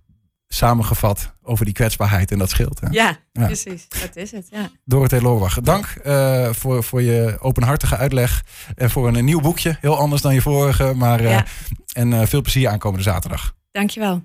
samengevat 0.49 1.35
over 1.43 1.65
die 1.65 1.75
kwetsbaarheid 1.75 2.31
en 2.31 2.39
dat 2.39 2.51
scheelt. 2.51 2.81
Hè? 2.81 2.89
Ja, 2.91 3.19
Ja. 3.33 3.47
precies. 3.47 3.89
Dat 3.89 4.17
is 4.17 4.31
het. 4.31 4.47
Ja. 4.51 4.71
Dorothee 4.85 5.23
Loorbach, 5.23 5.61
dank 5.61 5.87
eh, 5.87 6.53
voor, 6.53 6.85
voor 6.85 7.03
je 7.03 7.37
openhartige 7.41 7.97
uitleg. 7.97 8.45
En 8.75 8.91
voor 8.91 9.09
een, 9.09 9.25
nieuw 9.25 9.41
boekje. 9.41 9.77
Heel 9.81 9.99
anders 9.99 10.23
dan 10.23 10.35
je 10.35 10.43
vorige. 10.43 10.95
Maar, 10.95 11.21
eh, 11.21 11.31
Ja. 11.31 11.47
En 11.93 12.13
eh, 12.13 12.27
veel 12.27 12.41
plezier 12.43 12.69
aankomende 12.69 13.05
zaterdag. 13.05 13.55
Dankjewel. 13.71 14.23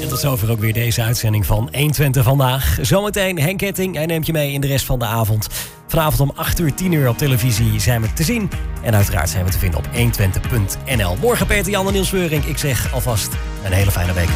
En 0.00 0.08
tot 0.08 0.18
zover 0.18 0.50
ook 0.50 0.60
weer 0.60 0.72
deze 0.72 1.02
uitzending 1.02 1.46
van 1.46 1.68
120 1.72 2.24
vandaag. 2.24 2.78
Zometeen 2.80 3.40
Henk 3.40 3.58
Ketting, 3.58 3.94
hij 3.94 4.06
neemt 4.06 4.26
je 4.26 4.32
mee 4.32 4.52
in 4.52 4.60
de 4.60 4.66
rest 4.66 4.84
van 4.84 4.98
de 4.98 5.04
avond. 5.04 5.48
Vanavond 5.86 6.20
om 6.20 6.36
8 6.36 6.58
uur, 6.58 6.74
10 6.74 6.92
uur 6.92 7.08
op 7.08 7.18
televisie 7.18 7.80
zijn 7.80 8.00
we 8.00 8.12
te 8.12 8.22
zien. 8.22 8.50
En 8.82 8.94
uiteraard 8.94 9.30
zijn 9.30 9.44
we 9.44 9.50
te 9.50 9.58
vinden 9.58 9.78
op 9.78 9.86
120.nl. 9.86 11.16
Morgen 11.20 11.46
Peter 11.46 11.70
Jan 11.70 11.86
en 11.86 11.92
Niels 11.92 12.10
Weuring. 12.10 12.44
Ik 12.44 12.58
zeg 12.58 12.92
alvast 12.92 13.32
een 13.64 13.72
hele 13.72 13.90
fijne 13.90 14.12
week. 14.12 14.28